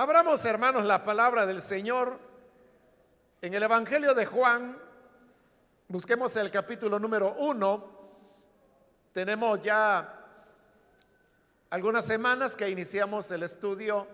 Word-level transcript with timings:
Abramos, 0.00 0.44
hermanos, 0.44 0.84
la 0.84 1.02
palabra 1.02 1.44
del 1.44 1.60
Señor 1.60 2.20
en 3.42 3.52
el 3.52 3.64
Evangelio 3.64 4.14
de 4.14 4.26
Juan. 4.26 4.78
Busquemos 5.88 6.36
el 6.36 6.52
capítulo 6.52 7.00
número 7.00 7.34
uno. 7.36 7.84
Tenemos 9.12 9.60
ya 9.60 10.24
algunas 11.70 12.04
semanas 12.04 12.54
que 12.54 12.70
iniciamos 12.70 13.28
el 13.32 13.42
estudio 13.42 14.06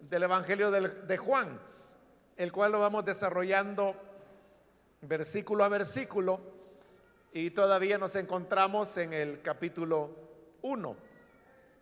del 0.00 0.24
Evangelio 0.24 0.72
de 0.72 1.16
Juan, 1.16 1.60
el 2.36 2.50
cual 2.50 2.72
lo 2.72 2.80
vamos 2.80 3.04
desarrollando 3.04 3.94
versículo 5.02 5.62
a 5.62 5.68
versículo 5.68 6.40
y 7.32 7.50
todavía 7.52 7.96
nos 7.96 8.16
encontramos 8.16 8.96
en 8.96 9.12
el 9.12 9.40
capítulo 9.40 10.10
1. 10.62 10.96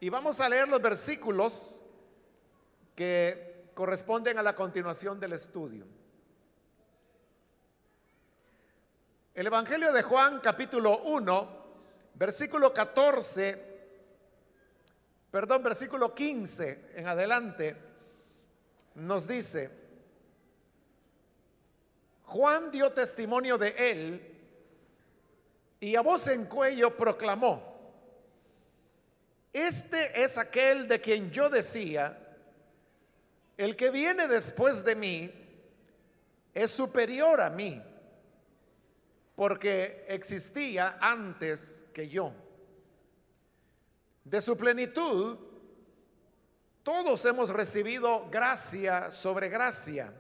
Y 0.00 0.11
vamos 0.11 0.43
a 0.43 0.48
leer 0.50 0.68
los 0.68 0.82
versículos 0.82 1.86
que 2.96 3.70
corresponden 3.74 4.38
a 4.38 4.42
la 4.42 4.56
continuación 4.56 5.21
del 5.21 5.34
estudio. 5.34 5.86
El 9.34 9.46
Evangelio 9.46 9.93
de 9.93 10.02
Juan 10.02 10.40
capítulo 10.40 11.02
1, 11.02 11.66
versículo 12.14 12.72
14, 12.72 13.76
perdón, 15.30 15.62
versículo 15.62 16.14
15 16.14 16.93
en 16.94 17.07
adelante, 17.07 17.76
nos 18.94 19.29
dice, 19.29 19.71
Juan 22.24 22.71
dio 22.71 22.93
testimonio 22.94 23.58
de 23.58 23.74
él 23.76 24.36
y 25.80 25.94
a 25.96 26.00
voz 26.00 26.29
en 26.29 26.46
cuello 26.46 26.96
proclamó, 26.96 27.76
este 29.52 30.22
es 30.22 30.38
aquel 30.38 30.88
de 30.88 30.99
quien 30.99 31.30
yo 31.30 31.50
decía, 31.50 32.25
el 33.56 33.77
que 33.77 33.91
viene 33.91 34.27
después 34.28 34.84
de 34.84 34.94
mí 34.94 35.33
es 36.52 36.70
superior 36.70 37.40
a 37.40 37.50
mí, 37.50 37.82
porque 39.34 40.04
existía 40.08 40.98
antes 41.00 41.84
que 41.92 42.08
yo. 42.08 42.32
De 44.24 44.40
su 44.40 44.56
plenitud, 44.56 45.38
todos 46.82 47.24
hemos 47.24 47.50
recibido 47.50 48.28
gracia 48.30 49.10
sobre 49.10 49.48
gracia, 49.48 50.12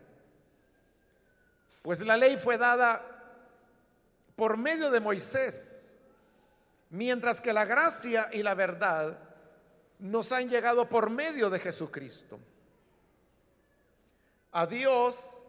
pues 1.82 2.00
la 2.00 2.16
ley 2.16 2.36
fue 2.36 2.58
dada 2.58 3.00
por 4.34 4.56
medio 4.56 4.90
de 4.90 5.00
Moisés, 5.00 5.96
mientras 6.90 7.40
que 7.40 7.52
la 7.52 7.64
gracia 7.64 8.28
y 8.32 8.42
la 8.42 8.54
verdad 8.54 9.18
nos 9.98 10.32
han 10.32 10.48
llegado 10.48 10.88
por 10.88 11.10
medio 11.10 11.48
de 11.48 11.58
Jesucristo. 11.58 12.38
A 14.58 14.64
Dios 14.64 15.44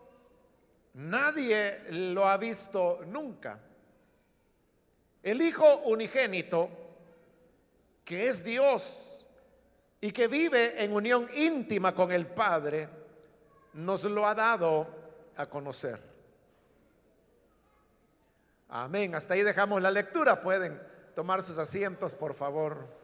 nadie 0.96 1.80
lo 1.92 2.28
ha 2.28 2.36
visto 2.36 3.00
nunca. 3.06 3.58
El 5.24 5.42
Hijo 5.42 5.84
unigénito, 5.86 6.70
que 8.04 8.28
es 8.28 8.44
Dios 8.44 9.26
y 10.02 10.12
que 10.12 10.28
vive 10.28 10.84
en 10.84 10.92
unión 10.92 11.26
íntima 11.38 11.96
con 11.96 12.12
el 12.12 12.28
Padre, 12.28 12.90
nos 13.76 14.04
lo 14.04 14.28
ha 14.28 14.36
dado 14.36 14.86
a 15.38 15.46
conocer. 15.46 16.02
Amén. 18.68 19.16
Hasta 19.16 19.36
ahí 19.36 19.44
dejamos 19.44 19.82
la 19.82 19.90
lectura. 19.90 20.42
Pueden 20.42 20.82
tomar 21.16 21.44
sus 21.44 21.58
asientos, 21.58 22.14
por 22.14 22.34
favor. 22.34 22.97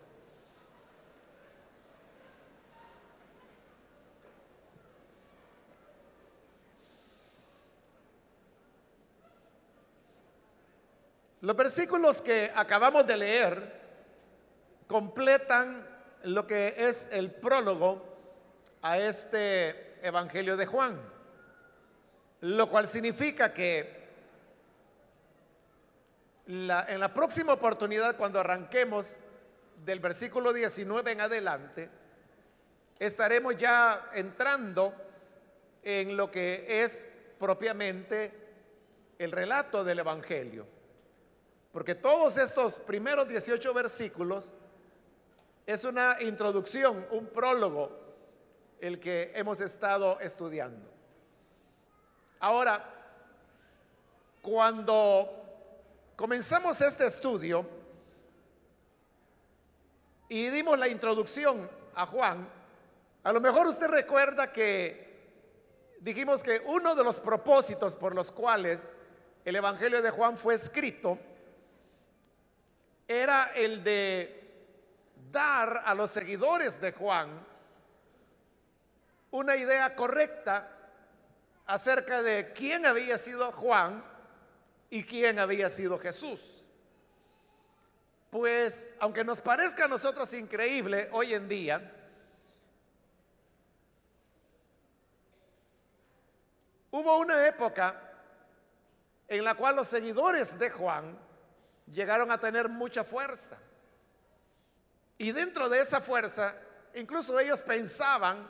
Los 11.43 11.57
versículos 11.57 12.21
que 12.21 12.49
acabamos 12.55 13.05
de 13.05 13.17
leer 13.17 13.81
completan 14.87 15.85
lo 16.23 16.47
que 16.47 16.73
es 16.77 17.09
el 17.11 17.31
prólogo 17.31 18.01
a 18.81 18.97
este 18.97 19.97
Evangelio 20.07 20.55
de 20.55 20.65
Juan, 20.65 20.97
lo 22.39 22.69
cual 22.69 22.87
significa 22.87 23.53
que 23.53 24.07
en 26.47 26.67
la 26.67 27.13
próxima 27.13 27.51
oportunidad, 27.51 28.15
cuando 28.15 28.39
arranquemos 28.39 29.17
del 29.83 29.99
versículo 29.99 30.53
19 30.53 31.11
en 31.11 31.19
adelante, 31.19 31.89
estaremos 32.97 33.57
ya 33.57 34.11
entrando 34.13 34.93
en 35.83 36.15
lo 36.15 36.31
que 36.31 36.83
es 36.83 37.33
propiamente 37.37 38.31
el 39.19 39.33
relato 39.33 39.83
del 39.83 39.99
Evangelio. 39.99 40.72
Porque 41.73 41.95
todos 41.95 42.37
estos 42.37 42.79
primeros 42.79 43.27
18 43.27 43.73
versículos 43.73 44.53
es 45.65 45.83
una 45.85 46.21
introducción, 46.21 47.03
un 47.09 47.25
prólogo, 47.25 47.99
el 48.79 48.99
que 48.99 49.31
hemos 49.33 49.59
estado 49.59 50.19
estudiando. 50.19 50.87
Ahora, 52.39 52.83
cuando 54.39 55.29
comenzamos 56.15 56.79
este 56.81 57.07
estudio 57.07 57.65
y 60.29 60.49
dimos 60.49 60.77
la 60.77 60.87
introducción 60.87 61.67
a 61.95 62.05
Juan, 62.05 62.47
a 63.23 63.31
lo 63.31 63.41
mejor 63.41 63.65
usted 63.65 63.87
recuerda 63.87 64.53
que 64.53 65.01
dijimos 66.01 66.43
que 66.43 66.61
uno 66.67 66.93
de 66.93 67.03
los 67.03 67.19
propósitos 67.19 67.95
por 67.95 68.13
los 68.13 68.31
cuales 68.31 68.95
el 69.43 69.55
Evangelio 69.55 70.03
de 70.03 70.11
Juan 70.11 70.37
fue 70.37 70.53
escrito 70.53 71.17
era 73.07 73.51
el 73.55 73.83
de 73.83 74.39
dar 75.31 75.83
a 75.85 75.95
los 75.95 76.11
seguidores 76.11 76.79
de 76.79 76.91
Juan 76.91 77.45
una 79.31 79.55
idea 79.55 79.95
correcta 79.95 80.69
acerca 81.65 82.21
de 82.21 82.53
quién 82.53 82.85
había 82.85 83.17
sido 83.17 83.51
Juan 83.51 84.03
y 84.91 85.03
quién 85.03 85.39
había 85.39 85.69
sido 85.69 85.97
Jesús. 85.97 86.67
Pues 88.29 88.95
aunque 88.99 89.23
nos 89.23 89.41
parezca 89.41 89.85
a 89.85 89.87
nosotros 89.87 90.31
increíble 90.33 91.09
hoy 91.11 91.33
en 91.33 91.47
día, 91.47 91.91
hubo 96.91 97.17
una 97.17 97.47
época 97.47 97.99
en 99.27 99.43
la 99.43 99.55
cual 99.55 99.77
los 99.77 99.87
seguidores 99.87 100.59
de 100.59 100.69
Juan 100.69 101.17
llegaron 101.87 102.31
a 102.31 102.39
tener 102.39 102.69
mucha 102.69 103.03
fuerza. 103.03 103.57
Y 105.17 105.31
dentro 105.31 105.69
de 105.69 105.79
esa 105.79 106.01
fuerza, 106.01 106.55
incluso 106.95 107.39
ellos 107.39 107.61
pensaban 107.61 108.49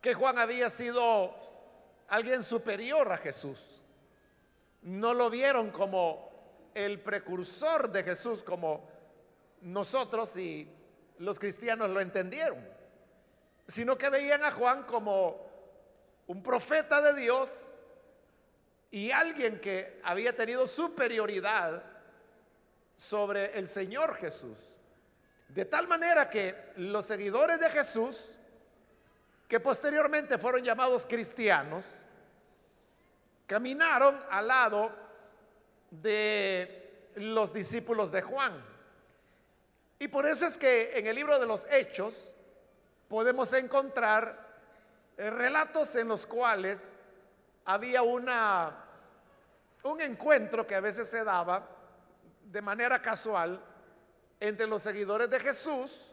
que 0.00 0.14
Juan 0.14 0.38
había 0.38 0.70
sido 0.70 1.34
alguien 2.08 2.42
superior 2.42 3.10
a 3.12 3.16
Jesús. 3.16 3.80
No 4.82 5.14
lo 5.14 5.30
vieron 5.30 5.70
como 5.70 6.70
el 6.74 7.00
precursor 7.00 7.90
de 7.90 8.02
Jesús 8.02 8.42
como 8.42 8.88
nosotros 9.62 10.36
y 10.36 10.68
los 11.18 11.38
cristianos 11.38 11.90
lo 11.90 12.00
entendieron, 12.00 12.58
sino 13.66 13.96
que 13.96 14.10
veían 14.10 14.44
a 14.44 14.50
Juan 14.50 14.82
como 14.82 15.48
un 16.26 16.42
profeta 16.42 17.00
de 17.00 17.20
Dios 17.20 17.78
y 18.90 19.10
alguien 19.10 19.60
que 19.60 20.00
había 20.04 20.34
tenido 20.34 20.66
superioridad 20.66 21.93
sobre 22.96 23.58
el 23.58 23.68
Señor 23.68 24.14
Jesús. 24.16 24.58
De 25.48 25.64
tal 25.64 25.86
manera 25.86 26.28
que 26.28 26.72
los 26.76 27.04
seguidores 27.04 27.60
de 27.60 27.70
Jesús, 27.70 28.32
que 29.48 29.60
posteriormente 29.60 30.38
fueron 30.38 30.62
llamados 30.62 31.06
cristianos, 31.06 32.04
caminaron 33.46 34.20
al 34.30 34.48
lado 34.48 34.92
de 35.90 37.10
los 37.16 37.52
discípulos 37.52 38.10
de 38.10 38.22
Juan. 38.22 38.52
Y 39.98 40.08
por 40.08 40.26
eso 40.26 40.46
es 40.46 40.58
que 40.58 40.98
en 40.98 41.06
el 41.06 41.14
libro 41.14 41.38
de 41.38 41.46
los 41.46 41.66
Hechos 41.70 42.34
podemos 43.08 43.52
encontrar 43.52 44.44
eh, 45.16 45.30
relatos 45.30 45.94
en 45.96 46.08
los 46.08 46.26
cuales 46.26 46.98
había 47.64 48.02
una 48.02 48.80
un 49.84 50.00
encuentro 50.00 50.66
que 50.66 50.74
a 50.74 50.80
veces 50.80 51.08
se 51.08 51.22
daba 51.24 51.73
de 52.44 52.62
manera 52.62 53.00
casual 53.00 53.62
entre 54.40 54.66
los 54.66 54.82
seguidores 54.82 55.30
de 55.30 55.40
Jesús 55.40 56.12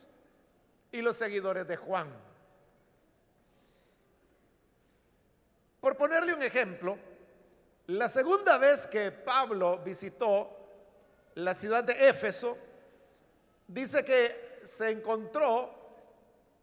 y 0.92 1.02
los 1.02 1.18
seguidores 1.18 1.68
de 1.68 1.78
Juan. 1.78 2.10
Por 5.80 5.98
ponerle 5.98 6.34
un 6.34 6.44
ejemplo, 6.44 6.98
la 7.88 8.08
segunda 8.08 8.58
vez 8.58 8.88
que 8.88 9.12
Pablo 9.12 9.80
visitó 9.80 10.58
la 11.36 11.54
ciudad 11.54 11.84
de 11.84 12.08
Éfeso, 12.08 12.58
dice 13.68 14.06
que 14.06 14.60
se 14.64 14.92
encontró 14.92 15.82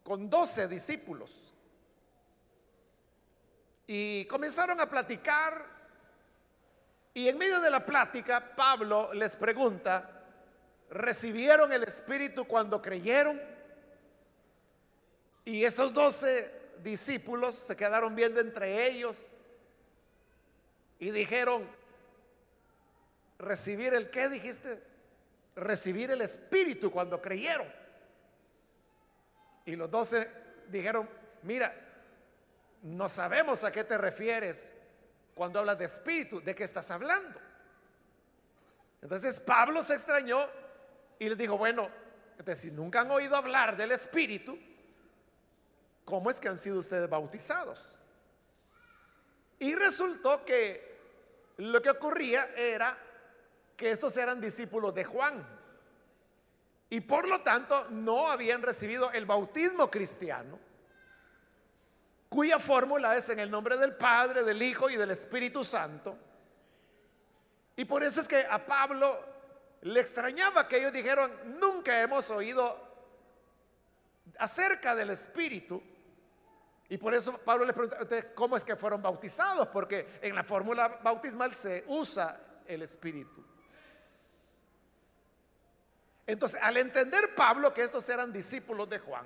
con 0.03 0.29
doce 0.29 0.67
discípulos. 0.67 1.53
Y 3.85 4.25
comenzaron 4.25 4.79
a 4.79 4.89
platicar 4.89 5.78
y 7.13 7.27
en 7.27 7.37
medio 7.37 7.59
de 7.59 7.69
la 7.69 7.85
plática 7.85 8.55
Pablo 8.55 9.13
les 9.13 9.35
pregunta, 9.35 10.23
¿recibieron 10.89 11.71
el 11.73 11.83
Espíritu 11.83 12.45
cuando 12.45 12.81
creyeron? 12.81 13.39
Y 15.45 15.63
esos 15.63 15.93
doce 15.93 16.49
discípulos 16.83 17.55
se 17.55 17.75
quedaron 17.75 18.15
viendo 18.15 18.39
entre 18.39 18.87
ellos 18.87 19.33
y 20.99 21.11
dijeron, 21.11 21.67
¿recibir 23.39 23.93
el 23.93 24.09
qué 24.09 24.29
dijiste? 24.29 24.81
Recibir 25.55 26.11
el 26.11 26.21
Espíritu 26.21 26.91
cuando 26.91 27.21
creyeron. 27.21 27.67
Y 29.65 29.75
los 29.75 29.89
doce 29.89 30.29
dijeron, 30.67 31.09
mira, 31.43 31.73
no 32.83 33.09
sabemos 33.09 33.63
a 33.63 33.71
qué 33.71 33.83
te 33.83 33.97
refieres 33.97 34.73
cuando 35.39 35.59
hablas 35.59 35.79
de 35.79 35.85
espíritu, 35.85 36.41
¿de 36.41 36.53
qué 36.53 36.65
estás 36.65 36.91
hablando? 36.91 37.39
Entonces 39.01 39.39
Pablo 39.39 39.81
se 39.81 39.93
extrañó 39.93 40.45
y 41.17 41.29
les 41.29 41.37
dijo, 41.37 41.57
bueno, 41.57 41.89
si 42.55 42.71
nunca 42.71 42.99
han 42.99 43.11
oído 43.11 43.37
hablar 43.37 43.77
del 43.77 43.93
espíritu, 43.93 44.59
¿cómo 46.03 46.29
es 46.29 46.41
que 46.41 46.49
han 46.49 46.57
sido 46.57 46.79
ustedes 46.79 47.09
bautizados? 47.09 48.01
Y 49.59 49.75
resultó 49.75 50.43
que 50.43 50.99
lo 51.55 51.81
que 51.81 51.91
ocurría 51.91 52.43
era 52.57 52.97
que 53.77 53.91
estos 53.91 54.17
eran 54.17 54.41
discípulos 54.41 54.93
de 54.93 55.05
Juan. 55.05 55.41
Y 56.89 56.99
por 56.99 57.29
lo 57.29 57.39
tanto 57.43 57.89
no 57.91 58.27
habían 58.27 58.61
recibido 58.61 59.09
el 59.13 59.25
bautismo 59.25 59.89
cristiano 59.89 60.59
cuya 62.29 62.59
fórmula 62.59 63.17
es 63.17 63.27
en 63.29 63.39
el 63.39 63.49
nombre 63.49 63.75
del 63.75 63.95
Padre, 63.95 64.43
del 64.43 64.61
Hijo 64.61 64.89
y 64.89 64.95
del 64.95 65.11
Espíritu 65.11 65.65
Santo. 65.65 66.15
Y 67.75 67.85
por 67.85 68.03
eso 68.03 68.21
es 68.21 68.27
que 68.27 68.45
a 68.45 68.63
Pablo 68.63 69.19
le 69.81 69.99
extrañaba 69.99 70.67
que 70.67 70.77
ellos 70.77 70.93
dijeron, 70.93 71.31
nunca 71.59 71.99
hemos 72.01 72.29
oído 72.29 72.77
acerca 74.37 74.95
del 74.95 75.09
Espíritu. 75.09 75.81
Y 76.87 76.97
por 76.97 77.13
eso 77.13 77.37
Pablo 77.39 77.65
le 77.65 77.73
pregunta, 77.73 77.97
¿cómo 78.35 78.57
es 78.57 78.63
que 78.63 78.75
fueron 78.75 79.01
bautizados? 79.01 79.67
Porque 79.69 80.19
en 80.21 80.35
la 80.35 80.43
fórmula 80.43 80.99
bautismal 81.01 81.53
se 81.53 81.83
usa 81.87 82.39
el 82.67 82.81
Espíritu. 82.81 83.43
Entonces, 86.27 86.59
al 86.61 86.77
entender 86.77 87.33
Pablo 87.35 87.73
que 87.73 87.81
estos 87.81 88.07
eran 88.07 88.31
discípulos 88.31 88.87
de 88.87 88.99
Juan, 88.99 89.25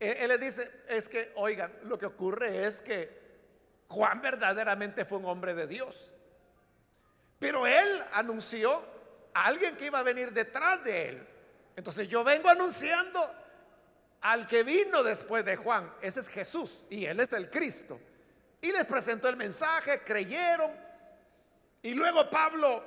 él, 0.00 0.28
le 0.28 0.38
dice, 0.38 0.70
es 0.88 1.08
que, 1.08 1.32
oigan, 1.36 1.72
lo 1.84 1.98
que 1.98 2.06
ocurre 2.06 2.64
es 2.64 2.80
que 2.80 3.18
Juan 3.88 4.20
verdaderamente 4.20 5.04
fue 5.04 5.18
un 5.18 5.24
hombre 5.24 5.54
de 5.54 5.66
Dios. 5.66 6.14
Pero 7.38 7.66
él 7.66 8.04
anunció 8.12 8.80
a 9.34 9.46
alguien 9.46 9.76
que 9.76 9.86
iba 9.86 9.98
a 9.98 10.04
venir 10.04 10.32
detrás 10.32 10.84
de 10.84 11.08
él. 11.08 11.28
Entonces 11.74 12.08
yo 12.08 12.22
vengo 12.22 12.48
anunciando 12.48 13.20
al 14.20 14.46
que 14.46 14.62
vino 14.62 15.02
después 15.02 15.44
de 15.44 15.56
Juan. 15.56 15.92
Ese 16.00 16.20
es 16.20 16.28
Jesús 16.28 16.84
y 16.90 17.04
él 17.04 17.18
es 17.18 17.32
el 17.32 17.50
Cristo. 17.50 18.00
Y 18.60 18.70
les 18.72 18.84
presentó 18.84 19.28
el 19.28 19.36
mensaje, 19.36 20.00
creyeron. 20.04 20.70
Y 21.82 21.94
luego 21.94 22.28
Pablo 22.28 22.84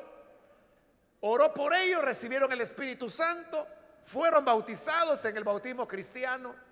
oró 1.21 1.53
por 1.53 1.73
ellos, 1.73 2.03
recibieron 2.03 2.51
el 2.51 2.61
Espíritu 2.61 3.09
Santo, 3.09 3.67
fueron 4.03 4.43
bautizados 4.43 5.23
en 5.25 5.37
el 5.37 5.43
bautismo 5.43 5.87
cristiano 5.87 6.70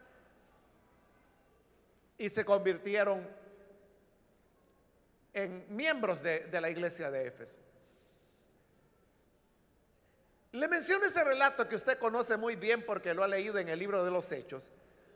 y 2.19 2.29
se 2.29 2.45
convirtieron 2.45 3.25
en 5.33 5.65
miembros 5.75 6.21
de, 6.21 6.47
la 6.59 6.69
iglesia 6.69 7.09
de 7.09 7.27
Éfeso. 7.27 7.59
Le 10.51 10.67
menciono 10.67 11.05
ese 11.05 11.23
relato 11.23 11.67
que 11.67 11.77
usted 11.77 11.97
conoce 11.97 12.35
muy 12.35 12.57
bien 12.57 12.85
porque 12.85 13.13
lo 13.13 13.23
ha 13.23 13.27
leído 13.27 13.57
en 13.57 13.69
el 13.69 13.79
libro 13.79 14.03
de 14.03 14.11
los 14.11 14.29
Hechos, 14.31 14.69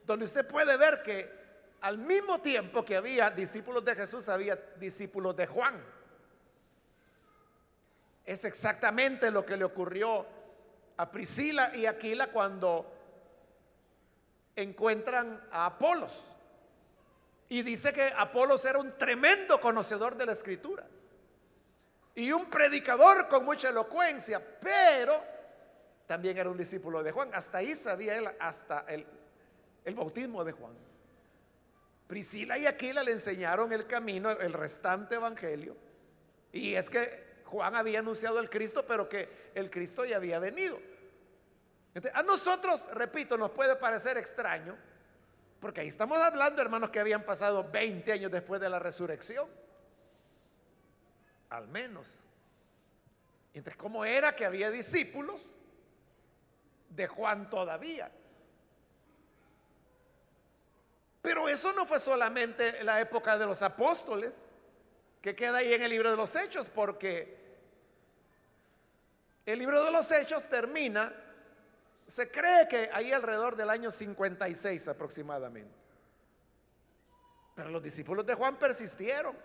donde 0.06 0.26
usted 0.26 0.48
puede 0.48 0.78
ver 0.78 1.04
que 1.04 1.30
al 1.82 1.98
mismo 1.98 2.40
tiempo 2.40 2.86
que 2.86 2.96
había 2.96 3.30
discípulos 3.30 3.84
de 3.84 3.96
Jesús, 3.96 4.30
había 4.30 4.56
discípulos 4.78 5.36
de 5.36 5.46
Juan. 5.46 5.84
Es 8.26 8.46
exactamente 8.46 9.30
lo 9.30 9.46
que 9.46 9.58
le 9.58 9.66
ocurrió 9.66 10.26
a 10.96 11.12
Priscila 11.12 11.76
y 11.76 11.86
Aquila 11.86 12.28
cuando 12.28 12.90
encuentran 14.56 15.46
a 15.52 15.66
Apolos. 15.66 16.32
Y 17.54 17.62
dice 17.62 17.94
que 17.94 18.12
Apolos 18.18 18.66
era 18.66 18.80
un 18.80 18.98
tremendo 18.98 19.62
conocedor 19.62 20.18
de 20.18 20.26
la 20.26 20.32
escritura 20.32 20.88
y 22.16 22.32
un 22.32 22.50
predicador 22.50 23.28
con 23.28 23.46
mucha 23.46 23.70
elocuencia, 23.70 24.42
pero 24.60 25.24
también 26.08 26.36
era 26.36 26.50
un 26.50 26.58
discípulo 26.58 27.04
de 27.04 27.12
Juan. 27.12 27.30
Hasta 27.32 27.60
ahí 27.60 27.76
sabía 27.76 28.16
él, 28.16 28.28
hasta 28.40 28.86
el, 28.88 29.06
el 29.86 29.94
bautismo 29.94 30.44
de 30.44 30.54
Juan. 30.54 30.74
Priscila 32.08 32.58
y 32.58 32.66
Aquila 32.66 33.04
le 33.04 33.12
enseñaron 33.12 33.72
el 33.72 33.86
camino, 33.86 34.32
el 34.32 34.52
restante 34.52 35.14
evangelio. 35.14 35.78
Y 36.52 36.74
es 36.74 36.90
que 36.90 37.44
Juan 37.46 37.76
había 37.76 38.00
anunciado 38.00 38.40
el 38.40 38.50
Cristo, 38.50 38.84
pero 38.88 39.08
que 39.08 39.52
el 39.54 39.70
Cristo 39.70 40.06
ya 40.06 40.16
había 40.16 40.40
venido. 40.40 40.80
a 42.16 42.24
nosotros, 42.24 42.90
repito, 42.96 43.38
nos 43.38 43.52
puede 43.52 43.76
parecer 43.76 44.18
extraño 44.18 44.76
porque 45.64 45.80
ahí 45.80 45.88
estamos 45.88 46.18
hablando, 46.18 46.62
hermanos, 46.62 46.90
que 46.90 47.00
habían 47.00 47.24
pasado 47.24 47.72
20 47.72 48.12
años 48.12 48.30
después 48.30 48.60
de 48.60 48.70
la 48.70 48.80
resurrección. 48.80 49.48
Al 51.52 51.70
menos. 51.70 52.20
Entonces, 53.54 53.78
¿cómo 53.78 54.04
era 54.04 54.36
que 54.36 54.44
había 54.44 54.70
discípulos 54.70 55.56
de 56.90 57.08
Juan 57.08 57.50
todavía? 57.50 58.12
Pero 61.22 61.48
eso 61.48 61.72
no 61.72 61.86
fue 61.86 62.02
solamente 62.02 62.84
la 62.84 63.00
época 63.00 63.38
de 63.38 63.46
los 63.46 63.62
apóstoles, 63.62 64.52
que 65.22 65.34
queda 65.34 65.60
ahí 65.60 65.74
en 65.74 65.82
el 65.82 65.92
libro 65.92 66.12
de 66.12 66.18
los 66.18 66.36
Hechos, 66.36 66.70
porque 66.70 67.38
el 69.46 69.60
libro 69.60 69.82
de 69.82 69.92
los 69.92 70.12
Hechos 70.12 70.46
termina 70.50 71.23
se 72.08 72.30
cree 72.30 72.68
que 72.68 72.90
ahí 72.94 73.12
alrededor 73.12 73.56
del 73.56 73.70
año 73.70 73.92
56 73.92 74.88
aproximadamente. 74.88 75.84
Pero 77.56 77.70
los 77.70 77.84
discípulos 77.84 78.26
de 78.26 78.34
Juan 78.34 78.58
persistieron. 78.58 79.38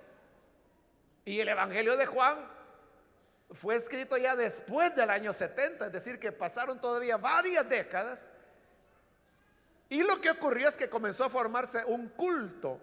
Y 1.24 1.40
el 1.40 1.48
Evangelio 1.48 1.96
de 1.96 2.06
Juan 2.06 2.38
fue 3.50 3.76
escrito 3.76 4.16
ya 4.16 4.34
después 4.34 4.94
del 4.94 5.10
año 5.10 5.32
70, 5.32 5.86
es 5.86 5.92
decir, 5.92 6.18
que 6.18 6.32
pasaron 6.32 6.80
todavía 6.80 7.16
varias 7.16 7.68
décadas. 7.68 8.30
Y 9.90 10.02
lo 10.02 10.20
que 10.20 10.30
ocurrió 10.30 10.68
es 10.68 10.76
que 10.76 10.88
comenzó 10.88 11.24
a 11.24 11.30
formarse 11.30 11.84
un 11.86 12.08
culto 12.10 12.80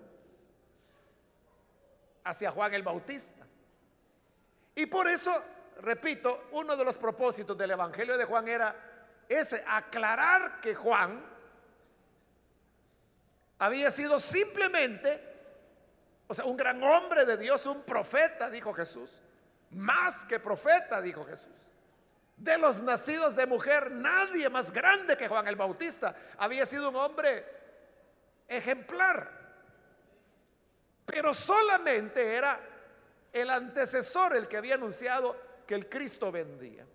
hacia 2.24 2.52
Juan 2.52 2.74
el 2.74 2.84
Bautista. 2.84 3.46
Y 4.76 4.88
por 4.88 5.08
eso, 5.08 5.32
repito, 5.82 6.50
uno 6.52 6.76
de 6.76 6.84
los 6.84 6.98
propósitos 6.98 7.58
del 7.58 7.72
Evangelio 7.72 8.18
de 8.18 8.26
Juan 8.26 8.48
era 8.48 8.95
es 9.30 9.54
aclarar 9.68 10.60
que 10.62 10.76
Juan 10.76 11.24
había 13.58 13.90
sido 13.92 14.20
simplemente, 14.20 15.22
o 16.28 16.34
sea, 16.34 16.46
un 16.46 16.58
gran 16.58 16.82
hombre 16.84 17.26
de 17.26 17.38
Dios, 17.38 17.66
un 17.66 17.84
profeta, 17.84 18.50
dijo 18.50 18.74
Jesús. 18.74 19.22
Más 19.72 20.26
que 20.26 20.40
profeta, 20.40 21.02
dijo 21.02 21.24
Jesús. 21.26 21.52
De 22.38 22.58
los 22.58 22.82
nacidos 22.82 23.36
de 23.36 23.46
mujer, 23.46 23.92
nadie 23.92 24.50
más 24.50 24.72
grande 24.72 25.16
que 25.16 25.28
Juan 25.28 25.48
el 25.48 25.56
Bautista. 25.56 26.16
Había 26.38 26.66
sido 26.66 26.90
un 26.90 26.96
hombre 26.96 27.46
ejemplar. 28.48 29.30
Pero 31.06 31.34
solamente 31.34 32.36
era 32.36 32.60
el 33.32 33.50
antecesor 33.50 34.36
el 34.36 34.48
que 34.48 34.58
había 34.58 34.76
anunciado 34.76 35.36
que 35.66 35.76
el 35.76 35.88
Cristo 35.88 36.32
vendía. 36.32 36.86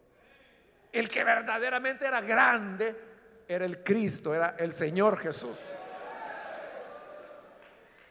El 0.92 1.08
que 1.08 1.22
verdaderamente 1.24 2.06
era 2.06 2.20
grande 2.20 3.10
era 3.46 3.64
el 3.64 3.82
Cristo, 3.82 4.34
era 4.34 4.54
el 4.58 4.72
Señor 4.72 5.18
Jesús. 5.18 5.56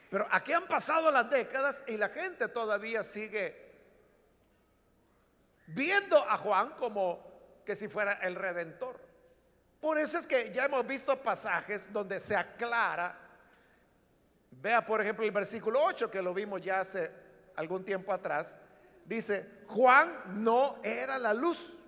Pero 0.09 0.27
aquí 0.31 0.53
han 0.53 0.67
pasado 0.67 1.11
las 1.11 1.29
décadas 1.29 1.83
y 1.87 1.97
la 1.97 2.09
gente 2.09 2.47
todavía 2.47 3.03
sigue 3.03 3.69
viendo 5.67 6.17
a 6.17 6.35
Juan 6.37 6.71
como 6.71 7.61
que 7.65 7.75
si 7.75 7.87
fuera 7.87 8.13
el 8.13 8.35
redentor. 8.35 8.99
Por 9.79 9.97
eso 9.97 10.17
es 10.17 10.27
que 10.27 10.51
ya 10.51 10.65
hemos 10.65 10.85
visto 10.85 11.15
pasajes 11.21 11.93
donde 11.93 12.19
se 12.19 12.35
aclara. 12.35 13.17
Vea 14.51 14.85
por 14.85 14.99
ejemplo 14.99 15.23
el 15.23 15.31
versículo 15.31 15.83
8 15.83 16.09
que 16.09 16.21
lo 16.21 16.33
vimos 16.33 16.61
ya 16.61 16.79
hace 16.79 17.11
algún 17.55 17.85
tiempo 17.85 18.11
atrás. 18.11 18.57
Dice, 19.05 19.63
Juan 19.67 20.43
no 20.43 20.79
era 20.83 21.17
la 21.17 21.33
luz 21.33 21.78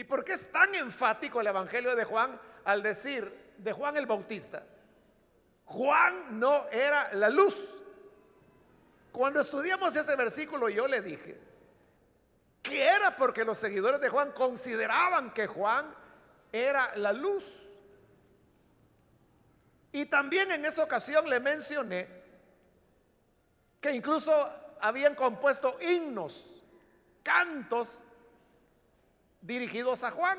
¿Y 0.00 0.04
por 0.04 0.24
qué 0.24 0.32
es 0.32 0.50
tan 0.50 0.74
enfático 0.74 1.42
el 1.42 1.48
Evangelio 1.48 1.94
de 1.94 2.04
Juan 2.04 2.40
al 2.64 2.82
decir 2.82 3.52
de 3.58 3.70
Juan 3.70 3.98
el 3.98 4.06
Bautista? 4.06 4.64
Juan 5.66 6.40
no 6.40 6.66
era 6.70 7.12
la 7.12 7.28
luz. 7.28 7.78
Cuando 9.12 9.40
estudiamos 9.40 9.94
ese 9.94 10.16
versículo 10.16 10.70
yo 10.70 10.88
le 10.88 11.02
dije 11.02 11.38
que 12.62 12.82
era 12.82 13.14
porque 13.14 13.44
los 13.44 13.58
seguidores 13.58 14.00
de 14.00 14.08
Juan 14.08 14.32
consideraban 14.32 15.34
que 15.34 15.46
Juan 15.46 15.94
era 16.50 16.96
la 16.96 17.12
luz. 17.12 17.68
Y 19.92 20.06
también 20.06 20.50
en 20.50 20.64
esa 20.64 20.82
ocasión 20.82 21.28
le 21.28 21.40
mencioné 21.40 22.08
que 23.82 23.92
incluso 23.92 24.32
habían 24.80 25.14
compuesto 25.14 25.76
himnos, 25.82 26.62
cantos 27.22 28.06
dirigidos 29.40 30.04
a 30.04 30.10
Juan. 30.10 30.38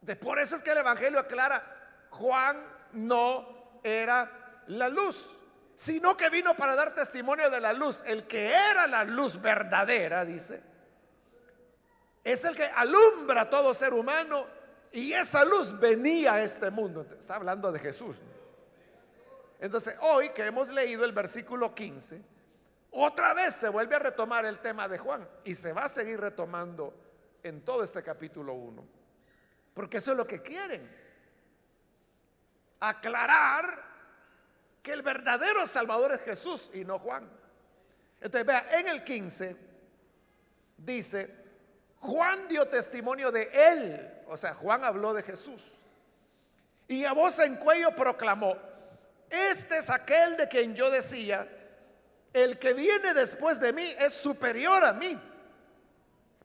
De 0.00 0.16
por 0.16 0.38
eso 0.38 0.56
es 0.56 0.62
que 0.62 0.70
el 0.70 0.78
Evangelio 0.78 1.18
aclara, 1.18 1.62
Juan 2.10 2.62
no 2.92 3.80
era 3.82 4.62
la 4.68 4.88
luz, 4.88 5.40
sino 5.74 6.16
que 6.16 6.30
vino 6.30 6.56
para 6.56 6.74
dar 6.74 6.94
testimonio 6.94 7.50
de 7.50 7.60
la 7.60 7.72
luz. 7.72 8.02
El 8.06 8.26
que 8.26 8.52
era 8.52 8.86
la 8.86 9.04
luz 9.04 9.40
verdadera, 9.40 10.24
dice, 10.24 10.62
es 12.24 12.44
el 12.44 12.54
que 12.54 12.64
alumbra 12.64 13.42
a 13.42 13.50
todo 13.50 13.74
ser 13.74 13.94
humano 13.94 14.44
y 14.92 15.12
esa 15.12 15.44
luz 15.44 15.78
venía 15.78 16.34
a 16.34 16.42
este 16.42 16.70
mundo. 16.70 17.06
Está 17.18 17.36
hablando 17.36 17.70
de 17.72 17.78
Jesús. 17.78 18.16
Entonces, 19.60 19.96
hoy 20.00 20.30
que 20.30 20.44
hemos 20.44 20.68
leído 20.68 21.04
el 21.04 21.12
versículo 21.12 21.74
15, 21.74 22.22
otra 22.92 23.34
vez 23.34 23.54
se 23.54 23.68
vuelve 23.68 23.96
a 23.96 23.98
retomar 23.98 24.46
el 24.46 24.58
tema 24.60 24.88
de 24.88 24.98
Juan 24.98 25.28
y 25.44 25.54
se 25.54 25.72
va 25.72 25.84
a 25.84 25.88
seguir 25.88 26.20
retomando 26.20 26.94
en 27.42 27.64
todo 27.64 27.82
este 27.82 28.02
capítulo 28.02 28.54
1. 28.54 28.84
Porque 29.74 29.98
eso 29.98 30.12
es 30.12 30.16
lo 30.16 30.26
que 30.26 30.42
quieren. 30.42 30.88
Aclarar 32.80 33.84
que 34.82 34.92
el 34.92 35.02
verdadero 35.02 35.66
Salvador 35.66 36.12
es 36.12 36.20
Jesús 36.22 36.70
y 36.74 36.84
no 36.84 36.98
Juan. 36.98 37.28
Entonces, 38.20 38.46
vea, 38.46 38.66
en 38.78 38.88
el 38.88 39.04
15 39.04 39.56
dice, 40.78 41.44
Juan 42.00 42.48
dio 42.48 42.66
testimonio 42.68 43.30
de 43.30 43.50
él. 43.52 44.22
O 44.28 44.36
sea, 44.36 44.54
Juan 44.54 44.84
habló 44.84 45.14
de 45.14 45.22
Jesús. 45.22 45.74
Y 46.86 47.04
a 47.04 47.12
voz 47.12 47.38
en 47.40 47.56
cuello 47.56 47.94
proclamó, 47.94 48.56
este 49.28 49.78
es 49.78 49.90
aquel 49.90 50.36
de 50.36 50.48
quien 50.48 50.74
yo 50.74 50.90
decía, 50.90 51.46
el 52.32 52.58
que 52.58 52.72
viene 52.72 53.12
después 53.14 53.60
de 53.60 53.72
mí 53.72 53.94
es 53.98 54.14
superior 54.14 54.84
a 54.84 54.92
mí, 54.92 55.18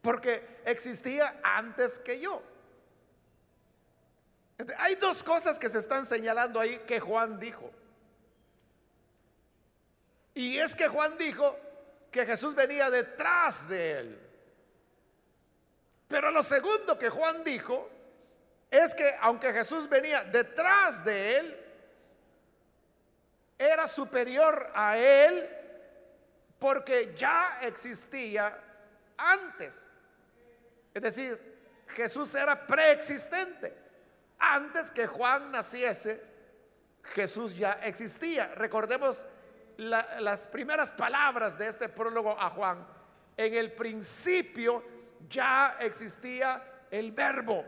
porque 0.03 0.59
existía 0.65 1.39
antes 1.41 1.97
que 1.97 2.19
yo. 2.19 2.43
hay 4.77 4.95
dos 4.95 5.23
cosas 5.23 5.57
que 5.57 5.69
se 5.69 5.79
están 5.79 6.05
señalando 6.05 6.59
ahí 6.59 6.77
que 6.85 6.99
Juan 6.99 7.39
dijo. 7.39 7.71
Y 10.35 10.57
es 10.59 10.75
que 10.75 10.89
Juan 10.89 11.17
dijo 11.17 11.57
que 12.11 12.25
Jesús 12.25 12.53
venía 12.53 12.89
detrás 12.89 13.69
de 13.69 13.99
él. 13.99 14.29
Pero 16.09 16.31
lo 16.31 16.43
segundo 16.43 16.99
que 16.99 17.09
Juan 17.09 17.41
dijo 17.45 17.89
es 18.69 18.93
que 18.93 19.09
aunque 19.21 19.53
Jesús 19.53 19.87
venía 19.87 20.21
detrás 20.25 21.05
de 21.05 21.37
él, 21.37 21.59
era 23.57 23.87
superior 23.87 24.69
a 24.75 24.97
él 24.97 25.49
porque 26.59 27.15
ya 27.15 27.59
existía 27.61 28.59
antes. 29.17 29.92
Es 30.93 31.01
decir, 31.01 31.53
Jesús 31.87 32.33
era 32.35 32.67
preexistente. 32.67 33.73
Antes 34.39 34.91
que 34.91 35.07
Juan 35.07 35.51
naciese, 35.51 36.21
Jesús 37.03 37.55
ya 37.55 37.73
existía. 37.83 38.53
Recordemos 38.55 39.25
las 39.77 40.47
primeras 40.47 40.91
palabras 40.91 41.57
de 41.57 41.67
este 41.67 41.89
prólogo 41.89 42.39
a 42.39 42.49
Juan. 42.49 42.85
En 43.35 43.53
el 43.53 43.71
principio 43.71 44.83
ya 45.29 45.77
existía 45.79 46.85
el 46.91 47.11
verbo. 47.11 47.65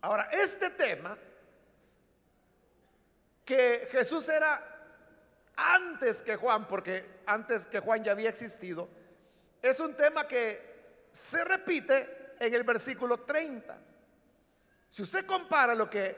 Ahora, 0.00 0.28
este 0.32 0.70
tema, 0.70 1.16
que 3.44 3.88
Jesús 3.90 4.28
era 4.28 4.60
antes 5.56 6.22
que 6.22 6.36
Juan, 6.36 6.66
porque 6.66 7.22
antes 7.26 7.66
que 7.66 7.80
Juan 7.80 8.02
ya 8.02 8.12
había 8.12 8.28
existido, 8.28 8.88
es 9.62 9.78
un 9.78 9.94
tema 9.94 10.26
que 10.26 11.06
se 11.12 11.44
repite 11.44 12.34
en 12.40 12.52
el 12.52 12.64
versículo 12.64 13.20
30. 13.20 13.78
Si 14.88 15.02
usted 15.02 15.24
compara 15.24 15.74
lo 15.74 15.88
que 15.88 16.16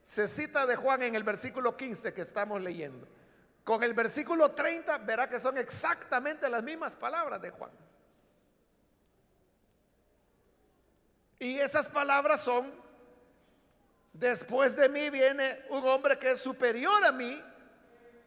se 0.00 0.26
cita 0.26 0.66
de 0.66 0.74
Juan 0.74 1.02
en 1.02 1.14
el 1.14 1.22
versículo 1.22 1.76
15 1.76 2.14
que 2.14 2.22
estamos 2.22 2.62
leyendo, 2.62 3.06
con 3.62 3.82
el 3.82 3.94
versículo 3.94 4.50
30 4.52 4.98
verá 4.98 5.28
que 5.28 5.38
son 5.38 5.58
exactamente 5.58 6.48
las 6.48 6.62
mismas 6.62 6.96
palabras 6.96 7.40
de 7.42 7.50
Juan. 7.50 7.70
Y 11.38 11.58
esas 11.58 11.88
palabras 11.88 12.40
son, 12.40 12.72
después 14.12 14.76
de 14.76 14.88
mí 14.88 15.10
viene 15.10 15.58
un 15.70 15.86
hombre 15.86 16.18
que 16.18 16.32
es 16.32 16.40
superior 16.40 17.04
a 17.04 17.12
mí, 17.12 17.40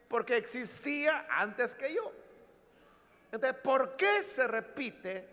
porque 0.07 0.37
existía 0.37 1.25
antes 1.29 1.75
que 1.75 1.93
yo. 1.93 2.24
Entonces, 3.31 3.61
¿por 3.61 3.95
qué 3.95 4.23
se 4.23 4.47
repite 4.47 5.27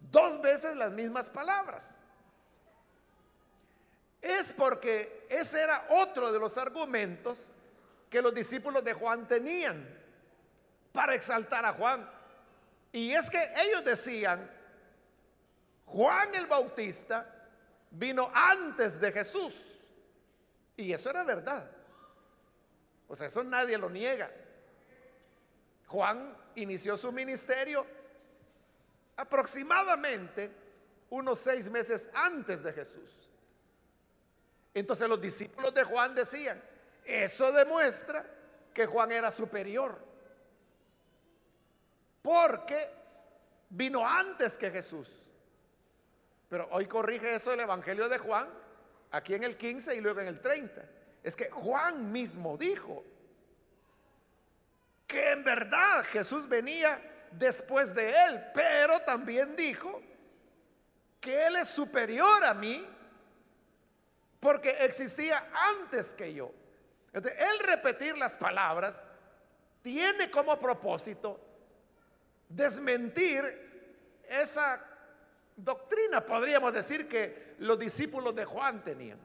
dos 0.00 0.40
veces 0.40 0.76
las 0.76 0.92
mismas 0.92 1.30
palabras? 1.30 2.00
Es 4.20 4.52
porque 4.52 5.26
ese 5.28 5.62
era 5.62 5.86
otro 5.90 6.30
de 6.30 6.38
los 6.38 6.58
argumentos 6.58 7.50
que 8.08 8.20
los 8.20 8.34
discípulos 8.34 8.84
de 8.84 8.92
Juan 8.92 9.26
tenían 9.26 9.98
para 10.92 11.14
exaltar 11.14 11.64
a 11.64 11.72
Juan. 11.72 12.08
Y 12.92 13.12
es 13.12 13.30
que 13.30 13.42
ellos 13.64 13.84
decían, 13.84 14.50
Juan 15.86 16.34
el 16.34 16.46
Bautista 16.46 17.48
vino 17.90 18.30
antes 18.34 19.00
de 19.00 19.12
Jesús. 19.12 19.78
Y 20.76 20.92
eso 20.92 21.10
era 21.10 21.24
verdad. 21.24 21.70
O 23.08 23.16
sea, 23.16 23.26
eso 23.26 23.42
nadie 23.42 23.76
lo 23.78 23.90
niega. 23.90 24.30
Juan 25.86 26.36
inició 26.62 26.96
su 26.96 27.12
ministerio 27.12 27.86
aproximadamente 29.16 30.50
unos 31.10 31.38
seis 31.38 31.70
meses 31.70 32.08
antes 32.14 32.62
de 32.62 32.72
Jesús. 32.72 33.28
Entonces 34.72 35.08
los 35.08 35.20
discípulos 35.20 35.74
de 35.74 35.84
Juan 35.84 36.14
decían, 36.14 36.62
eso 37.04 37.50
demuestra 37.52 38.24
que 38.72 38.86
Juan 38.86 39.12
era 39.12 39.30
superior. 39.30 39.98
Porque 42.22 42.88
vino 43.70 44.06
antes 44.06 44.56
que 44.56 44.70
Jesús. 44.70 45.28
Pero 46.48 46.68
hoy 46.72 46.86
corrige 46.86 47.34
eso 47.34 47.52
el 47.52 47.60
Evangelio 47.60 48.08
de 48.08 48.18
Juan, 48.18 48.48
aquí 49.10 49.34
en 49.34 49.44
el 49.44 49.56
15 49.56 49.96
y 49.96 50.00
luego 50.00 50.20
en 50.20 50.28
el 50.28 50.40
30. 50.40 50.84
Es 51.22 51.36
que 51.36 51.50
Juan 51.50 52.10
mismo 52.10 52.56
dijo 52.56 53.04
que 55.10 55.32
en 55.32 55.42
verdad 55.42 56.04
Jesús 56.04 56.48
venía 56.48 57.00
después 57.32 57.92
de 57.96 58.10
él, 58.10 58.44
pero 58.54 59.00
también 59.00 59.56
dijo 59.56 60.00
que 61.20 61.48
él 61.48 61.56
es 61.56 61.68
superior 61.68 62.44
a 62.44 62.54
mí 62.54 62.86
porque 64.38 64.70
existía 64.84 65.50
antes 65.52 66.14
que 66.14 66.32
yo. 66.32 66.52
Entonces, 67.12 67.40
el 67.40 67.58
repetir 67.58 68.16
las 68.16 68.36
palabras 68.36 69.04
tiene 69.82 70.30
como 70.30 70.56
propósito 70.56 71.40
desmentir 72.48 73.42
esa 74.28 74.80
doctrina, 75.56 76.24
podríamos 76.24 76.72
decir 76.72 77.08
que 77.08 77.56
los 77.58 77.76
discípulos 77.80 78.32
de 78.36 78.44
Juan 78.44 78.84
tenían. 78.84 79.18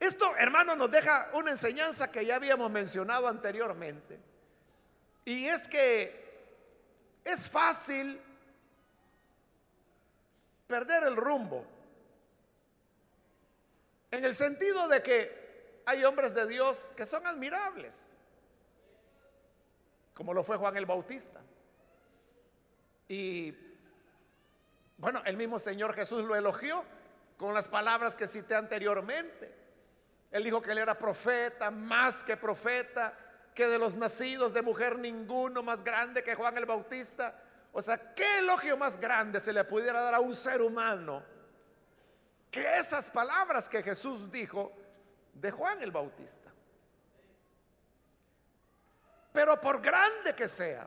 Esto, 0.00 0.36
hermano, 0.36 0.76
nos 0.76 0.90
deja 0.90 1.30
una 1.34 1.50
enseñanza 1.50 2.10
que 2.10 2.24
ya 2.24 2.36
habíamos 2.36 2.70
mencionado 2.70 3.26
anteriormente. 3.26 4.18
Y 5.24 5.46
es 5.46 5.68
que 5.68 6.28
es 7.24 7.48
fácil 7.50 8.20
perder 10.66 11.04
el 11.04 11.16
rumbo. 11.16 11.66
En 14.10 14.24
el 14.24 14.34
sentido 14.34 14.88
de 14.88 15.02
que 15.02 15.82
hay 15.84 16.04
hombres 16.04 16.34
de 16.34 16.46
Dios 16.46 16.92
que 16.96 17.04
son 17.04 17.26
admirables, 17.26 18.14
como 20.14 20.32
lo 20.32 20.42
fue 20.42 20.56
Juan 20.56 20.76
el 20.76 20.86
Bautista. 20.86 21.40
Y 23.08 23.54
bueno, 24.96 25.22
el 25.24 25.36
mismo 25.36 25.58
Señor 25.58 25.94
Jesús 25.94 26.24
lo 26.24 26.36
elogió 26.36 26.84
con 27.36 27.54
las 27.54 27.68
palabras 27.68 28.16
que 28.16 28.26
cité 28.26 28.54
anteriormente. 28.54 29.57
Él 30.30 30.44
dijo 30.44 30.60
que 30.60 30.72
él 30.72 30.78
era 30.78 30.98
profeta, 30.98 31.70
más 31.70 32.22
que 32.22 32.36
profeta, 32.36 33.14
que 33.54 33.66
de 33.66 33.78
los 33.78 33.94
nacidos 33.94 34.52
de 34.52 34.62
mujer 34.62 34.98
ninguno 34.98 35.62
más 35.62 35.82
grande 35.82 36.22
que 36.22 36.34
Juan 36.34 36.56
el 36.56 36.66
Bautista. 36.66 37.34
O 37.72 37.82
sea, 37.82 38.14
¿qué 38.14 38.38
elogio 38.38 38.76
más 38.76 38.98
grande 38.98 39.40
se 39.40 39.52
le 39.52 39.64
pudiera 39.64 40.00
dar 40.00 40.14
a 40.14 40.20
un 40.20 40.34
ser 40.34 40.60
humano 40.62 41.22
que 42.50 42.78
esas 42.78 43.10
palabras 43.10 43.68
que 43.68 43.82
Jesús 43.82 44.30
dijo 44.30 44.72
de 45.34 45.50
Juan 45.50 45.80
el 45.82 45.90
Bautista. 45.90 46.50
Pero 49.32 49.60
por 49.60 49.80
grande 49.80 50.34
que 50.34 50.48
sea, 50.48 50.86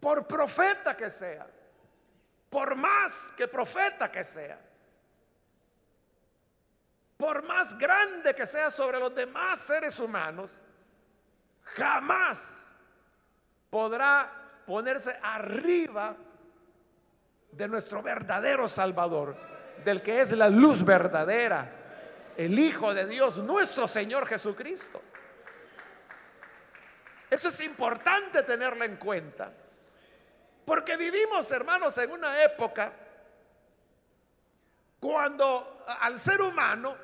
por 0.00 0.26
profeta 0.26 0.96
que 0.96 1.10
sea, 1.10 1.46
por 2.50 2.74
más 2.74 3.32
que 3.36 3.46
profeta 3.46 4.10
que 4.10 4.24
sea, 4.24 4.58
por 7.24 7.42
más 7.44 7.78
grande 7.78 8.34
que 8.34 8.44
sea 8.44 8.70
sobre 8.70 8.98
los 8.98 9.14
demás 9.14 9.58
seres 9.58 9.98
humanos, 9.98 10.58
jamás 11.62 12.68
podrá 13.70 14.30
ponerse 14.66 15.18
arriba 15.22 16.14
de 17.50 17.66
nuestro 17.66 18.02
verdadero 18.02 18.68
Salvador, 18.68 19.34
del 19.86 20.02
que 20.02 20.20
es 20.20 20.32
la 20.32 20.50
luz 20.50 20.84
verdadera, 20.84 21.70
el 22.36 22.58
Hijo 22.58 22.92
de 22.92 23.06
Dios, 23.06 23.38
nuestro 23.38 23.86
Señor 23.86 24.26
Jesucristo. 24.26 25.00
Eso 27.30 27.48
es 27.48 27.64
importante 27.64 28.42
tenerlo 28.42 28.84
en 28.84 28.96
cuenta, 28.96 29.50
porque 30.66 30.98
vivimos, 30.98 31.50
hermanos, 31.50 31.96
en 31.96 32.10
una 32.10 32.42
época 32.42 32.92
cuando 35.00 35.82
al 36.00 36.18
ser 36.18 36.42
humano 36.42 37.03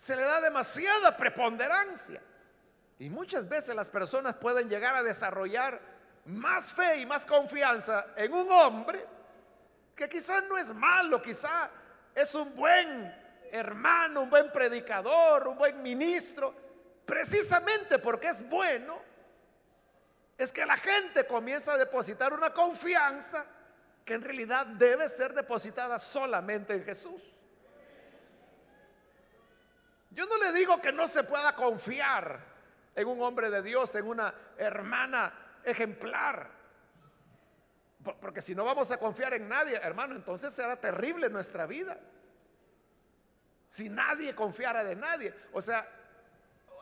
se 0.00 0.16
le 0.16 0.22
da 0.22 0.40
demasiada 0.40 1.14
preponderancia. 1.14 2.22
Y 2.98 3.10
muchas 3.10 3.46
veces 3.46 3.76
las 3.76 3.90
personas 3.90 4.34
pueden 4.36 4.66
llegar 4.66 4.96
a 4.96 5.02
desarrollar 5.02 5.78
más 6.24 6.72
fe 6.72 7.00
y 7.00 7.06
más 7.06 7.26
confianza 7.26 8.06
en 8.16 8.32
un 8.32 8.50
hombre 8.50 9.04
que 9.94 10.08
quizás 10.08 10.42
no 10.44 10.56
es 10.56 10.72
malo, 10.72 11.20
quizá 11.20 11.68
es 12.14 12.34
un 12.34 12.56
buen 12.56 13.14
hermano, 13.52 14.22
un 14.22 14.30
buen 14.30 14.50
predicador, 14.50 15.48
un 15.48 15.58
buen 15.58 15.82
ministro, 15.82 16.54
precisamente 17.04 17.98
porque 17.98 18.28
es 18.28 18.48
bueno, 18.48 18.98
es 20.38 20.50
que 20.50 20.64
la 20.64 20.78
gente 20.78 21.26
comienza 21.26 21.74
a 21.74 21.76
depositar 21.76 22.32
una 22.32 22.54
confianza 22.54 23.44
que 24.06 24.14
en 24.14 24.22
realidad 24.22 24.64
debe 24.64 25.10
ser 25.10 25.34
depositada 25.34 25.98
solamente 25.98 26.72
en 26.72 26.84
Jesús. 26.84 27.29
Yo 30.10 30.26
no 30.26 30.38
le 30.38 30.52
digo 30.52 30.80
que 30.80 30.92
no 30.92 31.06
se 31.06 31.24
pueda 31.24 31.54
confiar 31.54 32.40
en 32.94 33.08
un 33.08 33.22
hombre 33.22 33.50
de 33.50 33.62
Dios, 33.62 33.94
en 33.94 34.06
una 34.06 34.34
hermana 34.58 35.32
ejemplar. 35.64 36.50
Porque 38.20 38.40
si 38.40 38.54
no 38.54 38.64
vamos 38.64 38.90
a 38.90 38.96
confiar 38.96 39.34
en 39.34 39.48
nadie, 39.48 39.76
hermano, 39.76 40.14
entonces 40.16 40.52
será 40.52 40.76
terrible 40.76 41.28
nuestra 41.28 41.66
vida. 41.66 41.98
Si 43.68 43.88
nadie 43.88 44.34
confiara 44.34 44.82
de 44.82 44.96
nadie. 44.96 45.32
O 45.52 45.62
sea, 45.62 45.86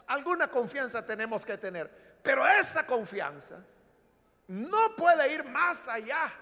alguna 0.06 0.48
confianza 0.48 1.04
tenemos 1.04 1.44
que 1.44 1.58
tener. 1.58 2.18
Pero 2.22 2.46
esa 2.46 2.86
confianza 2.86 3.62
no 4.46 4.96
puede 4.96 5.32
ir 5.32 5.44
más 5.44 5.88
allá 5.88 6.32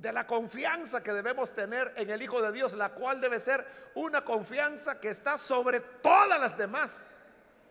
de 0.00 0.12
la 0.12 0.26
confianza 0.26 1.02
que 1.02 1.12
debemos 1.12 1.52
tener 1.54 1.92
en 1.96 2.10
el 2.10 2.22
Hijo 2.22 2.40
de 2.40 2.52
Dios, 2.52 2.74
la 2.74 2.90
cual 2.90 3.20
debe 3.20 3.40
ser 3.40 3.66
una 3.96 4.24
confianza 4.24 5.00
que 5.00 5.08
está 5.08 5.36
sobre 5.36 5.80
todas 5.80 6.38
las 6.38 6.56
demás 6.56 7.14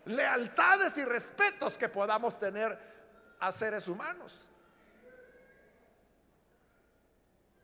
lealtades 0.04 0.98
y 0.98 1.04
respetos 1.04 1.78
que 1.78 1.88
podamos 1.88 2.38
tener 2.38 2.78
a 3.40 3.50
seres 3.50 3.88
humanos. 3.88 4.50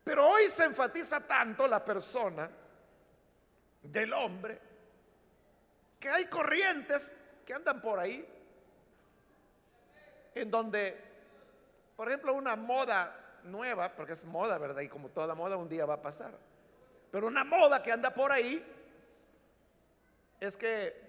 Pero 0.03 0.27
hoy 0.27 0.47
se 0.49 0.65
enfatiza 0.65 1.19
tanto 1.21 1.67
la 1.67 1.83
persona 1.83 2.49
del 3.83 4.13
hombre 4.13 4.59
que 5.99 6.09
hay 6.09 6.25
corrientes 6.25 7.11
que 7.45 7.53
andan 7.53 7.81
por 7.81 7.99
ahí 7.99 8.27
en 10.33 10.51
donde, 10.51 11.03
por 11.95 12.07
ejemplo, 12.07 12.33
una 12.33 12.55
moda 12.55 13.24
nueva, 13.45 13.93
porque 13.95 14.13
es 14.13 14.25
moda, 14.25 14.57
¿verdad? 14.57 14.81
Y 14.81 14.89
como 14.89 15.09
toda 15.09 15.35
moda 15.35 15.57
un 15.57 15.69
día 15.69 15.85
va 15.85 15.95
a 15.95 16.01
pasar. 16.01 16.37
Pero 17.11 17.27
una 17.27 17.43
moda 17.43 17.81
que 17.81 17.91
anda 17.91 18.13
por 18.13 18.31
ahí 18.31 18.63
es 20.39 20.57
que 20.57 21.05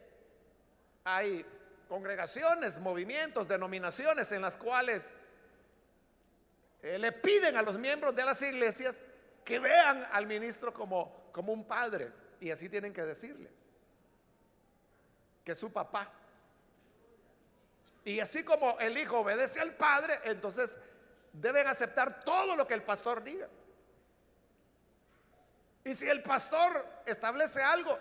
hay 1.04 1.44
congregaciones, 1.88 2.78
movimientos, 2.78 3.48
denominaciones 3.48 4.30
en 4.32 4.42
las 4.42 4.56
cuales 4.56 5.18
eh, 6.82 6.98
le 6.98 7.12
piden 7.12 7.56
a 7.56 7.62
los 7.62 7.78
miembros 7.78 8.14
de 8.14 8.24
las 8.24 8.40
iglesias 8.42 9.02
que 9.44 9.58
vean 9.58 10.06
al 10.12 10.26
ministro 10.26 10.72
como, 10.72 11.30
como 11.32 11.52
un 11.52 11.64
padre. 11.64 12.12
Y 12.40 12.50
así 12.50 12.68
tienen 12.68 12.92
que 12.92 13.02
decirle. 13.02 13.50
Que 15.44 15.52
es 15.52 15.58
su 15.58 15.72
papá. 15.72 16.12
Y 18.04 18.20
así 18.20 18.44
como 18.44 18.78
el 18.78 18.96
hijo 18.98 19.18
obedece 19.18 19.60
al 19.60 19.74
padre, 19.74 20.14
entonces 20.24 20.78
deben 21.40 21.66
aceptar 21.66 22.20
todo 22.20 22.56
lo 22.56 22.66
que 22.66 22.74
el 22.74 22.82
pastor 22.82 23.22
diga. 23.22 23.48
Y 25.84 25.94
si 25.94 26.08
el 26.08 26.22
pastor 26.22 26.84
establece 27.04 27.62
algo, 27.62 27.96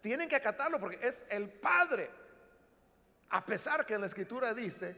tienen 0.00 0.28
que 0.28 0.36
acatarlo 0.36 0.78
porque 0.78 0.98
es 1.02 1.26
el 1.30 1.48
padre. 1.48 2.10
A 3.30 3.44
pesar 3.44 3.84
que 3.84 3.94
en 3.94 4.00
la 4.00 4.06
escritura 4.06 4.54
dice 4.54 4.94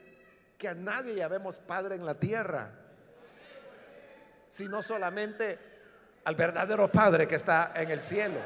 que 0.59 0.69
a 0.69 0.75
nadie 0.75 1.15
llamemos 1.15 1.59
padre 1.59 1.95
en 1.95 2.05
la 2.05 2.15
tierra, 2.15 2.71
sino 4.49 4.83
solamente 4.83 5.59
al 6.25 6.35
verdadero 6.35 6.91
padre 6.91 7.27
que 7.27 7.37
está 7.37 7.73
en 7.75 7.91
el 7.91 8.01
cielo. 8.01 8.39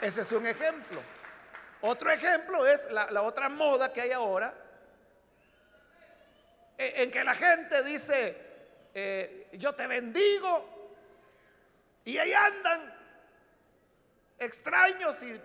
Ese 0.00 0.20
es 0.20 0.32
un 0.32 0.46
ejemplo. 0.46 1.15
Otro 1.86 2.10
ejemplo 2.10 2.66
es 2.66 2.90
la, 2.90 3.22
otra 3.22 3.48
moda 3.48 3.92
que 3.92 4.00
hay 4.00 4.10
ahora, 4.10 4.52
e, 6.76 7.02
en, 7.02 7.12
que 7.12 7.22
la 7.22 7.34
gente 7.34 7.84
dice, 7.84 8.36
eh, 8.92 9.48
yo 9.52 9.72
te 9.72 9.86
bendigo, 9.86 10.90
y 12.04 12.18
ahí 12.18 12.32
andan 12.32 12.92
extraños 14.40 15.22
y 15.22 15.40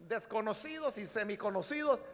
desconocidos 0.00 0.98
y 0.98 1.06
semiconocidos, 1.06 2.04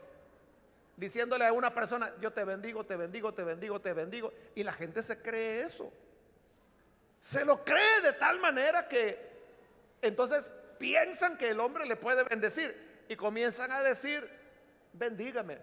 diciéndole 0.97 1.47
a 1.47 1.53
una 1.55 1.73
persona, 1.73 2.13
yo 2.21 2.31
te 2.31 2.45
bendigo, 2.45 2.85
te 2.85 2.97
bendigo, 2.97 3.33
te 3.33 3.43
bendigo, 3.43 3.81
te 3.81 3.93
bendigo. 3.95 4.33
Y 4.55 4.63
la 4.65 4.73
gente 4.75 5.03
se 5.03 5.23
cree 5.23 5.63
eso. 5.63 5.91
Se 7.21 7.45
lo 7.47 7.65
cree 7.65 8.03
de 8.03 8.13
tal 8.13 8.39
manera 8.39 8.87
que 8.87 9.19
entonces 10.03 10.51
piensan 10.79 11.39
que 11.39 11.51
el 11.51 11.61
hombre 11.61 11.87
le 11.87 11.97
puede 11.97 12.23
bendecir 12.25 12.94
y 13.09 13.17
comienzan 13.17 13.71
a 13.71 13.83
decir, 13.83 14.29
bendígame, 14.93 15.59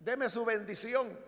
deme 0.00 0.28
su 0.28 0.44
bendición. 0.44 1.18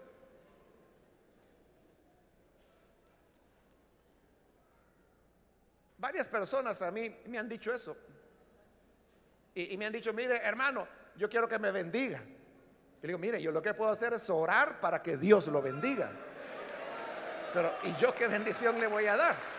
Varias 5.99 6.29
personas 6.29 6.83
a 6.83 6.91
mí 6.91 7.15
me 7.27 7.39
han 7.39 7.49
dicho 7.49 7.73
eso. 7.73 7.97
Y, 9.55 9.77
me 9.79 9.87
han 9.87 9.93
dicho, 9.93 10.13
mire, 10.13 10.37
hermano, 10.37 10.87
yo 11.17 11.31
quiero 11.31 11.49
que 11.49 11.59
me 11.59 11.71
bendiga. 11.71 12.23
Y 13.03 13.07
digo, 13.07 13.19
mire, 13.19 13.41
yo 13.41 13.51
lo 13.51 13.63
que 13.63 13.73
puedo 13.73 13.91
hacer 13.91 14.13
es 14.13 14.29
orar 14.29 14.81
para 14.81 15.03
que 15.03 15.17
Dios 15.17 15.47
lo 15.49 15.63
bendiga. 15.63 16.11
Pero, 17.55 17.73
¿y 17.85 17.97
yo 17.97 18.15
qué 18.15 18.27
bendición 18.27 18.79
le 18.79 18.87
voy 18.87 19.07
a 19.07 19.17
dar? 19.17 19.56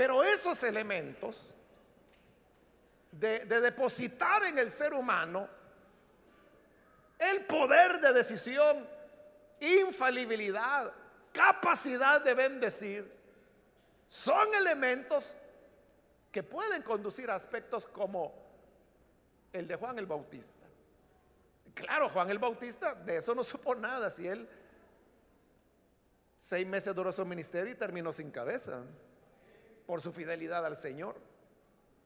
Pero 0.00 0.24
esos 0.24 0.62
elementos 0.62 1.54
de, 3.12 3.40
de, 3.40 3.60
depositar 3.60 4.44
en 4.44 4.58
el 4.58 4.70
ser 4.70 4.94
humano 4.94 5.46
el 7.18 7.44
poder 7.44 8.00
de 8.00 8.14
decisión 8.14 8.88
infalibilidad, 9.60 10.90
capacidad 11.34 12.24
de 12.24 12.32
bendecir, 12.32 13.12
son 14.08 14.54
elementos 14.54 15.36
que 16.32 16.42
pueden 16.44 16.80
conducir 16.80 17.30
a 17.30 17.34
aspectos 17.34 17.86
como 17.86 18.32
el 19.52 19.68
de 19.68 19.76
Juan 19.76 19.98
el 19.98 20.06
Bautista. 20.06 20.66
Claro, 21.74 22.08
Juan 22.08 22.30
el 22.30 22.38
Bautista 22.38 22.94
de 22.94 23.18
eso 23.18 23.34
no 23.34 23.44
supo 23.44 23.74
nada, 23.74 24.08
si 24.08 24.26
él 24.26 24.48
seis 26.38 26.66
meses 26.66 26.94
duró 26.94 27.12
su 27.12 27.26
ministerio 27.26 27.70
y 27.70 27.76
terminó 27.76 28.14
sin 28.14 28.30
cabeza 28.30 28.82
por 29.90 30.00
su 30.00 30.12
fidelidad 30.12 30.64
al 30.64 30.76
Señor. 30.76 31.16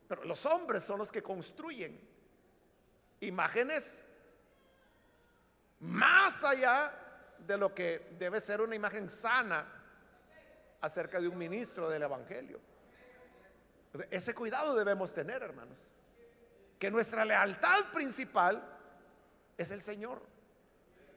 Pero 0.09 0.25
los 0.25 0.47
hombres 0.47 0.83
son 0.83 1.01
los 1.01 1.13
que 1.13 1.23
construyen 1.23 2.01
imágenes 3.21 4.09
más 5.81 6.45
allá 6.45 6.91
de 7.37 7.59
lo 7.59 7.75
que 7.75 8.17
debe 8.19 8.41
ser 8.41 8.63
una 8.63 8.75
imagen 8.75 9.11
sana 9.11 9.71
acerca 10.81 11.21
de 11.21 11.29
un 11.29 11.37
ministro 11.37 11.91
del 11.91 12.05
Evangelio. 12.05 12.59
Ese 14.11 14.35
cuidado 14.35 14.75
debemos 14.75 15.13
tener, 15.13 15.43
hermanos. 15.43 15.93
que 16.79 16.91
nuestra 16.91 17.23
lealtad 17.27 17.93
principal 17.93 18.67
es 19.59 19.71
el 19.71 19.83
Señor. 19.83 20.23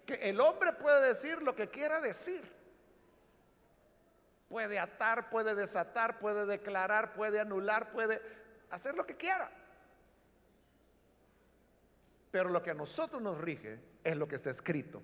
Que 0.05 0.15
el 0.15 0.41
hombre 0.41 0.73
puede 0.73 1.07
decir 1.07 1.41
lo 1.41 1.55
que 1.55 1.69
quiera 1.69 2.01
decir. 2.01 2.43
Puede 4.49 4.79
atar, 4.79 5.29
puede 5.29 5.55
desatar, 5.55 6.19
puede 6.19 6.45
declarar, 6.45 7.13
puede 7.13 7.39
anular, 7.39 7.91
puede 7.91 8.21
hacer 8.69 8.95
lo 8.95 9.05
que 9.05 9.17
quiera. 9.17 9.51
Pero 12.31 12.49
lo 12.49 12.61
que 12.61 12.71
a 12.71 12.73
nosotros 12.73 13.21
nos 13.21 13.39
rige 13.39 13.79
es 14.03 14.15
lo 14.15 14.27
que 14.27 14.35
está 14.35 14.49
escrito, 14.49 15.01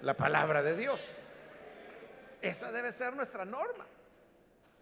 la 0.00 0.16
palabra 0.16 0.62
de 0.62 0.74
Dios. 0.74 1.10
Esa 2.42 2.72
debe 2.72 2.90
ser 2.90 3.14
nuestra 3.14 3.44
norma. 3.44 3.86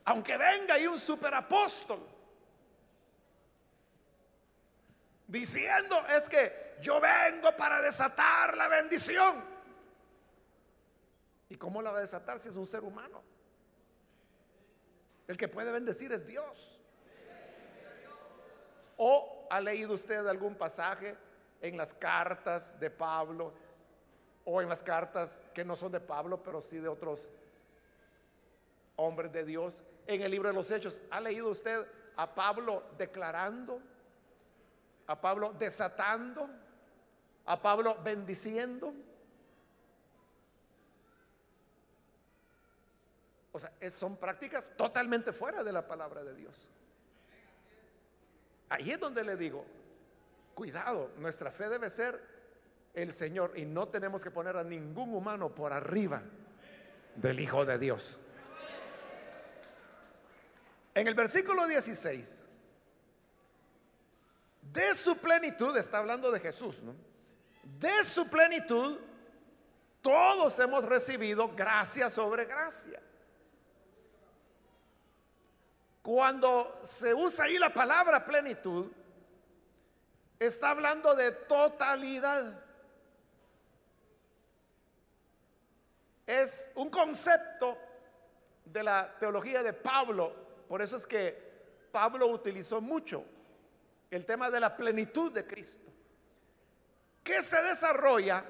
Aunque 0.05 0.37
venga 0.37 0.75
ahí 0.75 0.87
un 0.87 0.99
superapóstol 0.99 1.99
diciendo 5.27 6.03
es 6.17 6.29
que 6.29 6.77
yo 6.81 7.01
vengo 7.01 7.55
para 7.57 7.81
desatar 7.83 8.57
la 8.57 8.69
bendición. 8.69 9.45
¿Y 11.51 11.57
cómo 11.57 11.83
la 11.83 11.91
va 11.91 11.99
a 11.99 12.03
desatar 12.03 12.39
si 12.39 12.49
es 12.49 12.57
un 12.57 12.67
ser 12.67 12.85
humano? 12.85 13.23
El 15.29 15.37
que 15.37 15.47
puede 15.47 15.71
bendecir 15.71 16.11
es 16.11 16.27
Dios. 16.27 16.81
¿O 18.97 19.47
ha 19.51 19.61
leído 19.61 19.93
usted 19.93 20.27
algún 20.27 20.55
pasaje 20.57 21.17
en 21.61 21.77
las 21.77 21.93
cartas 21.93 22.81
de 22.81 22.91
Pablo 22.91 23.53
o 24.45 24.63
en 24.63 24.69
las 24.69 24.83
cartas 24.83 25.47
que 25.55 25.65
no 25.65 25.77
son 25.77 25.93
de 25.93 26.01
Pablo, 26.01 26.43
pero 26.43 26.63
sí 26.63 26.79
de 26.79 26.89
otros 26.89 27.31
hombres 28.97 29.31
de 29.31 29.45
Dios? 29.45 29.83
En 30.07 30.23
el 30.23 30.31
libro 30.31 30.49
de 30.49 30.55
los 30.55 30.71
Hechos, 30.71 31.01
¿ha 31.11 31.21
leído 31.21 31.51
usted 31.51 31.87
a 32.17 32.35
Pablo 32.35 32.83
declarando? 32.97 33.83
¿A 35.07 35.21
Pablo 35.21 35.53
desatando? 35.59 36.49
¿A 37.45 37.61
Pablo 37.61 37.99
bendiciendo? 38.03 38.95
Son 43.91 44.17
prácticas 44.17 44.71
totalmente 44.77 45.33
fuera 45.33 45.63
de 45.63 45.73
la 45.73 45.87
palabra 45.87 46.23
de 46.25 46.35
Dios. 46.35 46.69
Ahí 48.69 48.91
es 48.91 49.01
donde 49.01 49.25
le 49.25 49.37
digo, 49.37 49.65
cuidado, 50.55 51.13
nuestra 51.17 51.51
fe 51.51 51.69
debe 51.69 51.89
ser 51.89 52.21
el 52.95 53.13
Señor 53.13 53.53
y 53.57 53.65
no 53.65 53.89
tenemos 53.89 54.23
que 54.23 54.31
poner 54.31 54.57
a 54.57 54.65
ningún 54.65 55.15
humano 55.15 55.55
por 55.55 55.73
arriba 55.73 56.23
del 57.17 57.41
Hijo 57.41 57.65
de 57.65 57.79
Dios. 57.79 58.19
En 60.95 61.07
el 61.07 61.15
versículo 61.15 61.67
16, 61.67 62.47
de 64.73 64.95
su 64.95 65.17
plenitud, 65.19 65.77
está 65.77 65.99
hablando 65.99 66.31
de 66.31 66.41
Jesús, 66.41 66.83
¿no? 66.83 66.95
De 67.79 68.05
su 68.05 68.29
plenitud, 68.29 68.99
todos 70.03 70.59
hemos 70.59 70.85
recibido 70.85 71.55
gracia 71.55 72.11
sobre 72.11 72.45
gracia. 72.45 73.01
Cuando 76.09 76.75
se 76.83 77.13
usa 77.13 77.45
ahí 77.45 77.59
la 77.59 77.69
palabra 77.69 78.25
plenitud, 78.25 78.91
está 80.39 80.71
hablando 80.71 81.15
de 81.15 81.33
totalidad. 81.33 82.65
Es 86.27 86.73
un 86.77 86.89
concepto 86.89 87.77
de 88.65 88.83
la 88.83 89.19
teología 89.19 89.63
de 89.63 89.75
Pablo. 89.75 90.33
Por 90.67 90.81
eso 90.81 90.97
es 90.97 91.07
que 91.07 91.89
Pablo 91.93 92.29
utilizó 92.29 92.81
mucho 92.81 93.23
el 94.11 94.25
tema 94.25 94.49
de 94.49 94.61
la 94.61 94.75
plenitud 94.75 95.31
de 95.31 95.47
Cristo, 95.47 95.93
que 97.23 97.43
se 97.43 97.63
desarrolla 97.65 98.43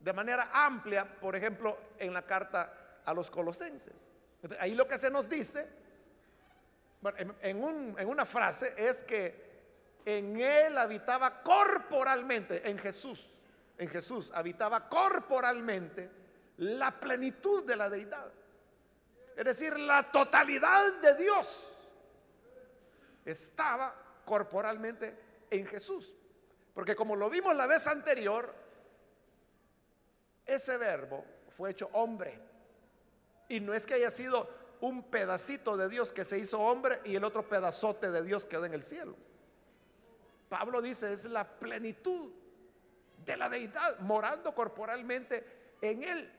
de 0.00 0.12
manera 0.12 0.50
amplia, 0.52 1.08
por 1.20 1.36
ejemplo, 1.36 1.78
en 1.96 2.12
la 2.12 2.22
carta 2.22 3.02
a 3.04 3.14
los 3.14 3.30
colosenses. 3.30 4.10
Ahí 4.58 4.74
lo 4.74 4.88
que 4.88 4.98
se 4.98 5.12
nos 5.12 5.28
dice 5.28 5.83
en, 7.16 7.94
en 7.98 8.08
una 8.08 8.24
frase 8.24 8.74
es 8.76 9.02
que 9.02 9.44
en 10.04 10.40
él 10.40 10.76
habitaba 10.78 11.42
corporalmente, 11.42 12.68
en 12.68 12.78
Jesús, 12.78 13.40
en 13.78 13.88
Jesús 13.88 14.30
habitaba 14.34 14.88
corporalmente 14.88 16.10
la 16.58 16.98
plenitud 17.00 17.64
de 17.64 17.76
la 17.76 17.90
deidad. 17.90 18.30
Es 19.36 19.44
decir, 19.44 19.78
la 19.78 20.10
totalidad 20.12 20.92
de 21.00 21.14
Dios 21.16 21.74
estaba 23.24 23.94
corporalmente 24.24 25.18
en 25.50 25.66
Jesús. 25.66 26.14
Porque 26.72 26.94
como 26.94 27.16
lo 27.16 27.30
vimos 27.30 27.54
la 27.56 27.66
vez 27.66 27.86
anterior, 27.86 28.54
ese 30.44 30.76
verbo 30.76 31.24
fue 31.50 31.70
hecho 31.70 31.88
hombre. 31.92 32.38
Y 33.48 33.60
no 33.60 33.74
es 33.74 33.86
que 33.86 33.94
haya 33.94 34.10
sido 34.10 34.48
un 34.84 35.02
pedacito 35.04 35.78
de 35.78 35.88
Dios 35.88 36.12
que 36.12 36.24
se 36.24 36.38
hizo 36.38 36.60
hombre 36.60 37.00
y 37.04 37.16
el 37.16 37.24
otro 37.24 37.48
pedazote 37.48 38.10
de 38.10 38.22
Dios 38.22 38.44
quedó 38.44 38.66
en 38.66 38.74
el 38.74 38.82
cielo. 38.82 39.16
Pablo 40.50 40.82
dice, 40.82 41.10
es 41.10 41.24
la 41.24 41.48
plenitud 41.58 42.30
de 43.24 43.36
la 43.36 43.48
deidad 43.48 43.98
morando 44.00 44.54
corporalmente 44.54 45.76
en 45.80 46.02
él. 46.02 46.32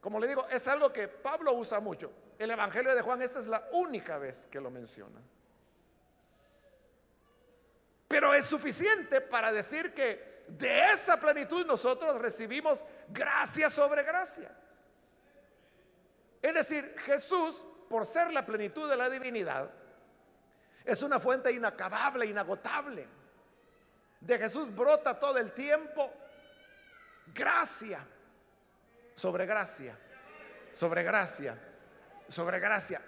Como 0.00 0.18
le 0.18 0.26
digo, 0.26 0.44
es 0.48 0.66
algo 0.66 0.92
que 0.92 1.06
Pablo 1.06 1.52
usa 1.52 1.78
mucho. 1.78 2.10
El 2.40 2.50
Evangelio 2.50 2.92
de 2.92 3.02
Juan, 3.02 3.22
esta 3.22 3.38
es 3.38 3.46
la 3.46 3.68
única 3.74 4.18
vez 4.18 4.48
que 4.48 4.60
lo 4.60 4.68
menciona. 4.68 5.20
Pero 8.08 8.34
es 8.34 8.46
suficiente 8.46 9.20
para 9.20 9.52
decir 9.52 9.94
que 9.94 10.42
de 10.48 10.90
esa 10.90 11.20
plenitud 11.20 11.64
nosotros 11.64 12.20
recibimos 12.20 12.84
gracia 13.08 13.70
sobre 13.70 14.02
gracia. 14.02 14.50
Es 16.40 16.54
decir, 16.54 16.94
Jesús, 16.98 17.64
por 17.88 18.06
ser 18.06 18.32
la 18.32 18.46
plenitud 18.46 18.88
de 18.88 18.96
la 18.96 19.10
divinidad, 19.10 19.70
es 20.84 21.02
una 21.02 21.20
fuente 21.20 21.52
inacabable, 21.52 22.26
inagotable. 22.26 23.06
De 24.20 24.38
Jesús 24.38 24.74
brota 24.74 25.18
todo 25.18 25.38
el 25.38 25.52
tiempo 25.52 26.12
gracia 27.34 28.06
sobre 29.14 29.46
gracia, 29.46 29.96
sobre 30.70 31.02
gracia, 31.02 31.58
sobre 32.28 32.58
gracia. 32.58 33.00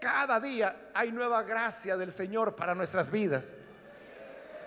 Cada 0.00 0.40
día 0.40 0.90
hay 0.94 1.12
nueva 1.12 1.42
gracia 1.42 1.96
del 1.96 2.10
Señor 2.10 2.56
para 2.56 2.74
nuestras 2.74 3.10
vidas. 3.10 3.54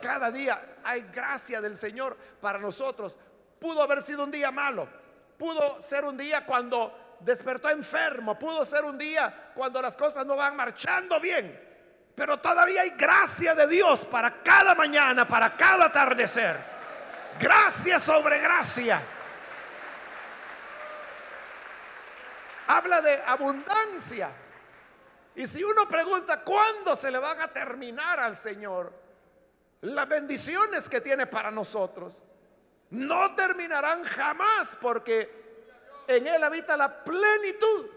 Cada 0.02 0.32
día 0.32 0.78
hay 0.84 1.02
gracia 1.02 1.62
del 1.62 1.76
Señor 1.76 2.16
para 2.40 2.60
nosotros. 2.60 3.18
Pudo 3.60 3.82
haber 3.82 4.02
sido 4.02 4.24
un 4.24 4.32
día 4.32 4.52
malo. 4.52 4.88
Pudo 5.38 5.82
ser 5.82 6.06
un 6.06 6.16
día 6.16 6.46
cuando 6.46 7.05
despertó 7.20 7.70
enfermo, 7.70 8.38
pudo 8.38 8.64
ser 8.66 8.84
un 8.84 8.98
día 8.98 9.52
cuando 9.54 9.82
las 9.82 9.96
cosas 9.98 10.26
no 10.26 10.36
van 10.36 10.56
marchando 10.56 11.20
bien, 11.20 11.60
pero 12.16 12.40
todavía 12.40 12.82
hay 12.82 12.92
gracia 12.92 13.56
de 13.56 13.68
Dios 13.68 14.06
para 14.06 14.42
cada 14.42 14.76
mañana, 14.76 15.28
para 15.28 15.56
cada 15.56 15.86
atardecer. 15.86 16.58
Gracia 17.40 18.00
sobre 18.00 18.40
gracia. 18.40 19.02
Habla 22.68 23.02
de 23.02 23.22
abundancia. 23.28 24.30
Y 25.36 25.46
si 25.46 25.64
uno 25.64 25.88
pregunta 25.88 26.42
cuándo 26.42 26.96
se 26.96 27.12
le 27.12 27.18
van 27.18 27.42
a 27.42 27.50
terminar 27.50 28.20
al 28.20 28.36
Señor 28.36 28.94
las 29.82 30.08
bendiciones 30.08 30.88
que 30.90 31.02
tiene 31.02 31.28
para 31.28 31.52
nosotros, 31.52 32.24
no 32.92 33.36
terminarán 33.36 34.04
jamás 34.04 34.78
porque 34.82 35.45
en 36.08 36.28
Él 36.28 36.44
habita 36.44 36.78
la 36.78 37.04
plenitud, 37.04 37.88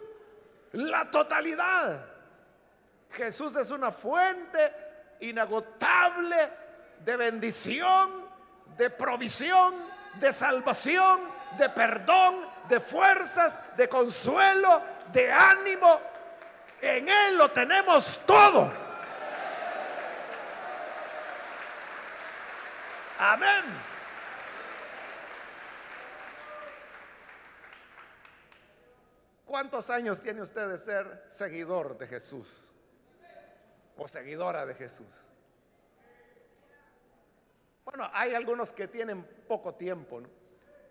la 0.72 1.10
totalidad. 1.10 2.06
Jesús 3.10 3.56
es 3.56 3.70
una 3.70 3.90
fuente 3.90 4.72
inagotable 5.20 6.50
de 7.04 7.16
bendición, 7.16 8.28
de 8.76 8.90
provisión, 8.90 9.74
de 10.14 10.32
salvación, 10.32 11.20
de 11.56 11.68
perdón, 11.70 12.46
de 12.68 12.80
fuerzas, 12.80 13.76
de 13.76 13.88
consuelo, 13.88 14.82
de 15.12 15.32
ánimo. 15.32 16.00
En 16.80 17.08
Él 17.08 17.36
lo 17.36 17.50
tenemos 17.50 18.20
todo. 18.26 18.70
Amén. 23.18 23.97
¿Cuántos 29.48 29.88
años 29.88 30.20
tiene 30.20 30.42
usted 30.42 30.68
de 30.68 30.76
ser 30.76 31.24
seguidor 31.30 31.96
de 31.96 32.06
Jesús? 32.06 32.70
O 33.96 34.06
seguidora 34.06 34.66
de 34.66 34.74
Jesús. 34.74 35.06
Bueno, 37.82 38.10
hay 38.12 38.34
algunos 38.34 38.74
que 38.74 38.88
tienen 38.88 39.24
poco 39.48 39.74
tiempo, 39.74 40.20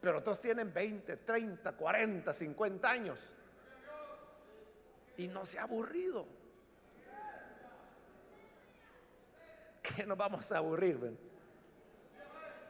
pero 0.02 0.18
otros 0.18 0.42
tienen 0.42 0.74
20, 0.74 1.18
30, 1.18 1.72
40, 1.74 2.34
50 2.34 2.90
años. 2.90 3.20
Y 5.18 5.28
no 5.28 5.46
se 5.46 5.60
ha 5.60 5.64
aburrido. 5.64 6.26
qué 9.84 10.04
nos 10.04 10.18
vamos 10.18 10.52
a 10.52 10.58
aburrir? 10.58 10.98
ven? 10.98 11.20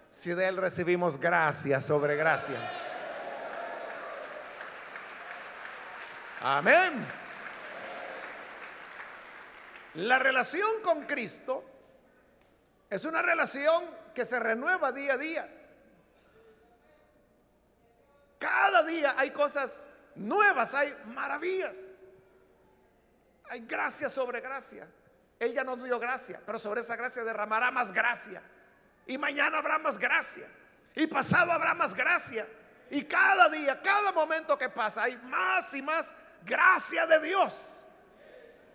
Si 0.09 0.31
de 0.31 0.49
Él 0.49 0.57
recibimos 0.57 1.17
gracia 1.17 1.79
sobre 1.79 2.17
gracia. 2.17 2.86
Amén. 6.49 7.05
La 9.95 10.17
relación 10.17 10.81
con 10.81 11.05
Cristo 11.05 11.61
es 12.89 13.03
una 13.03 13.21
relación 13.21 13.83
que 14.15 14.23
se 14.23 14.39
renueva 14.39 14.93
día 14.93 15.15
a 15.15 15.17
día. 15.17 15.49
Cada 18.39 18.81
día 18.83 19.15
hay 19.17 19.31
cosas 19.31 19.81
nuevas, 20.15 20.73
hay 20.73 20.95
maravillas. 21.07 21.99
Hay 23.49 23.65
gracia 23.65 24.09
sobre 24.09 24.39
gracia. 24.39 24.87
Ella 25.37 25.65
nos 25.65 25.83
dio 25.83 25.99
gracia, 25.99 26.39
pero 26.45 26.57
sobre 26.57 26.79
esa 26.79 26.95
gracia 26.95 27.25
derramará 27.25 27.71
más 27.71 27.91
gracia. 27.91 28.41
Y 29.05 29.17
mañana 29.17 29.57
habrá 29.57 29.79
más 29.79 29.97
gracia. 29.99 30.47
Y 30.95 31.07
pasado 31.07 31.51
habrá 31.51 31.73
más 31.73 31.93
gracia. 31.93 32.47
Y 32.89 33.03
cada 33.03 33.49
día, 33.49 33.81
cada 33.81 34.13
momento 34.13 34.57
que 34.57 34.69
pasa, 34.69 35.03
hay 35.03 35.17
más 35.17 35.73
y 35.73 35.81
más 35.81 36.13
gracia 36.43 37.05
de 37.07 37.19
Dios. 37.19 37.53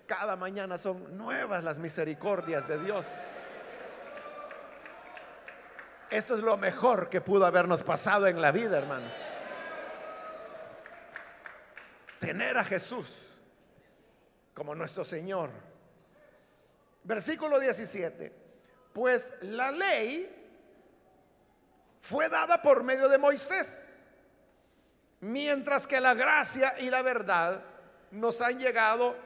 Cada 0.07 0.37
mañana 0.37 0.77
son 0.79 1.17
nuevas 1.17 1.65
las 1.65 1.79
misericordias 1.79 2.67
de 2.69 2.79
Dios. 2.83 3.07
Esto 6.11 6.35
es 6.35 6.43
lo 6.43 6.59
mejor 6.59 7.09
que 7.09 7.23
pudo 7.23 7.47
habernos 7.47 7.83
pasado 7.83 8.27
en 8.27 8.43
la 8.43 8.53
vida, 8.53 8.77
hermanos. 8.77 9.15
Tener 12.21 12.59
a 12.59 12.65
Jesús 12.65 13.29
como 14.55 14.75
nuestro 14.75 15.05
Señor. 15.05 15.51
Versículo 17.05 17.59
17. 17.59 18.33
Pues 18.93 19.39
la 19.43 19.71
ley 19.73 20.43
fue 22.01 22.29
dada 22.29 22.61
por 22.61 22.83
medio 22.83 23.09
de 23.09 23.17
Moisés, 23.17 23.92
mientras 25.23 25.87
que 25.87 26.01
la 26.01 26.15
gracia 26.15 26.79
y 26.81 26.91
la 26.91 27.01
verdad 27.01 27.63
nos 28.11 28.43
han 28.43 28.59
llegado 28.59 29.17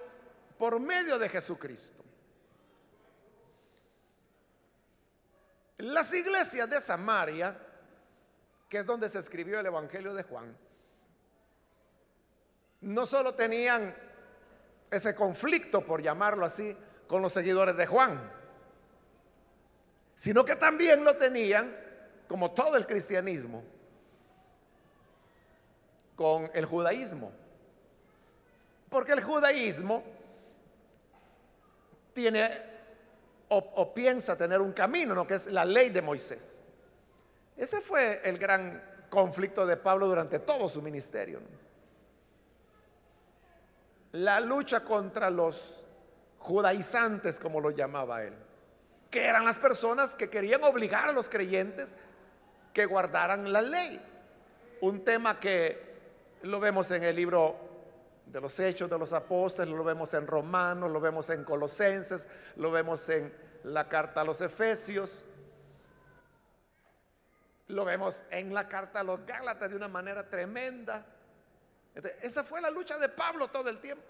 por 0.59 0.79
medio 0.79 1.19
de 1.19 1.29
Jesucristo. 1.29 2.05
Las 5.79 6.13
iglesias 6.13 6.69
de 6.69 6.81
Samaria, 6.81 7.59
que 8.69 8.79
es 8.79 8.87
donde 8.87 9.09
se 9.09 9.19
escribió 9.19 9.59
el 9.59 9.67
Evangelio 9.67 10.15
de 10.15 10.23
Juan, 10.23 10.57
no 12.83 13.07
solo 13.07 13.35
tenían 13.35 13.95
ese 14.91 15.15
conflicto, 15.15 15.85
por 15.85 16.03
llamarlo 16.03 16.45
así, 16.45 16.77
con 17.09 17.23
los 17.23 17.33
seguidores 17.33 17.77
de 17.77 17.87
Juan, 17.87 18.21
sino 20.15 20.45
que 20.45 20.57
también 20.57 21.05
lo 21.05 21.17
tenían, 21.17 21.75
como 22.29 22.51
todo 22.51 22.77
el 22.77 22.87
cristianismo, 22.87 23.76
con 26.17 26.51
el 26.55 26.65
judaísmo. 26.65 27.31
Porque 28.89 29.13
el 29.13 29.23
judaísmo 29.23 30.03
tiene 32.13 32.51
o, 33.49 33.95
piensa 33.95 34.37
tener 34.37 34.61
un 34.61 34.73
camino, 34.73 35.15
¿no? 35.15 35.27
que 35.27 35.35
es 35.35 35.47
la 35.47 35.65
ley 35.65 35.91
de 35.91 36.03
Moisés. 36.03 36.63
Ese 37.57 37.81
fue 37.81 38.21
el 38.25 38.39
gran 38.39 38.83
conflicto 39.09 39.65
de 39.67 39.77
Pablo 39.77 40.09
durante 40.09 40.41
todo 40.41 40.69
su 40.69 40.83
ministerio. 40.83 41.41
La 44.13 44.41
lucha 44.41 44.81
contra 44.81 45.31
los 45.31 45.85
judaizantes, 46.39 47.39
como 47.39 47.61
lo 47.61 47.71
llamaba 47.71 48.23
él, 48.25 48.35
que 49.11 49.25
eran 49.25 49.45
las 49.45 49.59
personas 49.59 50.17
que 50.17 50.29
querían 50.29 50.65
obligar 50.65 51.09
a 51.09 51.13
los 51.13 51.29
creyentes 51.29 51.95
que 52.73 52.87
guardaran 52.87 53.53
la 53.53 53.63
ley. 53.63 54.01
Un 54.81 55.05
tema 55.05 55.39
que 55.39 55.96
lo 56.43 56.61
vemos 56.61 56.91
en 56.91 57.03
el 57.03 57.17
libro 57.17 57.57
de 58.27 58.41
los 58.41 58.59
Hechos 58.59 58.91
de 58.91 58.99
los 58.99 59.13
Apóstoles, 59.13 59.73
lo 59.73 59.85
vemos 59.85 60.13
en 60.15 60.27
Romanos, 60.27 60.91
lo 60.91 61.01
vemos 61.01 61.31
en 61.31 61.45
Colosenses, 61.45 62.29
lo 62.57 62.71
vemos 62.71 63.09
en 63.09 63.33
la 63.65 63.89
carta 63.89 64.21
a 64.21 64.25
los 64.25 64.41
Efesios, 64.41 65.25
lo 67.69 67.85
vemos 67.85 68.25
en 68.31 68.53
la 68.53 68.69
carta 68.69 69.01
a 69.01 69.05
los 69.05 69.25
Gálatas 69.25 69.71
de 69.71 69.77
una 69.77 69.89
manera 69.89 70.29
tremenda. 70.29 71.05
esa 72.21 72.45
fue 72.45 72.61
la 72.61 72.71
lucha 72.71 72.99
de 72.99 73.09
Pablo 73.09 73.49
todo 73.49 73.69
el 73.69 73.79
tiempo. 73.79 74.05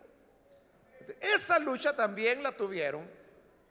esa 1.21 1.59
lucha 1.59 1.95
también 1.95 2.43
la 2.43 2.53
tuvieron 2.53 3.09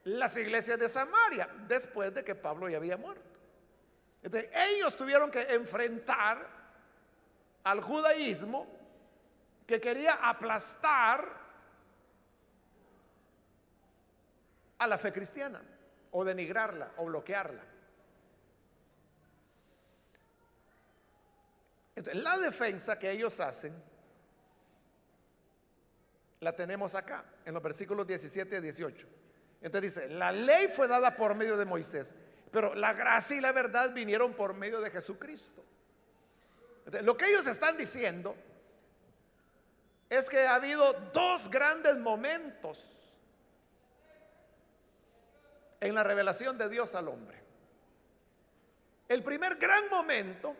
las 0.05 0.37
iglesias 0.37 0.79
de 0.79 0.87
Samaria 0.87 1.49
después 1.67 2.13
de 2.13 2.23
que 2.23 2.35
Pablo 2.35 2.69
ya 2.69 2.77
había 2.77 2.97
muerto. 2.97 3.39
ellos 4.23 4.95
tuvieron 4.95 5.31
que 5.31 5.41
enfrentar 5.53 6.54
al 7.65 7.81
judaísmo 7.81 8.67
que 9.67 9.81
quería 9.81 10.13
aplastar 10.13 11.45
a 14.77 14.87
la 14.87 14.97
fe 14.97 15.11
cristiana 15.11 15.61
o 16.11 16.23
denigrarla 16.23 16.93
o 16.97 17.05
bloquearla. 17.05 17.63
Entonces, 21.95 22.21
la 22.21 22.37
defensa 22.37 22.99
que 22.99 23.09
ellos 23.09 23.39
hacen 23.39 23.73
la 26.41 26.55
tenemos 26.55 26.93
acá, 26.93 27.25
en 27.45 27.55
los 27.55 27.63
versículos 27.63 28.05
17 28.05 28.57
y 28.57 28.61
18. 28.61 29.07
Entonces 29.61 29.95
dice, 29.95 30.09
la 30.09 30.31
ley 30.31 30.67
fue 30.67 30.87
dada 30.87 31.15
por 31.15 31.33
medio 31.33 31.57
de 31.57 31.65
Moisés, 31.65 32.13
pero 32.51 32.75
la 32.75 32.93
gracia 32.93 33.37
y 33.37 33.41
la 33.41 33.51
verdad 33.51 33.91
vinieron 33.91 34.33
por 34.33 34.53
medio 34.53 34.79
de 34.81 34.91
Jesucristo. 34.91 35.65
Lo 37.01 37.17
que 37.17 37.25
ellos 37.25 37.47
están 37.47 37.77
diciendo 37.77 38.35
es 40.09 40.29
que 40.29 40.45
ha 40.45 40.55
habido 40.55 40.93
dos 41.13 41.49
grandes 41.49 41.97
momentos 41.97 43.17
en 45.79 45.95
la 45.95 46.03
revelación 46.03 46.57
de 46.57 46.69
Dios 46.69 46.93
al 46.95 47.07
hombre. 47.07 47.41
El 49.07 49.23
primer 49.23 49.55
gran 49.55 49.89
momento 49.89 50.55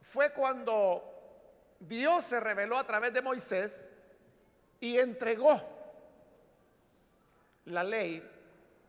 fue 0.00 0.32
cuando 0.32 1.04
Dios 1.80 2.24
se 2.24 2.40
reveló 2.40 2.76
a 2.76 2.84
través 2.84 3.12
de 3.12 3.22
Moisés 3.22 3.92
y 4.80 4.98
entregó 4.98 5.60
la 7.66 7.84
ley 7.84 8.28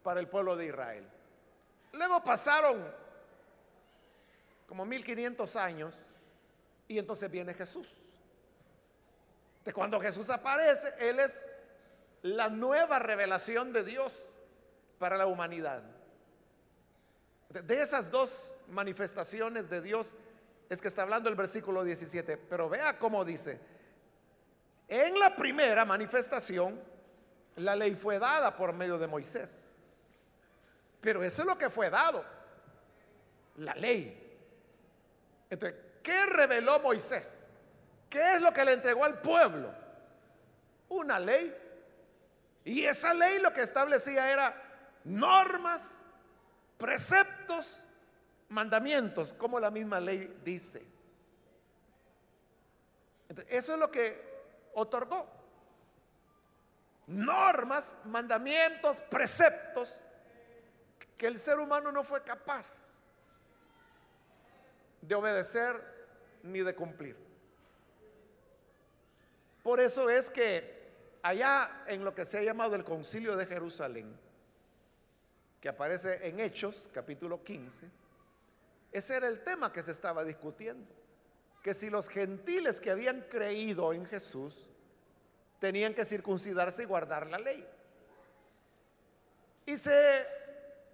para 0.03 0.19
el 0.19 0.27
pueblo 0.27 0.55
de 0.55 0.67
Israel. 0.67 1.07
Luego 1.93 2.23
pasaron 2.23 2.83
como 4.67 4.85
1500 4.85 5.55
años 5.57 5.95
y 6.91 6.99
entonces 6.99 7.31
viene 7.31 7.53
Jesús. 7.53 7.89
Cuando 9.73 9.99
Jesús 9.99 10.29
aparece, 10.29 10.93
Él 10.99 11.19
es 11.19 11.47
la 12.23 12.49
nueva 12.49 12.99
revelación 12.99 13.71
de 13.71 13.83
Dios 13.83 14.39
para 14.99 15.17
la 15.17 15.27
humanidad. 15.27 15.83
De 17.49 17.81
esas 17.81 18.11
dos 18.11 18.55
manifestaciones 18.69 19.69
de 19.69 19.81
Dios 19.81 20.15
es 20.69 20.81
que 20.81 20.87
está 20.87 21.03
hablando 21.03 21.29
el 21.29 21.35
versículo 21.35 21.83
17. 21.83 22.37
Pero 22.37 22.69
vea 22.69 22.97
cómo 22.97 23.23
dice, 23.23 23.59
en 24.87 25.17
la 25.17 25.35
primera 25.35 25.85
manifestación, 25.85 26.79
la 27.55 27.75
ley 27.75 27.95
fue 27.95 28.19
dada 28.19 28.55
por 28.55 28.73
medio 28.73 28.97
de 28.97 29.07
Moisés. 29.07 29.69
Pero 30.99 31.23
eso 31.23 31.43
es 31.43 31.47
lo 31.47 31.57
que 31.57 31.69
fue 31.69 31.89
dado, 31.89 32.23
la 33.57 33.75
ley. 33.75 34.17
Entonces, 35.49 35.90
¿qué 36.01 36.25
reveló 36.25 36.79
Moisés? 36.79 37.47
¿Qué 38.09 38.33
es 38.33 38.41
lo 38.41 38.51
que 38.51 38.65
le 38.65 38.73
entregó 38.73 39.03
al 39.05 39.21
pueblo? 39.21 39.73
Una 40.89 41.19
ley. 41.19 41.55
Y 42.65 42.85
esa 42.85 43.13
ley 43.13 43.39
lo 43.39 43.53
que 43.53 43.61
establecía 43.61 44.31
era 44.31 44.53
normas, 45.03 46.03
preceptos, 46.77 47.85
mandamientos, 48.49 49.33
como 49.33 49.59
la 49.59 49.71
misma 49.71 49.99
ley 49.99 50.41
dice. 50.43 50.85
eso 53.47 53.73
es 53.73 53.79
lo 53.79 53.89
que 53.89 54.29
otorgó. 54.73 55.27
Normas, 57.07 57.97
mandamientos, 58.05 59.01
preceptos 59.01 60.03
que 61.17 61.27
el 61.27 61.37
ser 61.37 61.59
humano 61.59 61.91
no 61.91 62.03
fue 62.03 62.23
capaz 62.23 62.99
de 65.01 65.15
obedecer 65.15 65.90
ni 66.43 66.59
de 66.59 66.75
cumplir. 66.75 67.15
Por 69.63 69.79
eso 69.79 70.09
es 70.09 70.29
que 70.29 70.81
allá 71.21 71.83
en 71.87 72.03
lo 72.03 72.15
que 72.15 72.25
se 72.25 72.39
ha 72.39 72.43
llamado 72.43 72.75
el 72.75 72.83
concilio 72.83 73.35
de 73.35 73.45
Jerusalén, 73.45 74.17
que 75.59 75.69
aparece 75.69 76.27
en 76.27 76.39
Hechos 76.39 76.89
capítulo 76.91 77.43
15, 77.43 77.87
ese 78.91 79.15
era 79.15 79.27
el 79.27 79.43
tema 79.43 79.71
que 79.71 79.83
se 79.83 79.91
estaba 79.91 80.23
discutiendo, 80.23 80.91
que 81.61 81.73
si 81.73 81.89
los 81.89 82.09
gentiles 82.09 82.81
que 82.81 82.91
habían 82.91 83.21
creído 83.21 83.93
en 83.93 84.05
Jesús 84.05 84.67
tenían 85.59 85.93
que 85.93 86.03
circuncidarse 86.03 86.83
y 86.83 86.87
guardar 86.87 87.27
la 87.27 87.37
ley. 87.37 87.65
Y 89.67 89.77
se 89.77 90.25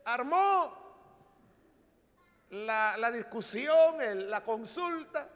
armó 0.04 0.88
la, 2.50 3.12
discusión, 3.12 4.30
la 4.30 4.44
consulta, 4.44 5.30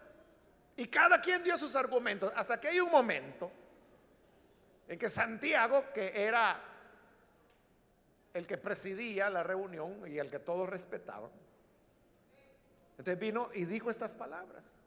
y 0.78 0.88
cada 0.88 1.20
quien 1.22 1.44
dio 1.44 1.58
sus 1.58 1.76
argumentos, 1.76 2.32
hasta 2.36 2.60
que 2.60 2.70
hay 2.70 2.80
un 2.80 2.90
momento 2.90 3.52
en 4.88 4.98
que 4.98 5.10
Santiago, 5.10 5.86
que 5.94 6.24
era 6.26 6.60
el 8.34 8.48
que 8.48 8.58
presidía 8.58 9.30
la 9.30 9.44
reunión 9.44 10.04
y 10.08 10.18
el 10.18 10.30
que 10.30 10.40
todos 10.40 10.70
respetaban, 10.70 11.30
entonces 12.98 13.20
vino 13.20 13.50
y 13.54 13.66
dijo 13.66 13.90
estas 13.90 14.16
palabras. 14.16 14.78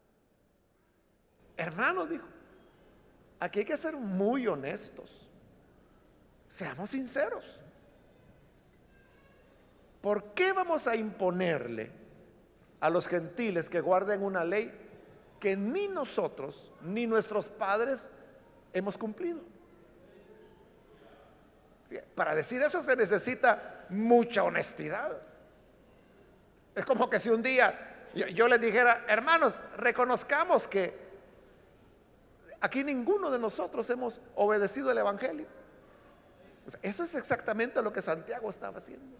Hermano, 1.57 2.07
dijo, 2.07 2.27
aquí 3.40 3.61
hay 3.61 3.64
que 3.64 3.77
ser 3.77 3.97
muy 3.97 4.47
honestos. 4.47 5.29
Seamos 6.49 6.90
sinceros. 6.90 7.62
¿Por 10.01 10.35
qué 10.35 10.53
vamos 10.53 10.87
a 10.87 10.97
imponerle 10.97 11.90
a 12.81 12.90
los 12.90 13.09
gentiles 13.09 13.70
que 13.70 13.81
guarden 13.81 14.23
una 14.23 14.44
ley 14.44 14.84
que 15.40 15.57
ni 15.57 15.88
nosotros 15.88 16.73
ni 16.83 17.07
nuestros 17.07 17.49
padres 17.49 18.11
hemos 18.73 18.97
cumplido? 18.97 19.40
Para 22.14 22.35
decir 22.35 22.61
eso 22.62 22.81
se 22.83 22.97
necesita 22.97 23.87
mucha 23.88 24.42
honestidad. 24.42 25.20
Es 26.75 26.85
como 26.85 27.09
que 27.09 27.18
si 27.18 27.31
un 27.31 27.42
día 27.42 27.94
yo, 28.14 28.49
les 28.49 28.61
dijera, 28.61 29.05
hermanos, 29.09 29.61
reconozcamos 29.77 30.68
que 30.68 30.97
aquí 32.61 32.85
ninguno 32.85 33.31
de 33.31 33.38
nosotros 33.38 33.88
hemos 33.90 34.20
obedecido 34.37 34.90
el 34.90 34.99
Evangelio. 34.99 35.47
Eso 36.81 37.03
es 37.03 37.14
exactamente 37.14 37.83
lo 37.83 37.92
que 37.92 38.01
Santiago 38.01 38.49
estaba 38.49 38.79
haciendo. 38.79 39.16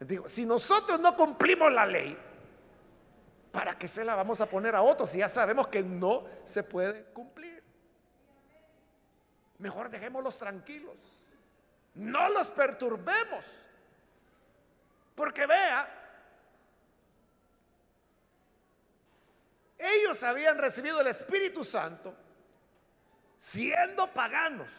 Digo, 0.00 0.28
si 0.28 0.44
nosotros 0.44 1.00
no 1.00 1.16
cumplimos 1.16 1.72
la 1.72 1.86
ley, 1.86 2.18
¿para 3.56 3.78
qué 3.78 3.88
se 3.88 4.04
la 4.04 4.14
vamos 4.14 4.38
a 4.42 4.46
poner 4.46 4.74
a 4.74 4.82
otros 4.82 5.08
si 5.08 5.18
ya 5.18 5.30
sabemos 5.30 5.68
que 5.68 5.82
no 5.82 6.26
se 6.44 6.62
puede 6.62 7.04
cumplir? 7.04 7.64
Mejor 9.56 9.88
dejémoslos 9.88 10.36
tranquilos. 10.36 10.98
No 11.94 12.28
los 12.28 12.50
perturbemos. 12.50 13.46
Porque 15.14 15.46
vea, 15.46 15.88
ellos 19.78 20.22
habían 20.22 20.58
recibido 20.58 21.00
el 21.00 21.06
Espíritu 21.06 21.64
Santo 21.64 22.14
siendo 23.38 24.12
paganos, 24.12 24.70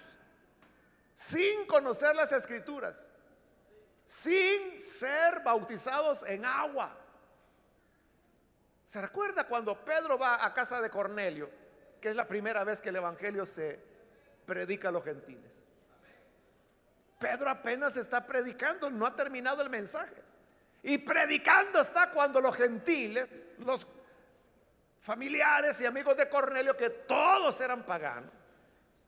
sin 1.16 1.66
conocer 1.66 2.16
las 2.16 2.32
escrituras 2.32 3.10
sin 4.08 4.80
ser 4.80 5.42
bautizados 5.44 6.24
en 6.24 6.46
agua. 6.46 6.98
¿Se 8.88 9.02
recuerda 9.02 9.44
cuando 9.44 9.84
Pedro 9.84 10.18
va 10.18 10.46
a 10.46 10.54
casa 10.54 10.80
de 10.80 10.90
Cornelio, 10.90 11.50
que 12.00 12.08
es 12.08 12.16
la 12.16 12.26
primera 12.26 12.64
vez 12.64 12.80
que 12.80 12.88
el 12.88 12.96
Evangelio 12.96 13.46
se 13.46 13.78
predica 14.46 14.88
a 14.88 14.92
los 14.94 15.04
gentiles? 15.04 15.62
Pedro 17.20 17.50
apenas 17.50 17.98
está 17.98 18.26
predicando, 18.26 18.90
no 18.90 19.06
ha 19.06 19.14
terminado 19.14 19.62
el 19.62 19.70
mensaje. 19.70 20.24
Y 20.84 21.00
predicando 21.00 21.82
está 21.82 22.12
cuando 22.12 22.40
los 22.40 22.56
gentiles, 22.56 23.44
los 23.58 23.86
familiares 25.02 25.82
y 25.82 25.86
amigos 25.86 26.16
de 26.16 26.30
Cornelio, 26.30 26.78
que 26.78 26.90
todos 26.90 27.60
eran 27.60 27.84
paganos, 27.84 28.32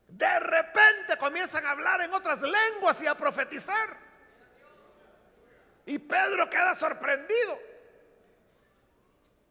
de 0.10 0.39
repente 0.42 1.15
comienzan 1.18 1.65
a 1.65 1.72
hablar 1.72 2.02
en 2.02 2.13
otras 2.13 2.42
lenguas 2.42 3.02
y 3.02 3.08
a 3.08 3.15
profetizar. 3.15 3.96
Y 5.86 6.00
Pedro 6.00 6.50
queda 6.50 6.76
sorprendido. 6.76 7.68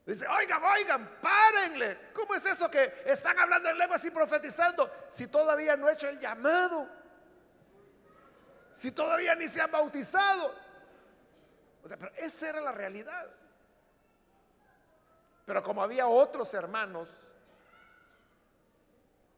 Dice, 0.08 0.26
oigan, 0.26 0.64
oigan, 0.64 1.20
párenle. 1.20 2.12
¿Cómo 2.14 2.34
es 2.34 2.42
eso 2.46 2.70
que 2.70 3.02
están 3.04 3.38
hablando 3.38 3.68
en 3.68 3.76
lenguas 3.76 4.02
y 4.06 4.10
profetizando 4.10 4.90
si 5.10 5.26
todavía 5.26 5.76
no 5.76 5.86
he 5.86 5.92
hecho 5.92 6.08
el 6.08 6.18
llamado? 6.18 6.88
Si 8.74 8.90
todavía 8.92 9.34
ni 9.34 9.46
se 9.48 9.60
han 9.60 9.70
bautizado. 9.70 10.54
O 11.82 11.88
sea, 11.88 11.98
pero 11.98 12.10
esa 12.16 12.48
era 12.48 12.62
la 12.62 12.72
realidad. 12.72 13.30
Pero 15.44 15.62
como 15.62 15.82
había 15.82 16.06
otros 16.06 16.54
hermanos 16.54 17.36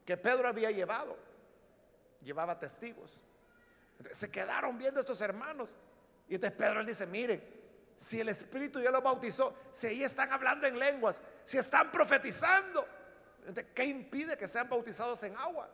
que 0.07 0.17
Pedro 0.17 0.47
había 0.47 0.71
llevado, 0.71 1.19
llevaba 2.23 2.61
testigos. 2.61 3.21
se 4.13 4.31
quedaron 4.31 4.79
viendo 4.79 5.01
estos 5.01 5.21
hermanos 5.21 5.75
y 6.29 6.37
entonces 6.37 6.57
Pedro 6.57 6.85
dice, 6.85 7.07
mire, 7.07 7.60
si 8.01 8.19
el 8.19 8.31
Espíritu 8.31 8.81
ya 8.81 8.91
lo 8.91 9.03
bautizó, 9.03 9.55
si 9.71 9.89
ahí 9.89 10.03
están 10.03 10.33
hablando 10.33 10.67
en 10.67 10.79
lenguas, 10.79 11.21
si 11.45 11.59
están 11.59 11.93
profetizando, 11.93 12.89
¿qué 13.75 13.85
impide 13.85 14.39
que 14.39 14.49
sean 14.49 14.71
bautizados 14.71 15.23
en 15.25 15.37
agua? 15.37 15.69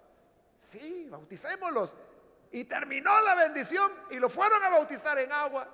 Sí, 0.57 1.07
bauticémoslos. 1.09 1.95
Y 2.51 2.65
terminó 2.65 3.21
la 3.21 3.37
bendición 3.37 3.93
y 4.11 4.17
lo 4.17 4.29
fueron 4.29 4.61
a 4.65 4.71
bautizar 4.71 5.17
en 5.19 5.31
agua. 5.31 5.73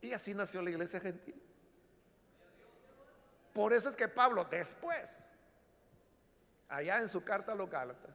Y 0.00 0.12
así 0.12 0.34
nació 0.34 0.60
la 0.60 0.70
iglesia 0.70 0.98
gentil. 0.98 1.40
Por 3.52 3.72
eso 3.72 3.88
es 3.88 3.94
que 3.94 4.08
Pablo 4.08 4.44
después, 4.50 5.30
allá 6.68 6.98
en 6.98 7.06
su 7.06 7.22
carta 7.22 7.52
a 7.52 7.54
los 7.54 7.70
Gálatas, 7.70 8.10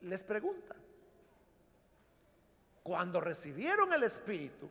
les 0.00 0.24
pregunta, 0.24 0.74
cuando 2.82 3.20
recibieron 3.20 3.92
el 3.92 4.04
Espíritu, 4.04 4.70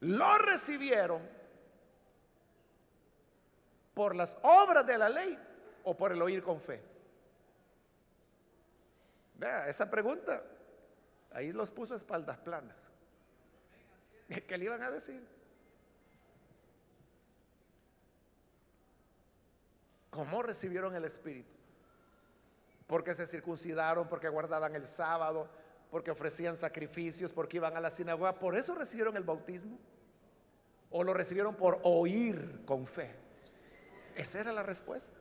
lo 0.00 0.38
recibieron 0.38 1.22
por 3.94 4.14
las 4.14 4.36
obras 4.42 4.86
de 4.86 4.96
la 4.96 5.08
ley 5.08 5.38
o 5.84 5.96
por 5.96 6.12
el 6.12 6.22
oír 6.22 6.42
con 6.42 6.60
fe. 6.60 6.82
Vea, 9.36 9.68
esa 9.68 9.90
pregunta, 9.90 10.42
ahí 11.32 11.52
los 11.52 11.70
puso 11.70 11.94
a 11.94 11.96
espaldas 11.96 12.38
planas. 12.38 12.90
¿Qué 14.46 14.58
le 14.58 14.64
iban 14.64 14.82
a 14.82 14.90
decir? 14.90 15.26
¿Cómo 20.10 20.42
recibieron 20.42 20.94
el 20.94 21.04
Espíritu? 21.04 21.54
Porque 22.86 23.14
se 23.14 23.26
circuncidaron, 23.26 24.08
porque 24.08 24.28
guardaban 24.28 24.74
el 24.74 24.84
sábado, 24.84 25.48
porque 25.90 26.10
ofrecían 26.10 26.56
sacrificios, 26.56 27.32
porque 27.32 27.56
iban 27.56 27.76
a 27.76 27.80
la 27.80 27.90
sinagoga. 27.90 28.38
¿Por 28.38 28.56
eso 28.56 28.74
recibieron 28.74 29.16
el 29.16 29.24
bautismo? 29.24 29.78
¿O 30.90 31.02
lo 31.02 31.14
recibieron 31.14 31.54
por 31.54 31.80
oír 31.82 32.62
con 32.64 32.86
fe? 32.86 33.14
Esa 34.16 34.40
era 34.40 34.52
la 34.52 34.62
respuesta. 34.62 35.16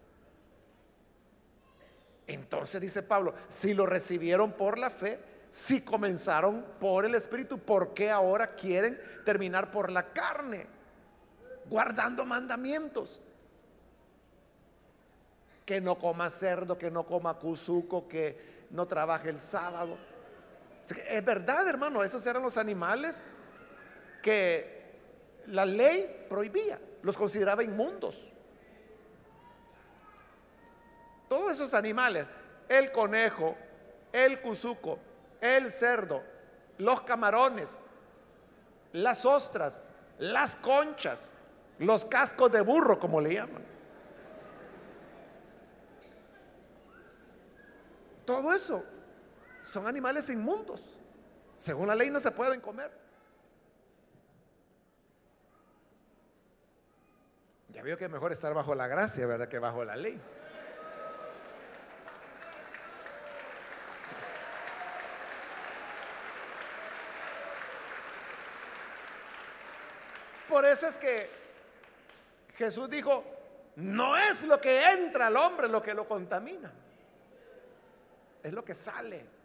Entonces 2.25 2.81
dice 2.81 3.03
Pablo, 3.03 3.33
si 3.47 3.73
lo 3.73 3.85
recibieron 3.85 4.51
por 4.51 4.77
la 4.77 4.89
fe, 4.89 5.19
si 5.49 5.81
comenzaron 5.81 6.65
por 6.79 7.05
el 7.05 7.15
Espíritu, 7.15 7.57
¿por 7.57 7.93
qué 7.93 8.11
ahora 8.11 8.55
quieren 8.55 8.99
terminar 9.23 9.71
por 9.71 9.89
la 9.89 10.11
carne? 10.11 10.67
Guardando 11.69 12.25
mandamientos. 12.25 13.21
Que 15.65 15.79
no 15.79 15.97
coma 15.97 16.29
cerdo, 16.29 16.77
que 16.77 16.91
no 16.91 17.05
coma 17.05 17.39
cuzuco, 17.39 18.07
que 18.07 18.65
no 18.71 18.87
trabaje 18.87 19.29
el 19.29 19.39
sábado. 19.39 19.97
Es 20.91 21.25
verdad, 21.25 21.67
hermano, 21.67 22.03
esos 22.03 22.25
eran 22.25 22.43
los 22.43 22.57
animales 22.57 23.25
que 24.21 24.77
la 25.47 25.65
ley 25.65 26.25
prohibía, 26.29 26.79
los 27.01 27.17
consideraba 27.17 27.63
inmundos. 27.63 28.31
Todos 31.27 31.53
esos 31.53 31.73
animales, 31.73 32.25
el 32.69 32.91
conejo, 32.91 33.57
el 34.13 34.39
cuzuco, 34.41 34.99
el 35.41 35.71
cerdo, 35.71 36.23
los 36.77 37.01
camarones, 37.01 37.79
las 38.93 39.25
ostras, 39.25 39.89
las 40.19 40.55
conchas, 40.55 41.33
los 41.79 42.05
cascos 42.05 42.51
de 42.51 42.61
burro, 42.61 42.97
como 42.97 43.19
le 43.19 43.33
llaman. 43.33 43.63
Todo 48.25 48.53
eso 48.53 48.83
son 49.67 49.87
animales 49.87 50.29
inmundos. 50.29 50.97
Según 51.57 51.87
la 51.87 51.95
ley 51.95 52.09
no 52.09 52.19
se 52.19 52.31
pueden 52.31 52.61
comer. 52.61 52.91
Ya 57.69 57.83
veo 57.83 57.97
que 57.97 58.07
mejor 58.07 58.31
estar 58.31 58.53
bajo 58.53 58.73
la 58.73 58.87
gracia, 58.87 59.27
¿verdad? 59.27 59.47
Que 59.47 59.59
bajo 59.59 59.83
la 59.83 59.95
ley. 59.95 60.19
Por 70.47 70.65
eso 70.65 70.87
es 70.87 70.97
que 70.97 71.29
Jesús 72.55 72.89
dijo, 72.89 73.23
no 73.75 74.15
es 74.15 74.43
lo 74.45 74.59
que 74.59 74.91
entra 74.91 75.27
al 75.27 75.35
hombre 75.35 75.67
lo 75.67 75.81
que 75.81 75.93
lo 75.93 76.07
contamina, 76.07 76.71
es 78.41 78.53
lo 78.53 78.63
que 78.63 78.73
sale. 78.73 79.36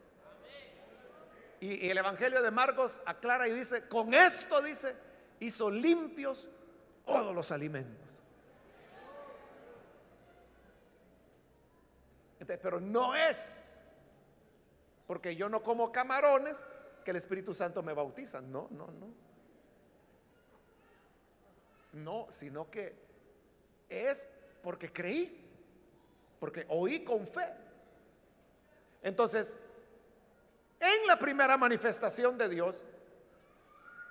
Y, 1.63 1.89
el 1.89 1.97
Evangelio 1.97 2.43
de 2.43 2.51
Marcos 2.51 3.01
aclara 3.07 3.47
y 3.47 3.53
dice, 3.53 3.87
con 3.87 4.13
esto 4.13 4.61
dice, 4.63 4.97
hizo 5.39 5.71
limpios 5.71 6.49
todos 7.07 7.33
los 7.33 7.53
alimentos. 7.53 8.11
Entonces, 12.41 12.59
pero 12.61 12.81
no 12.81 13.15
es 13.15 13.81
porque 15.07 15.37
yo 15.37 15.49
no 15.49 15.63
como 15.63 15.93
camarones 15.93 16.67
que 17.05 17.13
el 17.13 17.17
Espíritu 17.19 17.55
Santo 17.55 17.81
me 17.85 17.93
bautiza. 17.93 18.41
No, 18.41 18.67
no, 18.73 18.89
no. 18.89 19.15
No, 21.93 22.27
sino 22.29 22.69
que 22.69 22.97
es 23.89 24.27
porque 24.65 24.93
creí, 24.93 25.49
porque 26.41 26.67
oí 26.71 27.05
con 27.05 27.25
fe. 27.25 27.55
Entonces, 29.01 29.59
en 30.83 31.07
la 31.07 31.17
primera 31.17 31.57
manifestación 31.57 32.37
de 32.37 32.49
Dios, 32.49 32.85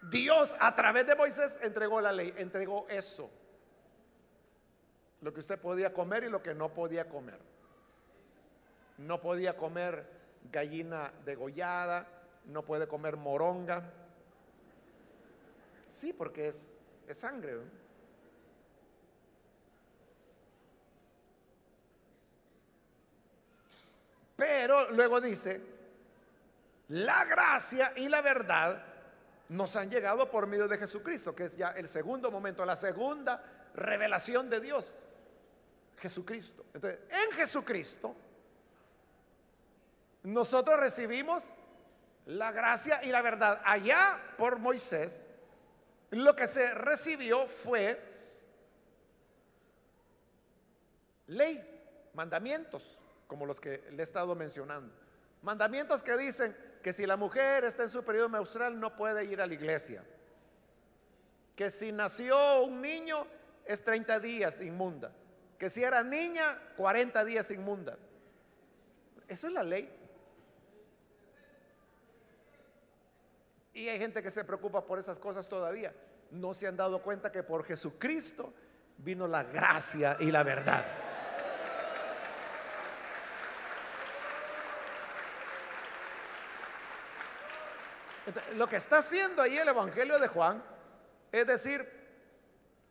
Dios 0.10 0.56
a 0.60 0.74
través 0.74 1.06
de 1.06 1.16
Moisés 1.16 1.60
entregó 1.62 2.00
la 2.00 2.14
ley, 2.14 2.34
entregó 2.38 2.88
eso. 2.90 3.30
Lo 5.20 5.34
que 5.34 5.42
usted 5.42 5.60
podía 5.60 5.94
comer 5.94 6.24
y 6.24 6.30
lo 6.30 6.42
que 6.42 6.56
no 6.56 6.74
podía 6.74 7.10
comer. 7.10 7.40
No 8.98 9.20
podía 9.20 9.58
comer 9.58 10.08
gallina 10.50 11.12
degollada, 11.26 12.08
no 12.46 12.64
puede 12.64 12.88
comer 12.88 13.18
moronga. 13.18 13.92
Sí, 15.86 16.14
porque 16.14 16.48
es, 16.48 16.80
es 17.06 17.18
sangre. 17.18 17.60
Pero 24.38 24.90
luego 24.92 25.20
dice, 25.22 25.62
la 26.92 27.24
gracia 27.24 27.94
y 27.96 28.10
la 28.10 28.22
verdad 28.22 28.84
nos 29.50 29.76
han 29.78 29.90
llegado 29.90 30.30
por 30.30 30.46
medio 30.46 30.68
de 30.68 30.78
Jesucristo, 30.78 31.34
que 31.34 31.46
es 31.46 31.56
ya 31.56 31.70
el 31.70 31.88
segundo 31.88 32.30
momento, 32.30 32.66
la 32.66 32.76
segunda 32.76 33.42
revelación 33.74 34.50
de 34.50 34.60
Dios, 34.60 35.02
Jesucristo. 35.98 36.66
Entonces, 36.74 37.00
en 37.10 37.32
Jesucristo, 37.38 38.14
nosotros 40.24 40.80
recibimos 40.80 41.54
la 42.26 42.52
gracia 42.52 43.02
y 43.04 43.08
la 43.08 43.22
verdad. 43.22 43.62
Allá 43.64 44.20
por 44.38 44.60
Moisés, 44.60 45.28
lo 46.10 46.36
que 46.36 46.46
se 46.46 46.74
recibió 46.74 47.48
fue 47.48 48.00
ley, 51.28 52.10
mandamientos, 52.14 53.00
como 53.28 53.46
los 53.46 53.62
que 53.62 53.82
le 53.92 54.00
he 54.00 54.04
estado 54.04 54.36
mencionando. 54.36 54.94
Mandamientos 55.42 56.04
que 56.04 56.18
dicen, 56.18 56.71
que 56.82 56.94
si 56.94 57.06
la 57.06 57.18
mujer 57.18 57.64
está 57.64 57.84
en 57.84 57.90
su 57.90 58.04
periodo 58.04 58.30
menstrual 58.30 58.80
no 58.80 58.96
puede 58.96 59.26
ir 59.26 59.42
a 59.42 59.48
la 59.48 59.54
iglesia. 59.54 60.04
Que 61.56 61.70
si 61.70 61.92
nació 61.92 62.64
un 62.64 62.82
niño 62.82 63.26
es 63.66 63.84
30 63.84 64.20
días 64.20 64.62
inmunda. 64.62 65.12
Que 65.60 65.70
si 65.70 65.84
era 65.84 66.04
niña, 66.04 66.44
40 66.78 67.24
días 67.24 67.52
inmunda. 67.52 67.98
Eso 69.28 69.48
es 69.48 69.54
la 69.54 69.64
ley. 69.64 69.90
Y 73.74 73.88
hay 73.88 74.00
gente 74.00 74.22
que 74.24 74.32
se 74.32 74.44
preocupa 74.44 74.86
por 74.86 75.00
esas 75.00 75.20
cosas 75.20 75.48
todavía. 75.48 75.94
No 76.32 76.54
se 76.54 76.68
han 76.68 76.78
dado 76.78 77.02
cuenta 77.02 77.32
que 77.32 77.44
por 77.44 77.64
Jesucristo 77.64 78.54
vino 78.98 79.28
la 79.28 79.44
gracia 79.44 80.18
y 80.20 80.32
la 80.32 80.44
verdad. 80.44 80.84
Lo 88.56 88.68
que 88.68 88.76
está 88.76 89.00
haciendo 89.00 89.42
ahí 89.42 89.58
el 89.58 89.68
Evangelio 89.68 90.20
de 90.20 90.28
Juan 90.28 90.64
es 91.32 91.48
decir, 91.48 91.88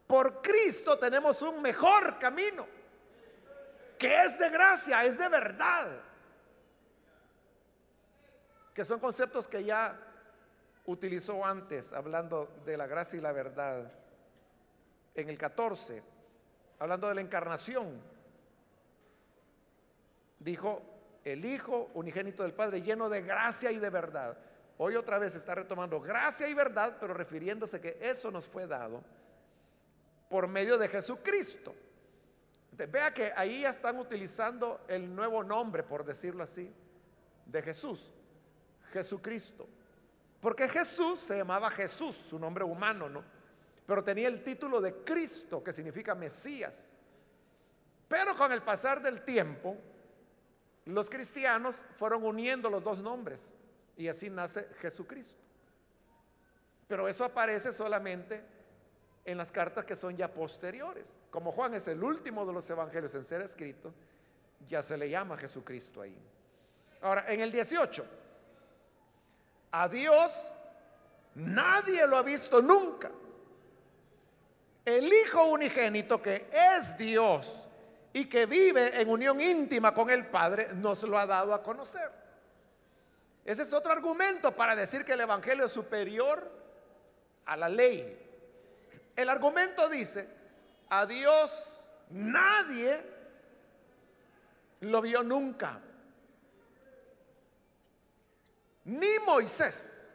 por 0.07 0.41
Cristo 0.41 0.99
tenemos 0.99 1.43
un 1.43 1.61
mejor 1.61 2.19
camino, 2.19 2.67
que 3.99 4.23
es 4.23 4.39
de 4.39 4.49
gracia, 4.49 5.05
es 5.05 5.19
de 5.19 5.29
verdad, 5.29 6.01
que 8.75 8.85
son 8.85 8.99
conceptos 8.99 9.47
que 9.47 9.63
ya 9.63 9.99
utilizó 10.87 11.45
antes, 11.45 11.93
hablando 11.93 12.51
de 12.65 12.77
la 12.77 12.87
gracia 12.87 13.19
y 13.19 13.21
la 13.21 13.33
verdad, 13.33 13.93
en 15.15 15.29
el 15.29 15.37
14, 15.37 16.03
hablando 16.79 17.09
de 17.09 17.15
la 17.15 17.21
encarnación, 17.21 18.01
dijo, 20.39 20.83
el 21.25 21.45
Hijo 21.45 21.91
unigénito 21.93 22.43
del 22.43 22.55
Padre, 22.55 22.81
lleno 22.81 23.11
de 23.11 23.21
gracia 23.21 23.71
y 23.71 23.79
de 23.79 23.91
verdad. 23.91 24.39
Hoy 24.83 24.97
otra 24.97 25.19
vez 25.19 25.35
está 25.35 25.55
retomando 25.55 26.01
gracia 26.01 26.49
y 26.49 26.55
verdad, 26.55 26.97
pero 26.99 27.13
refiriéndose 27.13 27.83
que 27.83 27.99
eso 28.01 28.31
nos 28.31 28.47
fue 28.47 28.67
dado 28.67 29.05
por 30.31 30.49
medio 30.49 30.79
de 30.79 30.89
Jesucristo. 30.89 31.75
vea 32.73 33.13
que 33.13 33.31
ahí 33.37 33.61
ya 33.61 33.69
están 33.69 33.99
utilizando 33.99 34.81
el 34.89 35.15
nuevo 35.15 35.45
nombre, 35.45 35.83
por 35.83 36.03
decirlo 36.03 36.43
así, 36.43 36.73
de 37.45 37.61
Jesús, 37.61 38.11
Jesucristo. 38.91 39.69
Porque 40.41 40.67
Jesús 40.67 41.21
se 41.21 41.37
llamaba 41.37 41.71
Jesús, 41.71 42.17
su 42.17 42.39
nombre 42.39 42.65
humano, 42.65 43.07
¿no? 43.07 43.23
Pero 43.85 44.03
tenía 44.03 44.29
el 44.29 44.43
título 44.43 44.81
de 44.81 45.05
Cristo, 45.05 45.63
que 45.63 45.75
significa 45.75 46.15
Mesías. 46.15 46.95
Pero 48.09 48.35
con 48.35 48.51
el 48.51 48.63
pasar 48.63 49.03
del 49.03 49.27
tiempo, 49.27 49.77
los 50.87 51.11
cristianos 51.11 51.85
fueron 51.97 52.25
uniendo 52.25 52.71
los 52.71 52.83
dos 52.83 53.01
nombres. 53.01 53.57
Y 54.01 54.09
así 54.09 54.31
nace 54.31 54.67
Jesucristo. 54.81 55.39
Pero 56.89 57.07
eso 57.07 57.23
aparece 57.23 57.71
solamente 57.71 58.43
en 59.27 59.37
las 59.37 59.53
cartas 59.53 59.85
que 59.85 59.95
son 59.95 60.17
ya 60.17 60.33
posteriores. 60.33 61.19
Como 61.31 61.53
Juan 61.53 61.75
es 61.75 61.87
el 61.87 62.03
último 62.03 62.47
de 62.47 62.55
los 62.55 62.71
evangelios 62.71 63.15
en 63.15 63.23
ser 63.23 63.43
escrito, 63.43 63.93
ya 64.67 64.83
se 64.83 64.97
le 64.97 65.11
llama 65.11 65.37
Jesucristo 65.37 66.01
ahí. 66.01 66.17
Ahora, 67.03 67.31
en 67.31 67.43
el 67.43 67.53
18, 67.53 68.03
a 69.73 69.87
Dios 69.87 70.55
nadie 71.35 72.07
lo 72.07 72.17
ha 72.17 72.23
visto 72.23 72.63
nunca. 72.63 73.11
El 74.83 75.13
Hijo 75.13 75.45
unigénito 75.45 76.23
que 76.23 76.49
es 76.51 76.97
Dios 76.97 77.69
y 78.15 78.25
que 78.31 78.47
vive 78.47 78.99
en 78.99 79.11
unión 79.11 79.43
íntima 79.43 79.93
con 79.93 80.09
el 80.09 80.27
Padre, 80.27 80.71
nos 80.73 81.03
lo 81.03 81.19
ha 81.19 81.27
dado 81.27 81.53
a 81.53 81.63
conocer. 81.63 82.20
Ese 83.51 83.63
es 83.63 83.73
otro 83.73 83.91
argumento 83.91 84.55
para 84.55 84.77
decir 84.77 85.05
que 85.05 85.15
el 85.15 85.23
Evangelio 85.23 85.65
es 85.65 85.73
superior 85.73 86.49
a 87.47 87.57
la 87.57 87.69
ley. 87.69 88.17
El 89.17 89.29
argumento 89.29 89.89
dice, 89.89 90.25
a 90.89 91.05
Dios 91.05 91.91
nadie 92.11 93.05
lo 94.83 95.03
vio 95.03 95.25
nunca. 95.25 95.81
Ni 98.85 99.19
Moisés. 99.27 100.09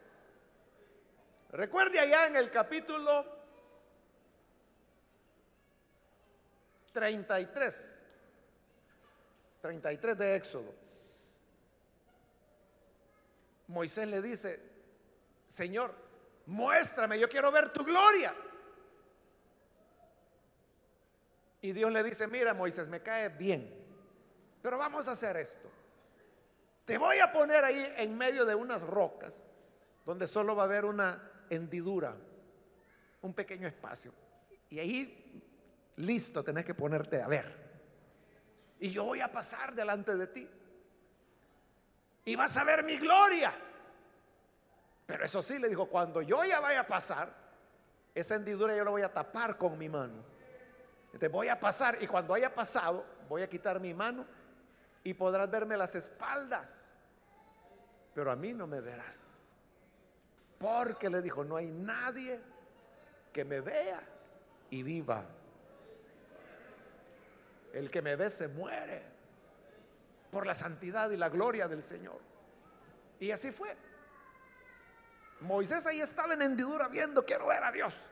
Recuerde 1.51 1.99
allá 1.99 2.27
en 2.27 2.37
el 2.37 2.49
capítulo 2.49 3.25
33, 6.93 8.05
33 9.59 10.17
de 10.17 10.35
Éxodo. 10.37 10.84
Moisés 13.67 14.07
le 14.07 14.21
dice, 14.21 14.61
Señor, 15.47 15.93
muéstrame, 16.45 17.19
yo 17.19 17.27
quiero 17.27 17.51
ver 17.51 17.69
tu 17.69 17.83
gloria. 17.83 18.33
Y 21.61 21.71
Dios 21.71 21.91
le 21.91 22.03
dice, 22.03 22.27
mira 22.27 22.53
Moisés, 22.53 22.87
me 22.87 23.01
cae 23.01 23.29
bien, 23.29 23.73
pero 24.61 24.77
vamos 24.77 25.07
a 25.07 25.11
hacer 25.11 25.35
esto. 25.37 25.67
Te 26.85 26.99
voy 26.99 27.17
a 27.17 27.31
poner 27.31 27.63
ahí 27.63 27.93
en 27.97 28.15
medio 28.15 28.45
de 28.45 28.53
unas 28.53 28.83
rocas, 28.83 29.43
donde 30.05 30.27
solo 30.27 30.55
va 30.55 30.63
a 30.63 30.65
haber 30.65 30.85
una 30.85 31.31
hendidura, 31.49 32.15
un 33.21 33.33
pequeño 33.33 33.67
espacio. 33.67 34.11
Y 34.69 34.77
ahí, 34.77 35.41
listo, 35.95 36.43
tenés 36.43 36.65
que 36.65 36.75
ponerte 36.75 37.19
a 37.19 37.27
ver. 37.27 37.65
Y 38.79 38.91
yo 38.91 39.05
voy 39.05 39.21
a 39.21 39.31
pasar 39.31 39.73
delante 39.73 40.15
de 40.15 40.27
ti 40.27 40.47
y 42.25 42.35
vas 42.35 42.57
a 42.57 42.63
ver 42.63 42.83
mi 42.83 42.97
gloria. 42.97 43.53
Pero 45.05 45.23
eso 45.23 45.43
sí, 45.43 45.59
le 45.59 45.69
dijo, 45.69 45.87
cuando 45.87 46.21
yo 46.23 46.43
ya 46.43 46.59
vaya 46.59 46.81
a 46.81 46.87
pasar, 46.87 47.31
esa 48.15 48.35
hendidura 48.35 48.75
yo 48.75 48.83
la 48.83 48.89
voy 48.89 49.03
a 49.03 49.13
tapar 49.13 49.57
con 49.57 49.77
mi 49.77 49.87
mano. 49.87 50.23
Te 51.19 51.27
voy 51.27 51.47
a 51.47 51.59
pasar 51.59 51.97
y 52.01 52.07
cuando 52.07 52.33
haya 52.33 52.53
pasado, 52.53 53.05
voy 53.29 53.43
a 53.43 53.47
quitar 53.47 53.79
mi 53.79 53.93
mano 53.93 54.25
y 55.03 55.13
podrás 55.13 55.49
verme 55.49 55.77
las 55.77 55.93
espaldas. 55.95 56.93
Pero 58.13 58.31
a 58.31 58.35
mí 58.35 58.53
no 58.53 58.65
me 58.65 58.81
verás. 58.81 59.41
Porque 60.57 61.09
le 61.09 61.21
dijo, 61.21 61.43
no 61.43 61.55
hay 61.55 61.67
nadie 61.67 62.41
que 63.31 63.45
me 63.45 63.61
vea 63.61 64.01
y 64.71 64.81
viva. 64.81 65.23
El 67.71 67.91
que 67.91 68.01
me 68.01 68.15
ve 68.15 68.29
se 68.29 68.47
muere 68.47 69.14
por 70.35 70.45
la 70.45 70.53
santidad 70.53 71.09
y 71.11 71.15
la 71.15 71.29
gloria 71.29 71.65
del 71.69 71.81
Señor. 71.81 72.19
Y 73.21 73.31
así 73.31 73.53
fue. 73.53 73.73
Moisés 75.39 75.87
ahí 75.87 76.01
estaba 76.01 76.33
en 76.33 76.41
hendidura 76.41 76.89
viendo, 76.89 77.23
quiero 77.23 77.47
ver 77.47 77.63
a 77.63 77.71
Dios. 77.71 78.07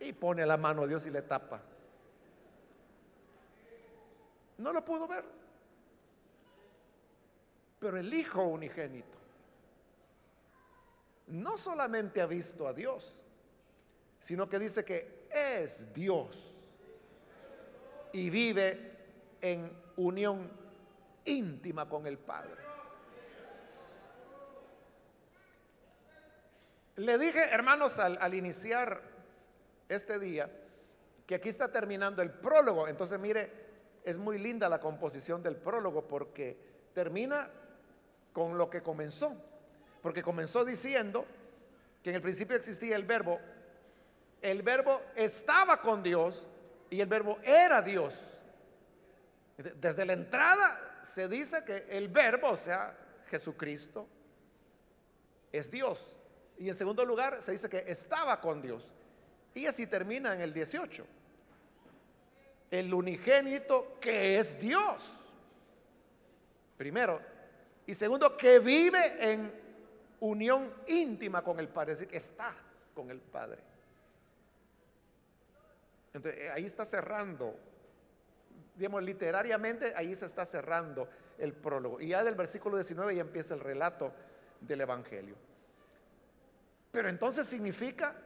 Y 0.00 0.12
pone 0.12 0.44
la 0.44 0.56
mano 0.56 0.82
a 0.82 0.86
Dios 0.88 1.06
y 1.06 1.10
le 1.12 1.22
tapa. 1.22 1.62
No 4.58 4.72
lo 4.72 4.84
pudo 4.84 5.06
ver. 5.06 5.24
Pero 7.78 7.96
el 7.98 8.12
Hijo 8.12 8.42
unigénito 8.42 9.16
no 11.28 11.56
solamente 11.56 12.20
ha 12.20 12.26
visto 12.26 12.66
a 12.66 12.72
Dios, 12.72 13.24
sino 14.18 14.48
que 14.48 14.58
dice 14.58 14.84
que 14.84 15.28
es 15.30 15.94
Dios 15.94 16.60
y 18.12 18.30
vive 18.30 18.96
en 19.40 19.70
unión 19.94 20.58
íntima 21.24 21.88
con 21.88 22.06
el 22.06 22.18
Padre. 22.18 22.70
Le 26.96 27.16
dije, 27.16 27.42
hermanos, 27.50 27.98
al, 27.98 28.34
iniciar 28.34 29.00
este 29.88 30.18
día, 30.18 30.50
que 31.26 31.36
aquí 31.36 31.48
está 31.48 31.72
terminando 31.72 32.20
el 32.20 32.30
prólogo. 32.30 32.88
Entonces, 32.88 33.18
mire, 33.18 33.50
es 34.04 34.18
muy 34.18 34.38
linda 34.38 34.68
la 34.68 34.80
composición 34.80 35.42
del 35.42 35.56
prólogo 35.56 36.06
porque 36.06 36.58
termina 36.92 37.48
con 38.34 38.58
lo 38.58 38.68
que 38.68 38.82
comenzó. 38.82 39.34
Porque 40.02 40.22
comenzó 40.22 40.64
diciendo 40.64 41.24
que 42.02 42.10
en 42.10 42.16
el 42.16 42.22
principio 42.22 42.56
existía 42.56 42.96
el 42.96 43.04
verbo. 43.04 43.40
El 44.42 44.62
verbo 44.62 45.00
estaba 45.14 45.80
con 45.80 46.02
Dios 46.02 46.48
y 46.90 47.00
el 47.00 47.06
verbo 47.06 47.38
era 47.42 47.80
Dios. 47.80 48.39
Desde 49.62 50.04
la 50.04 50.14
entrada 50.14 51.00
se 51.02 51.28
dice 51.28 51.64
que 51.64 51.86
el 51.90 52.08
verbo, 52.08 52.50
o 52.50 52.56
sea, 52.56 52.96
Jesucristo, 53.26 54.08
es 55.52 55.70
Dios. 55.70 56.16
Y 56.58 56.68
en 56.68 56.74
segundo 56.74 57.04
lugar 57.04 57.42
se 57.42 57.52
dice 57.52 57.68
que 57.68 57.84
estaba 57.86 58.40
con 58.40 58.62
Dios. 58.62 58.92
Y 59.54 59.66
así 59.66 59.86
termina 59.86 60.34
en 60.34 60.40
el 60.40 60.54
18. 60.54 61.06
El 62.70 62.94
unigénito 62.94 63.98
que 64.00 64.38
es 64.38 64.60
Dios. 64.60 65.18
Primero. 66.76 67.20
Y 67.86 67.94
segundo, 67.94 68.36
que 68.36 68.58
vive 68.60 69.32
en 69.32 69.52
unión 70.20 70.72
íntima 70.86 71.42
con 71.42 71.58
el 71.58 71.68
Padre. 71.68 71.92
Es 71.92 72.00
decir, 72.00 72.14
está 72.14 72.54
con 72.94 73.10
el 73.10 73.20
Padre. 73.20 73.58
Entonces, 76.12 76.50
ahí 76.50 76.64
está 76.64 76.84
cerrando 76.84 77.69
digamos, 78.80 79.02
literariamente 79.02 79.92
ahí 79.94 80.14
se 80.14 80.24
está 80.24 80.46
cerrando 80.46 81.06
el 81.36 81.52
prólogo. 81.52 82.00
Y 82.00 82.08
ya 82.08 82.24
del 82.24 82.34
versículo 82.34 82.78
19 82.78 83.14
ya 83.14 83.20
empieza 83.20 83.52
el 83.52 83.60
relato 83.60 84.10
del 84.58 84.80
Evangelio. 84.80 85.36
Pero 86.90 87.10
entonces 87.10 87.46
significa 87.46 88.16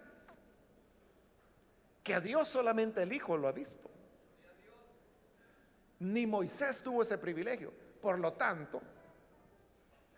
que 2.05 2.15
a 2.15 2.21
Dios 2.21 2.47
solamente 2.47 3.03
el 3.03 3.13
Hijo 3.13 3.37
lo 3.37 3.49
ha 3.49 3.53
visto. 3.53 3.91
Ni 5.99 6.25
Moisés 6.25 6.85
tuvo 6.85 7.03
ese 7.03 7.19
privilegio. 7.19 7.73
Por 8.01 8.21
lo 8.21 8.35
tanto, 8.35 8.81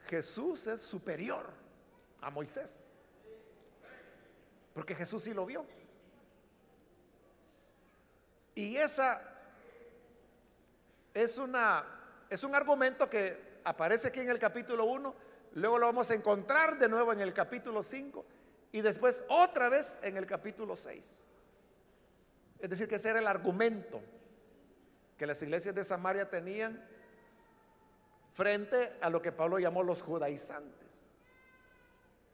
Jesús 0.05 0.67
es 0.67 0.83
superior 0.83 1.47
a 2.21 2.29
Moisés. 2.29 2.91
Porque 4.75 4.95
Jesús 4.95 5.23
sí 5.23 5.33
lo 5.33 5.47
vio. 5.47 5.65
Y 8.55 8.77
esa 8.77 9.33
es, 11.17 11.39
una, 11.39 11.83
es 12.29 12.45
un 12.45 12.55
argumento 12.55 13.09
que 13.09 13.61
aparece 13.65 14.09
aquí 14.09 14.21
en 14.21 14.29
el 14.29 14.39
capítulo 14.39 14.85
1, 14.85 15.15
luego 15.55 15.79
lo 15.79 15.87
vamos 15.87 16.11
a 16.11 16.15
encontrar 16.15 16.79
de 16.79 16.91
nuevo 16.91 17.11
en 17.11 17.23
el 17.23 17.33
capítulo 17.33 17.83
5 17.83 18.25
y 18.73 18.83
después 18.83 19.25
otra 19.31 19.71
vez 19.71 19.99
en 20.03 20.19
el 20.19 20.27
capítulo 20.27 20.77
6. 20.77 21.25
Es 22.59 22.71
decir, 22.71 22.87
que 22.87 22.97
ese 22.97 23.09
era 23.09 23.21
el 23.21 23.27
argumento 23.27 24.03
que 25.17 25.27
las 25.27 25.41
iglesias 25.41 25.75
de 25.75 25.85
Samaria 25.85 26.29
tenían 26.29 26.87
frente 28.35 28.99
a 29.01 29.09
lo 29.09 29.23
que 29.23 29.33
Pablo 29.33 29.59
llamó 29.59 29.83
los 29.83 30.03
judaizantes, 30.03 31.09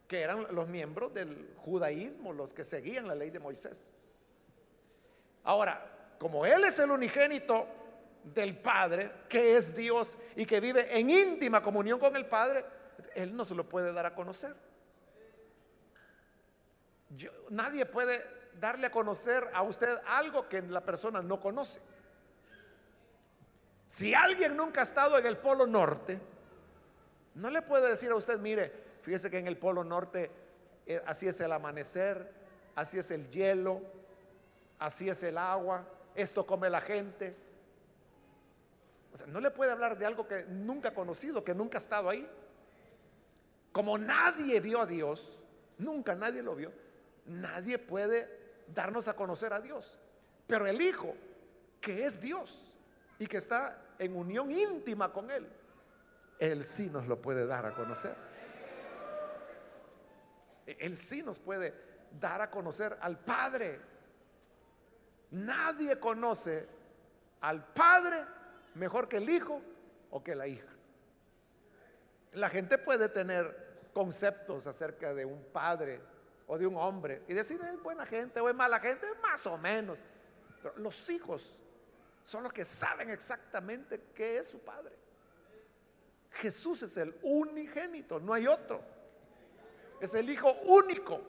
que 0.09 0.19
eran 0.19 0.53
los 0.53 0.67
miembros 0.67 1.13
del 1.13 1.53
judaísmo, 1.55 2.33
los 2.33 2.51
que 2.51 2.65
seguían 2.65 3.07
la 3.07 3.15
ley 3.15 3.29
de 3.29 3.39
Moisés. 3.39 3.95
Ahora, 5.45 6.15
como 6.19 6.45
Él 6.45 6.65
es 6.65 6.77
el 6.79 6.91
unigénito 6.91 7.65
del 8.23 8.57
Padre, 8.57 9.11
que 9.27 9.55
es 9.55 9.75
Dios 9.75 10.17
y 10.35 10.45
que 10.45 10.59
vive 10.59 10.97
en 10.97 11.09
íntima 11.09 11.61
comunión 11.61 11.99
con 11.99 12.15
el 12.15 12.25
Padre, 12.25 12.65
Él 13.15 13.35
no 13.35 13.45
se 13.45 13.55
lo 13.55 13.67
puede 13.67 13.91
dar 13.93 14.05
a 14.05 14.15
conocer. 14.15 14.55
nadie 17.49 17.85
puede 17.85 18.23
darle 18.59 18.87
a 18.87 18.91
conocer 18.91 19.49
a 19.53 19.61
usted 19.61 19.99
algo 20.07 20.47
que 20.47 20.61
la 20.61 20.81
persona 20.81 21.21
no 21.21 21.39
conoce. 21.39 21.81
Si 23.87 24.13
alguien 24.13 24.57
nunca 24.57 24.79
ha 24.79 24.83
estado 24.83 25.17
en 25.17 25.25
el 25.25 25.37
Polo 25.37 25.67
Norte, 25.67 26.19
no 27.35 27.49
le 27.49 27.61
puede 27.61 27.89
decir 27.89 28.11
a 28.11 28.15
usted, 28.15 28.39
mire, 28.39 28.71
fíjese 29.01 29.29
que 29.29 29.37
en 29.37 29.47
el 29.47 29.57
Polo 29.57 29.83
Norte 29.83 30.31
eh, 30.85 31.01
así 31.05 31.27
es 31.27 31.39
el 31.41 31.51
amanecer, 31.51 32.31
así 32.75 32.97
es 32.97 33.11
el 33.11 33.29
hielo, 33.29 33.81
así 34.79 35.09
es 35.09 35.21
el 35.23 35.37
agua, 35.37 35.85
esto 36.15 36.45
come 36.45 36.69
la 36.69 36.81
gente, 36.81 37.35
no 39.27 39.39
le 39.39 39.51
puede 39.51 39.71
hablar 39.71 39.97
de 39.97 40.05
algo 40.05 40.27
que 40.27 40.43
nunca 40.45 40.89
ha 40.89 40.93
conocido, 40.93 41.43
que 41.43 41.53
nunca 41.53 41.77
ha 41.77 41.81
estado 41.81 42.09
ahí. 42.09 42.27
Como 43.71 43.97
nadie 43.97 44.59
vio 44.59 44.81
a 44.81 44.85
Dios, 44.85 45.41
nunca 45.77 46.15
nadie 46.15 46.41
lo 46.41 46.55
vio, 46.55 46.71
nadie 47.25 47.79
puede 47.79 48.63
darnos 48.67 49.07
a 49.07 49.15
conocer 49.15 49.53
a 49.53 49.61
Dios. 49.61 49.99
Pero 50.47 50.67
el 50.67 50.81
Hijo, 50.81 51.15
que 51.79 52.05
es 52.05 52.19
Dios 52.19 52.75
y 53.19 53.27
que 53.27 53.37
está 53.37 53.81
en 53.99 54.15
unión 54.15 54.51
íntima 54.51 55.11
con 55.11 55.29
Él, 55.31 55.47
Él 56.39 56.65
sí 56.65 56.89
nos 56.89 57.07
lo 57.07 57.21
puede 57.21 57.45
dar 57.45 57.65
a 57.65 57.73
conocer. 57.73 58.15
Él 60.65 60.97
sí 60.97 61.21
nos 61.23 61.39
puede 61.39 61.73
dar 62.19 62.41
a 62.41 62.49
conocer 62.49 62.97
al 63.01 63.19
Padre. 63.19 63.79
Nadie 65.31 65.99
conoce 65.99 66.67
al 67.41 67.65
Padre 67.73 68.23
mejor 68.75 69.07
que 69.07 69.17
el 69.17 69.29
hijo 69.29 69.61
o 70.11 70.23
que 70.23 70.35
la 70.35 70.47
hija. 70.47 70.67
La 72.33 72.49
gente 72.49 72.77
puede 72.77 73.09
tener 73.09 73.89
conceptos 73.93 74.65
acerca 74.67 75.13
de 75.13 75.25
un 75.25 75.43
padre 75.51 76.01
o 76.47 76.57
de 76.57 76.65
un 76.65 76.75
hombre 76.77 77.23
y 77.27 77.33
decir 77.33 77.61
es 77.61 77.81
buena 77.81 78.05
gente 78.05 78.39
o 78.39 78.49
es 78.49 78.55
mala 78.55 78.79
gente, 78.79 79.07
más 79.21 79.45
o 79.47 79.57
menos. 79.57 79.97
Pero 80.61 80.77
los 80.77 81.09
hijos 81.09 81.59
son 82.23 82.43
los 82.43 82.53
que 82.53 82.65
saben 82.65 83.09
exactamente 83.09 84.01
qué 84.15 84.37
es 84.37 84.47
su 84.47 84.59
padre. 84.63 84.95
Jesús 86.31 86.81
es 86.81 86.97
el 86.97 87.15
unigénito, 87.21 88.19
no 88.19 88.33
hay 88.33 88.47
otro. 88.47 88.81
Es 90.01 90.13
el 90.15 90.29
hijo 90.29 90.51
único, 90.63 91.21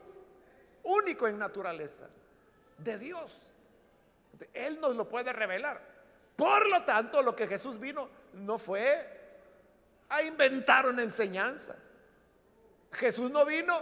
único 0.83 1.29
en 1.29 1.39
naturaleza, 1.39 2.09
de 2.79 2.99
Dios. 2.99 3.51
Él 4.53 4.81
nos 4.81 4.97
lo 4.97 5.09
puede 5.09 5.33
revelar. 5.33 5.94
Por 6.37 6.69
lo 6.69 6.83
tanto, 6.85 7.23
lo 7.23 7.35
que 7.35 7.47
Jesús 7.47 7.79
vino 7.79 8.09
no 8.33 8.59
fue 8.59 9.15
a 10.09 10.23
inventar 10.23 10.87
una 10.87 11.03
enseñanza. 11.03 11.77
Jesús 12.93 13.31
no 13.31 13.45
vino 13.45 13.81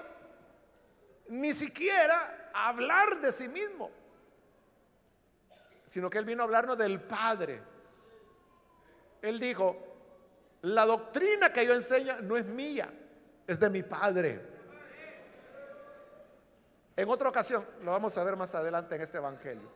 ni 1.29 1.53
siquiera 1.53 2.51
a 2.53 2.69
hablar 2.69 3.21
de 3.21 3.33
sí 3.33 3.49
mismo, 3.49 3.91
sino 5.85 6.11
que 6.11 6.19
Él 6.19 6.25
vino 6.25 6.43
a 6.43 6.45
hablarnos 6.45 6.77
del 6.77 7.01
Padre. 7.01 7.63
Él 9.23 9.39
dijo, 9.39 9.77
la 10.63 10.85
doctrina 10.85 11.53
que 11.53 11.67
yo 11.67 11.75
enseño 11.75 12.21
no 12.23 12.37
es 12.37 12.45
mía, 12.45 12.93
es 13.47 13.59
de 13.59 13.71
mi 13.71 13.83
Padre. 13.83 14.53
En 16.97 17.09
otra 17.09 17.29
ocasión, 17.29 17.67
lo 17.83 17.93
vamos 17.93 18.17
a 18.19 18.25
ver 18.25 18.37
más 18.37 18.55
adelante 18.55 18.95
en 18.95 19.01
este 19.01 19.19
Evangelio, 19.19 19.71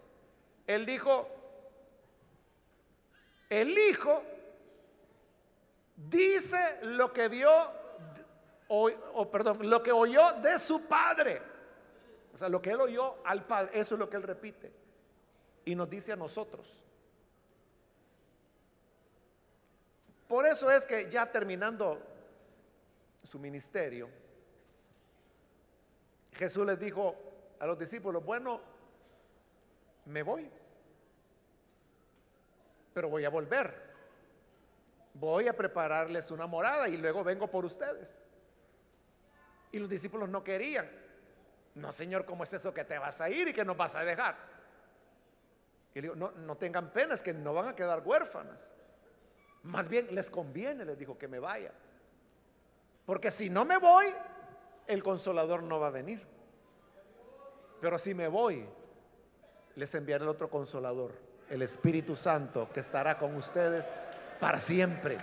Él 0.66 0.84
dijo, 0.84 1.28
el 3.48 3.76
hijo 3.76 4.22
dice 5.96 6.58
lo 6.82 7.12
que 7.12 7.28
vio, 7.28 7.50
o, 8.68 9.30
perdón, 9.30 9.68
lo 9.68 9.82
que 9.82 9.92
oyó 9.92 10.32
de 10.42 10.58
su 10.58 10.86
padre. 10.86 11.40
O 12.34 12.38
sea, 12.38 12.48
lo 12.48 12.60
que 12.60 12.70
él 12.70 12.80
oyó 12.80 13.16
al 13.24 13.46
padre, 13.46 13.78
eso 13.78 13.94
es 13.94 13.98
lo 13.98 14.10
que 14.10 14.16
él 14.16 14.22
repite. 14.22 14.72
Y 15.64 15.74
nos 15.74 15.88
dice 15.88 16.12
a 16.12 16.16
nosotros. 16.16 16.84
Por 20.28 20.46
eso 20.46 20.70
es 20.70 20.86
que 20.86 21.10
ya 21.10 21.30
terminando 21.30 22.02
su 23.22 23.38
ministerio, 23.38 24.08
Jesús 26.32 26.66
les 26.66 26.78
dijo 26.78 27.16
a 27.58 27.66
los 27.66 27.78
discípulos, 27.78 28.24
bueno, 28.24 28.60
me 30.06 30.22
voy 30.22 30.50
pero 32.96 33.10
voy 33.10 33.26
a 33.26 33.28
volver. 33.28 33.74
Voy 35.12 35.48
a 35.48 35.54
prepararles 35.54 36.30
una 36.30 36.46
morada 36.46 36.88
y 36.88 36.96
luego 36.96 37.22
vengo 37.22 37.46
por 37.46 37.62
ustedes. 37.62 38.24
Y 39.70 39.78
los 39.78 39.90
discípulos 39.90 40.30
no 40.30 40.42
querían. 40.42 40.90
No, 41.74 41.92
Señor, 41.92 42.24
¿cómo 42.24 42.44
es 42.44 42.54
eso 42.54 42.72
que 42.72 42.84
te 42.84 42.98
vas 42.98 43.20
a 43.20 43.28
ir 43.28 43.48
y 43.48 43.52
que 43.52 43.66
nos 43.66 43.76
vas 43.76 43.96
a 43.96 44.02
dejar? 44.02 44.38
Y 45.92 45.96
le 45.96 46.02
digo, 46.04 46.14
no, 46.14 46.30
no 46.30 46.56
tengan 46.56 46.90
penas, 46.90 47.22
que 47.22 47.34
no 47.34 47.52
van 47.52 47.68
a 47.68 47.76
quedar 47.76 48.00
huérfanas. 48.02 48.72
Más 49.64 49.90
bien 49.90 50.08
les 50.14 50.30
conviene, 50.30 50.86
les 50.86 50.96
dijo, 50.96 51.18
que 51.18 51.28
me 51.28 51.38
vaya. 51.38 51.72
Porque 53.04 53.30
si 53.30 53.50
no 53.50 53.66
me 53.66 53.76
voy, 53.76 54.06
el 54.86 55.02
consolador 55.02 55.62
no 55.62 55.78
va 55.78 55.88
a 55.88 55.90
venir. 55.90 56.26
Pero 57.78 57.98
si 57.98 58.14
me 58.14 58.28
voy, 58.28 58.66
les 59.74 59.94
enviaré 59.94 60.24
el 60.24 60.30
otro 60.30 60.48
consolador, 60.48 61.25
el 61.50 61.62
Espíritu 61.62 62.16
Santo, 62.16 62.68
que 62.72 62.80
estará 62.80 63.18
con 63.18 63.34
ustedes 63.36 63.90
para 64.40 64.60
siempre. 64.60 65.18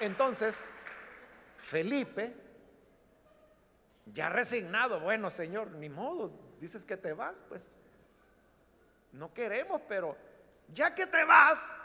Entonces, 0.00 0.70
Felipe, 1.58 2.34
ya 4.06 4.28
resignado, 4.30 5.00
bueno 5.00 5.30
Señor, 5.30 5.70
ni 5.72 5.88
modo, 5.88 6.32
dices 6.58 6.84
que 6.84 6.96
te 6.96 7.12
vas, 7.12 7.44
pues 7.48 7.74
no 9.12 9.32
queremos, 9.34 9.82
pero 9.88 10.16
ya 10.72 10.94
que 10.94 11.06
te 11.06 11.24
vas, 11.24 11.76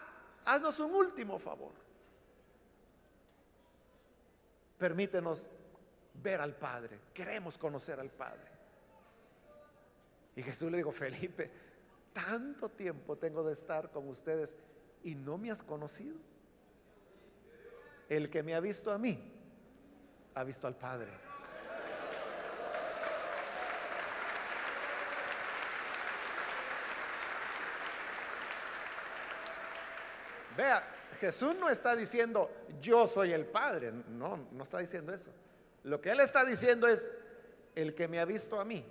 haznos 0.45 0.79
un 0.79 0.93
último 0.93 1.37
favor. 1.39 1.73
Permítenos 4.77 5.49
ver 6.21 6.41
al 6.41 6.55
Padre, 6.55 6.99
queremos 7.13 7.57
conocer 7.57 7.99
al 7.99 8.09
Padre. 8.09 8.55
Y 10.35 10.43
Jesús 10.43 10.69
le 10.69 10.77
dijo, 10.77 10.91
Felipe, 10.91 11.49
tanto 12.13 12.69
tiempo 12.69 13.17
tengo 13.17 13.43
de 13.43 13.53
estar 13.53 13.91
con 13.91 14.07
ustedes 14.09 14.55
y 15.03 15.15
no 15.15 15.37
me 15.37 15.51
has 15.51 15.63
conocido. 15.63 16.17
El 18.09 18.29
que 18.29 18.43
me 18.43 18.53
ha 18.53 18.59
visto 18.59 18.91
a 18.91 18.97
mí, 18.97 19.17
ha 20.33 20.43
visto 20.43 20.67
al 20.67 20.75
Padre. 20.75 21.11
Vea, 30.55 30.87
Jesús 31.19 31.55
no 31.55 31.69
está 31.69 31.95
diciendo 31.95 32.49
yo 32.79 33.07
soy 33.07 33.31
el 33.33 33.45
Padre, 33.45 33.91
no, 33.91 34.47
no 34.51 34.63
está 34.63 34.79
diciendo 34.79 35.13
eso. 35.13 35.31
Lo 35.85 36.01
que 36.01 36.09
Él 36.09 36.19
está 36.19 36.43
diciendo 36.43 36.87
es, 36.87 37.11
el 37.75 37.93
que 37.93 38.07
me 38.07 38.19
ha 38.19 38.25
visto 38.25 38.59
a 38.59 38.65
mí, 38.65 38.83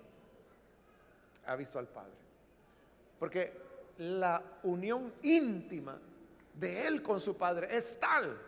ha 1.47 1.57
visto 1.57 1.78
al 1.78 1.88
Padre. 1.88 2.12
Porque 3.18 3.53
la 3.99 4.42
unión 4.62 5.12
íntima 5.22 5.99
de 6.55 6.86
Él 6.86 7.03
con 7.03 7.18
su 7.18 7.36
Padre 7.36 7.68
es 7.76 7.99
tal 7.99 8.40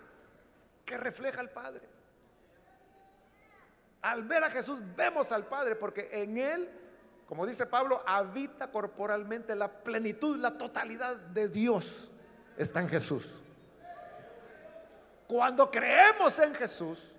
que 0.85 0.97
refleja 0.97 1.41
al 1.41 1.51
Padre. 1.51 1.83
Al 4.03 4.23
ver 4.25 4.45
a 4.45 4.51
Jesús 4.51 4.81
vemos 4.95 5.33
al 5.33 5.47
Padre 5.47 5.75
porque 5.75 6.09
en 6.13 6.39
Él, 6.39 6.71
como 7.27 7.47
dice 7.47 7.67
Pablo, 7.67 8.03
habita 8.07 8.71
corporalmente 8.71 9.57
la 9.57 9.83
plenitud, 9.83 10.37
la 10.37 10.57
totalidad 10.57 11.17
de 11.17 11.49
Dios 11.49 12.13
está 12.57 12.81
en 12.81 12.89
Jesús. 12.89 13.41
Cuando 15.27 15.69
creemos 15.69 16.39
en 16.39 16.55
Jesús 16.55 17.16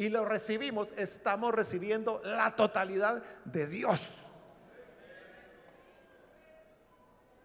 y 0.00 0.08
lo 0.08 0.24
recibimos, 0.24 0.94
estamos 0.96 1.54
recibiendo 1.54 2.22
la 2.24 2.56
totalidad 2.56 3.22
de 3.44 3.66
Dios. 3.66 4.16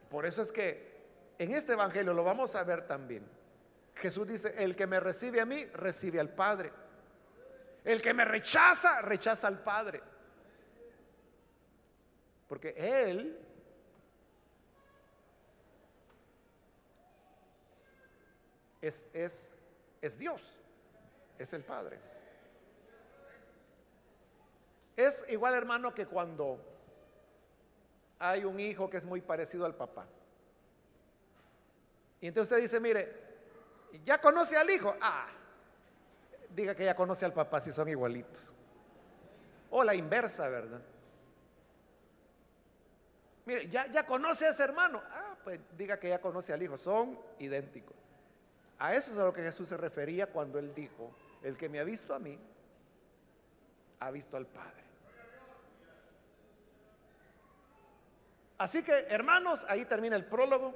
Por 0.09 0.25
eso 0.25 0.41
es 0.41 0.53
que 0.53 0.95
en 1.37 1.53
este 1.53 1.73
Evangelio 1.73 2.13
lo 2.13 2.23
vamos 2.23 2.55
a 2.55 2.63
ver 2.63 2.87
también. 2.87 3.27
Jesús 3.93 4.25
dice, 4.25 4.63
el 4.63 4.73
que 4.73 4.87
me 4.87 5.01
recibe 5.01 5.41
a 5.41 5.45
mí, 5.45 5.65
recibe 5.65 6.17
al 6.17 6.29
Padre. 6.29 6.71
El 7.83 8.01
que 8.01 8.13
me 8.13 8.23
rechaza, 8.23 9.01
rechaza 9.01 9.49
al 9.49 9.59
Padre. 9.59 10.01
Porque 12.47 12.73
Él 12.77 13.37
es, 18.79 19.09
es, 19.13 19.51
es 20.01 20.17
Dios, 20.17 20.57
es 21.37 21.51
el 21.51 21.65
Padre. 21.65 22.14
Es 24.95 25.25
igual, 25.29 25.53
hermano, 25.53 25.93
que 25.93 26.05
cuando 26.05 26.59
hay 28.19 28.45
un 28.45 28.59
hijo 28.59 28.89
que 28.89 28.97
es 28.97 29.05
muy 29.05 29.21
parecido 29.21 29.65
al 29.65 29.75
papá. 29.75 30.05
Y 32.21 32.27
entonces 32.27 32.51
usted 32.51 32.61
dice, 32.61 32.79
mire, 32.79 33.25
¿Ya 34.03 34.19
conoce 34.19 34.57
al 34.57 34.69
hijo? 34.69 34.95
Ah, 34.99 35.27
diga 36.49 36.75
que 36.75 36.85
ya 36.85 36.95
conoce 36.95 37.25
al 37.25 37.33
papá 37.33 37.61
si 37.61 37.71
son 37.71 37.87
igualitos. 37.87 38.51
O 39.69 39.83
la 39.83 39.95
inversa, 39.95 40.49
¿verdad? 40.49 40.81
Mire, 43.45 43.69
¿ya, 43.69 43.87
ya 43.87 44.05
conoce 44.05 44.47
a 44.47 44.49
ese 44.49 44.63
hermano? 44.63 45.01
Ah, 45.11 45.37
pues 45.43 45.59
diga 45.77 45.99
que 45.99 46.09
ya 46.09 46.19
conoce 46.19 46.51
al 46.51 46.63
hijo, 46.63 46.77
son 46.77 47.19
idénticos. 47.39 47.95
A 48.79 48.93
eso 48.93 49.11
es 49.11 49.17
a 49.17 49.25
lo 49.25 49.33
que 49.33 49.41
Jesús 49.41 49.69
se 49.69 49.77
refería 49.77 50.27
cuando 50.27 50.59
él 50.59 50.73
dijo, 50.73 51.11
el 51.43 51.55
que 51.57 51.69
me 51.69 51.79
ha 51.79 51.83
visto 51.83 52.13
a 52.13 52.19
mí, 52.19 52.37
ha 53.99 54.11
visto 54.11 54.35
al 54.35 54.47
Padre. 54.47 54.83
Así 58.57 58.83
que, 58.83 58.93
hermanos, 59.09 59.65
ahí 59.67 59.85
termina 59.85 60.15
el 60.15 60.25
prólogo 60.25 60.73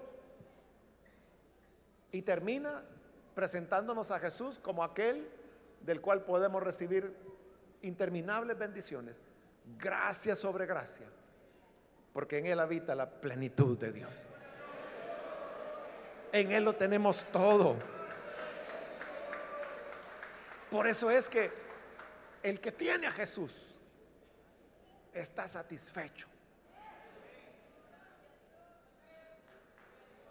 y 2.12 2.22
termina 2.22 2.84
presentándonos 3.36 4.12
a 4.12 4.20
Jesús 4.20 4.60
como 4.60 4.84
aquel 4.84 5.30
del 5.82 6.02
cual 6.02 6.26
podemos 6.26 6.62
recibir 6.62 7.16
interminables 7.82 8.58
bendiciones, 8.58 9.16
gracia 9.78 10.36
sobre 10.36 10.66
gracia, 10.66 11.06
porque 12.12 12.40
en 12.40 12.48
Él 12.48 12.60
habita 12.60 12.96
la 12.96 13.10
plenitud 13.10 13.78
de 13.78 13.92
Dios. 13.92 14.24
En 16.34 16.52
Él 16.52 16.66
lo 16.66 16.76
tenemos 16.76 17.24
todo. 17.32 17.76
Por 20.70 20.86
eso 20.88 21.10
es 21.10 21.30
que 21.30 21.52
el 22.44 22.60
que 22.60 22.72
tiene 22.72 23.08
a 23.08 23.12
Jesús 23.12 23.80
está 25.14 25.48
satisfecho. 25.48 26.28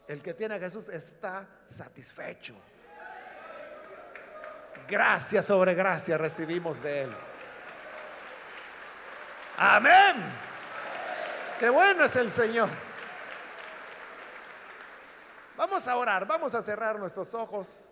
El 0.08 0.22
que 0.22 0.32
tiene 0.32 0.54
a 0.54 0.58
Jesús 0.58 0.88
está 0.88 1.46
satisfecho. 1.66 2.54
Gracia 4.88 5.42
sobre 5.42 5.74
gracia 5.74 6.16
recibimos 6.16 6.82
de 6.82 7.02
Él. 7.02 7.10
Amén. 9.58 10.16
Qué 11.58 11.68
bueno 11.68 12.04
es 12.04 12.16
el 12.16 12.30
Señor. 12.30 12.70
Vamos 15.58 15.86
a 15.86 15.96
orar, 15.96 16.26
vamos 16.26 16.54
a 16.54 16.62
cerrar 16.62 16.98
nuestros 16.98 17.34
ojos. 17.34 17.90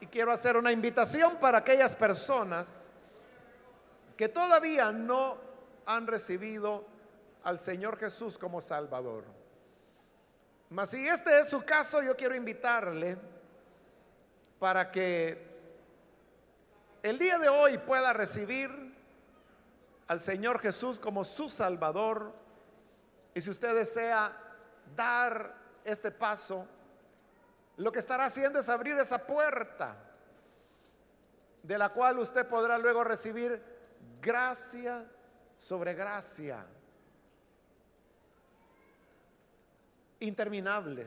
Y 0.00 0.06
quiero 0.06 0.32
hacer 0.32 0.56
una 0.56 0.72
invitación 0.72 1.36
para 1.36 1.58
aquellas 1.58 1.94
personas 1.96 2.90
que 4.16 4.30
todavía 4.30 4.90
no 4.90 5.36
han 5.84 6.06
recibido 6.06 6.86
al 7.42 7.58
Señor 7.58 7.98
Jesús 7.98 8.38
como 8.38 8.62
Salvador. 8.62 9.39
Mas 10.70 10.90
si 10.90 11.06
este 11.06 11.40
es 11.40 11.48
su 11.48 11.64
caso, 11.64 12.00
yo 12.00 12.16
quiero 12.16 12.34
invitarle 12.36 13.18
para 14.60 14.90
que 14.92 15.50
el 17.02 17.18
día 17.18 17.38
de 17.38 17.48
hoy 17.48 17.78
pueda 17.78 18.12
recibir 18.12 18.70
al 20.06 20.20
Señor 20.20 20.60
Jesús 20.60 21.00
como 21.00 21.24
su 21.24 21.48
Salvador 21.48 22.32
y 23.34 23.40
si 23.40 23.50
usted 23.50 23.74
desea 23.74 24.32
dar 24.94 25.56
este 25.82 26.12
paso, 26.12 26.68
lo 27.76 27.90
que 27.90 27.98
estará 27.98 28.26
haciendo 28.26 28.60
es 28.60 28.68
abrir 28.68 28.96
esa 28.98 29.26
puerta 29.26 29.96
de 31.64 31.78
la 31.78 31.88
cual 31.88 32.20
usted 32.20 32.46
podrá 32.46 32.78
luego 32.78 33.02
recibir 33.02 33.60
gracia 34.20 35.04
sobre 35.56 35.94
gracia. 35.94 36.64
Interminable, 40.20 41.06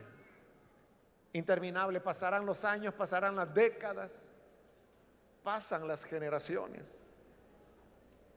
interminable. 1.32 2.00
Pasarán 2.00 2.44
los 2.44 2.64
años, 2.64 2.94
pasarán 2.94 3.36
las 3.36 3.52
décadas 3.54 4.34
pasan 5.44 5.86
las 5.86 6.04
generaciones 6.04 7.02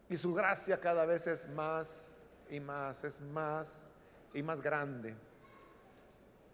y 0.10 0.18
su 0.18 0.34
gracia 0.34 0.80
cada 0.80 1.06
vez 1.06 1.26
es 1.26 1.48
más 1.50 2.18
y 2.50 2.60
más, 2.60 3.04
es 3.04 3.22
más 3.22 3.86
y 4.34 4.44
más 4.44 4.62
grande. 4.62 5.16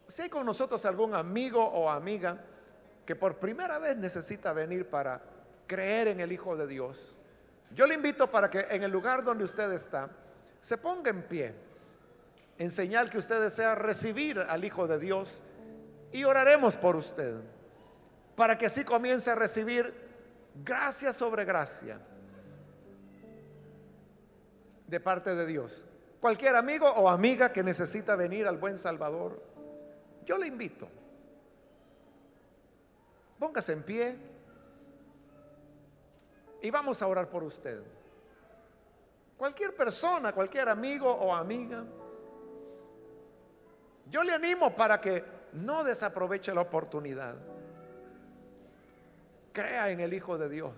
Si 0.08 0.22
hay 0.22 0.30
con 0.30 0.46
nosotros 0.46 0.86
algún 0.86 1.16
amigo 1.16 1.64
o 1.64 1.90
amiga 1.90 2.40
que 3.06 3.16
por 3.16 3.38
primera 3.40 3.80
vez 3.80 3.98
necesita 3.98 4.54
venir 4.54 4.90
para 4.90 5.22
creer 5.66 6.10
en 6.10 6.20
el 6.20 6.32
Hijo 6.32 6.56
de 6.56 6.68
Dios, 6.68 7.16
yo 7.72 7.88
le 7.88 7.96
invito 7.96 8.30
para 8.30 8.50
que 8.50 8.60
en 8.70 8.84
el 8.84 8.92
lugar 8.92 9.24
donde 9.24 9.44
usted 9.44 9.72
está 9.72 10.10
se 10.62 10.78
ponga 10.78 11.10
en 11.10 11.24
pie 11.24 11.56
en 12.58 12.70
señal 12.70 13.10
que 13.10 13.18
usted 13.18 13.42
desea 13.42 13.76
recibir 13.76 14.40
al 14.40 14.64
Hijo 14.64 14.88
de 14.88 15.00
Dios 15.00 15.42
Y 16.12 16.24
oraremos 16.24 16.78
por 16.78 16.96
usted 16.96 17.36
para 18.36 18.58
que 18.58 18.66
así 18.66 18.84
comience 18.84 19.30
a 19.30 19.36
recibir 19.36 19.94
gracia 20.64 21.14
sobre 21.14 21.46
gracia 21.46 22.00
de 24.88 25.00
parte 25.00 25.36
de 25.36 25.46
Dios. 25.46 25.84
Cualquier 26.20 26.56
amigo 26.56 26.88
o 26.88 27.10
amiga 27.10 27.52
que 27.52 27.64
necesita 27.64 28.16
venir 28.16 28.48
al 28.48 28.58
buen 28.58 28.78
Salvador, 28.78 29.42
yo 30.26 30.38
le 30.38 30.48
invito. 30.48 30.88
Póngase 33.40 33.74
en 33.74 33.84
pie 33.84 34.16
y 36.62 36.70
vamos 36.70 37.02
a 37.02 37.08
orar 37.08 37.30
por 37.30 37.44
usted. 37.44 37.82
Cualquier 39.38 39.76
persona, 39.76 40.32
cualquier 40.32 40.70
amigo 40.70 41.12
o 41.12 41.36
amiga, 41.36 41.84
yo 44.10 44.24
le 44.24 44.34
animo 44.34 44.74
para 44.74 45.00
que 45.00 45.24
no 45.54 45.84
desaproveche 45.84 46.54
la 46.54 46.62
oportunidad. 46.62 47.36
Crea 49.52 49.90
en 49.92 50.00
el 50.00 50.14
Hijo 50.14 50.38
de 50.38 50.50
Dios. 50.50 50.74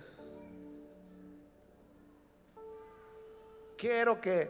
Quiero 3.78 4.20
que, 4.20 4.50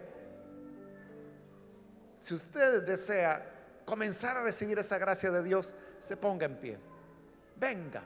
si 2.19 2.33
usted 2.33 2.83
desea 2.83 3.51
comenzar 3.85 4.37
a 4.37 4.43
recibir 4.43 4.79
esa 4.79 4.97
gracia 4.97 5.31
de 5.31 5.43
Dios, 5.43 5.75
se 5.99 6.17
ponga 6.17 6.45
en 6.45 6.55
pie. 6.57 6.77
Venga. 7.55 8.03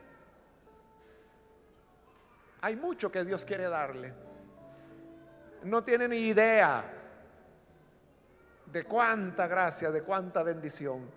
Hay 2.62 2.76
mucho 2.76 3.10
que 3.10 3.24
Dios 3.24 3.44
quiere 3.44 3.68
darle. 3.68 4.12
No 5.62 5.82
tiene 5.82 6.08
ni 6.08 6.18
idea 6.18 6.99
de 8.72 8.84
cuánta 8.84 9.46
gracia, 9.46 9.90
de 9.90 10.02
cuánta 10.02 10.42
bendición 10.42 11.10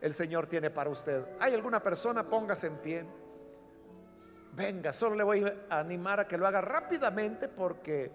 el 0.00 0.14
Señor 0.14 0.46
tiene 0.46 0.70
para 0.70 0.90
usted. 0.90 1.24
¿Hay 1.40 1.54
alguna 1.54 1.82
persona? 1.82 2.22
Póngase 2.24 2.68
en 2.68 2.76
pie. 2.78 3.06
Venga, 4.52 4.92
solo 4.92 5.14
le 5.14 5.24
voy 5.24 5.44
a 5.68 5.78
animar 5.78 6.20
a 6.20 6.26
que 6.26 6.38
lo 6.38 6.46
haga 6.46 6.60
rápidamente 6.60 7.48
porque 7.48 8.10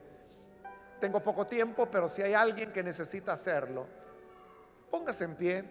tengo 0.99 1.21
poco 1.21 1.45
tiempo, 1.45 1.89
pero 1.89 2.07
si 2.07 2.21
hay 2.21 2.33
alguien 2.33 2.71
que 2.71 2.83
necesita 2.83 3.33
hacerlo, 3.33 3.85
póngase 4.89 5.25
en 5.25 5.35
pie. 5.35 5.63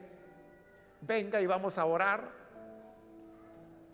Venga 1.00 1.40
y 1.40 1.46
vamos 1.46 1.78
a 1.78 1.84
orar. 1.84 2.30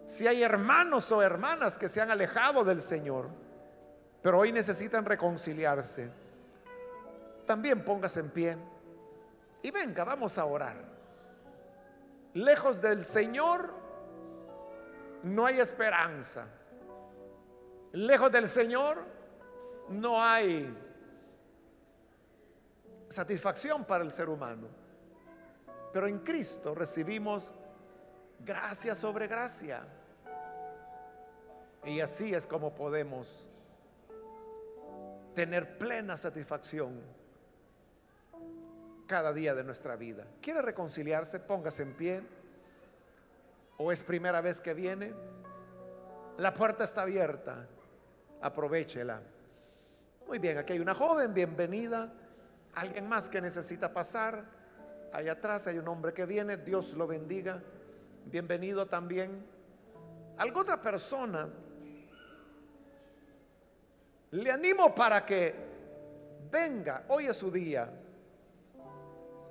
Si 0.07 0.27
hay 0.27 0.43
hermanos 0.43 1.11
o 1.13 1.23
hermanas 1.23 1.79
que 1.79 1.89
se 1.89 2.01
han 2.01 2.11
alejado 2.11 2.65
del 2.65 2.81
Señor, 2.81 3.29
pero 4.23 4.39
hoy 4.39 4.53
necesitan 4.53 5.05
reconciliarse, 5.05 6.11
también 7.47 7.85
póngase 7.85 8.21
en 8.21 8.31
pie 8.31 8.57
y 9.63 9.71
venga, 9.71 10.05
vamos 10.05 10.39
a 10.39 10.45
orar. 10.45 10.77
Lejos 12.35 12.81
del 12.81 13.05
Señor 13.05 13.73
no 15.23 15.47
hay 15.47 15.61
esperanza. 15.61 16.47
Lejos 17.93 18.31
del 18.31 18.49
Señor 18.49 19.05
no 19.89 20.23
hay 20.23 20.73
satisfacción 23.09 23.85
para 23.85 24.05
el 24.05 24.11
ser 24.11 24.29
humano. 24.29 24.69
Pero 25.93 26.07
en 26.07 26.21
Cristo 26.21 26.75
recibimos 26.75 27.53
gracia 28.39 28.95
sobre 28.95 29.27
gracia. 29.27 29.85
Y 31.85 32.01
así 32.01 32.33
es 32.33 32.47
como 32.47 32.75
podemos 32.75 33.49
tener 35.35 35.79
plena 35.79 36.17
satisfacción 36.17 37.20
cada 39.11 39.33
día 39.33 39.57
de 39.57 39.65
nuestra 39.65 39.97
vida. 39.97 40.25
¿Quiere 40.41 40.63
reconciliarse? 40.63 41.41
Póngase 41.41 41.83
en 41.83 41.95
pie. 41.95 42.23
¿O 43.77 43.91
es 43.91 44.05
primera 44.05 44.41
vez 44.41 44.61
que 44.61 44.73
viene? 44.73 45.13
La 46.37 46.55
puerta 46.55 46.85
está 46.85 47.03
abierta. 47.03 47.67
Aprovechela. 48.41 49.21
Muy 50.29 50.39
bien, 50.39 50.59
aquí 50.59 50.75
hay 50.75 50.79
una 50.79 50.95
joven, 50.95 51.35
bienvenida. 51.35 52.13
Alguien 52.77 53.09
más 53.09 53.29
que 53.29 53.41
necesita 53.41 53.93
pasar. 53.93 54.45
Allá 55.13 55.33
atrás 55.33 55.67
hay 55.67 55.79
un 55.79 55.89
hombre 55.89 56.13
que 56.13 56.25
viene. 56.25 56.57
Dios 56.57 56.93
lo 56.93 57.09
bendiga. 57.09 57.61
Bienvenido 58.27 58.87
también. 58.87 59.45
¿Alguna 60.39 60.63
otra 60.63 60.81
persona? 60.81 61.49
Le 64.31 64.53
animo 64.53 64.95
para 64.95 65.27
que 65.27 65.53
venga. 66.49 67.07
Hoy 67.09 67.27
es 67.27 67.37
su 67.37 67.51
día. 67.51 67.91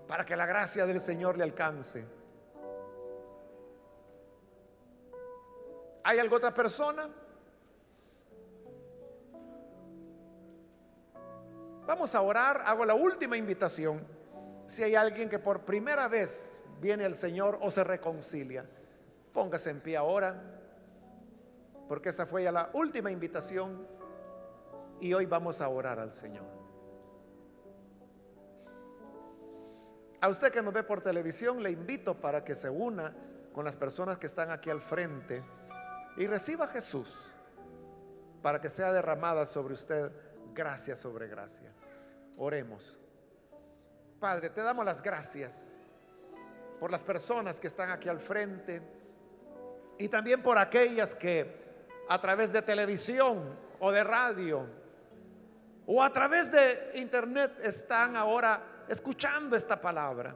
Para 0.10 0.26
que 0.26 0.36
la 0.36 0.48
gracia 0.48 0.88
del 0.88 1.00
Señor 1.00 1.38
le 1.38 1.44
alcance. 1.44 2.04
¿Hay 6.04 6.18
alguna 6.18 6.38
otra 6.38 6.54
persona? 6.56 7.08
Vamos 11.86 12.16
a 12.16 12.22
orar. 12.22 12.64
Hago 12.66 12.86
la 12.86 12.96
última 12.96 13.38
invitación. 13.38 14.04
Si 14.66 14.82
hay 14.82 14.96
alguien 14.96 15.30
que 15.30 15.38
por 15.38 15.62
primera 15.62 16.08
vez 16.08 16.64
viene 16.82 17.06
al 17.06 17.14
Señor 17.14 17.60
o 17.62 17.70
se 17.70 17.84
reconcilia, 17.84 18.66
póngase 19.32 19.70
en 19.70 19.80
pie 19.80 19.96
ahora. 19.96 20.42
Porque 21.88 22.10
esa 22.10 22.26
fue 22.26 22.46
ya 22.46 22.52
la 22.52 22.72
última 22.74 23.12
invitación. 23.12 23.88
Y 25.02 25.14
hoy 25.14 25.28
vamos 25.28 25.62
a 25.62 25.70
orar 25.70 26.00
al 26.00 26.12
Señor. 26.12 26.59
A 30.22 30.28
usted 30.28 30.52
que 30.52 30.62
nos 30.62 30.74
ve 30.74 30.84
por 30.84 31.02
televisión, 31.02 31.64
le 31.64 31.72
invito 31.72 32.20
para 32.20 32.44
que 32.44 32.54
se 32.54 32.70
una 32.70 33.14
con 33.54 33.64
las 33.64 33.76
personas 33.76 34.18
que 34.18 34.28
están 34.28 34.52
aquí 34.52 34.70
al 34.70 34.82
frente 34.82 35.44
y 36.18 36.28
reciba 36.28 36.66
a 36.66 36.68
Jesús 36.68 37.34
para 38.42 38.60
que 38.60 38.70
sea 38.70 38.92
derramada 38.92 39.46
sobre 39.46 39.74
usted 39.74 40.12
gracia 40.54 40.96
sobre 40.96 41.28
gracia. 41.28 41.72
Oremos. 42.38 43.00
Padre, 44.20 44.50
te 44.50 44.62
damos 44.62 44.84
las 44.84 45.02
gracias 45.02 45.78
por 46.80 46.92
las 46.92 47.04
personas 47.04 47.60
que 47.60 47.68
están 47.68 47.90
aquí 47.90 48.10
al 48.10 48.20
frente 48.20 48.82
y 49.98 50.10
también 50.10 50.44
por 50.44 50.58
aquellas 50.58 51.16
que 51.16 51.60
a 52.10 52.20
través 52.20 52.52
de 52.52 52.62
televisión 52.62 53.58
o 53.80 53.92
de 53.92 54.04
radio 54.04 54.66
o 55.86 56.04
a 56.04 56.12
través 56.12 56.52
de 56.52 56.92
internet 56.96 57.58
están 57.64 58.16
ahora 58.16 58.62
escuchando 58.90 59.56
esta 59.56 59.80
palabra. 59.80 60.36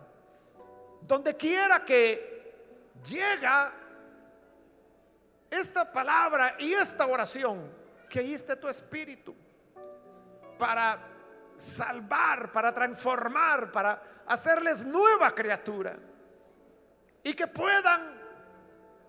Donde 1.02 1.36
quiera 1.36 1.84
que 1.84 2.94
llega 3.06 3.74
esta 5.50 5.92
palabra 5.92 6.56
y 6.60 6.74
esta 6.74 7.06
oración, 7.06 7.70
que 8.10 8.34
esté 8.34 8.56
tu 8.56 8.68
espíritu 8.68 9.36
para 10.58 11.00
salvar, 11.58 12.52
para 12.52 12.74
transformar, 12.74 13.72
para 13.72 14.24
hacerles 14.28 14.86
nueva 14.86 15.32
criatura. 15.32 15.98
Y 17.24 17.34
que 17.34 17.48
puedan 17.48 18.22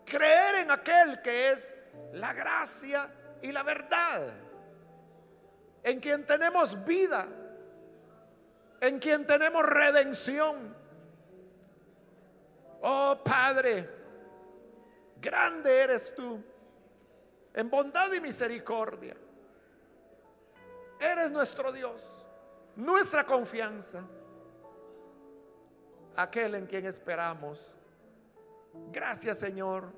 creer 0.05 0.57
en 0.57 0.71
aquel 0.71 1.21
que 1.21 1.51
es 1.51 1.77
la 2.13 2.33
gracia 2.33 3.09
y 3.43 3.53
la 3.53 3.63
verdad. 3.63 4.33
En 5.83 6.01
quien 6.01 6.27
tenemos 6.27 6.83
vida. 6.85 7.29
En 8.81 8.99
quien 8.99 9.27
tenemos 9.27 9.65
redención. 9.65 10.75
Oh 12.83 13.19
Padre, 13.25 13.89
grande 15.21 15.77
eres 15.81 16.15
tú. 16.15 16.43
En 17.55 17.71
bondad 17.71 18.13
y 18.13 18.21
misericordia. 18.21 19.17
Eres 21.01 21.31
nuestro 21.31 21.73
Dios 21.73 22.25
nuestra 22.77 23.25
confianza, 23.25 24.05
aquel 26.17 26.55
en 26.57 26.67
quien 26.67 26.87
esperamos. 26.87 27.79
Gracias 28.93 29.39
Señor, 29.39 29.93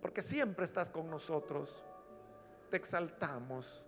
porque 0.00 0.22
siempre 0.22 0.64
estás 0.64 0.90
con 0.90 1.10
nosotros. 1.10 1.82
Te 2.70 2.76
exaltamos 2.76 3.83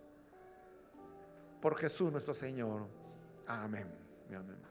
por 1.61 1.77
Jesús 1.77 2.11
nuestro 2.13 2.35
Señor. 2.35 2.87
Amén. 3.47 3.87
Amén. 4.29 4.66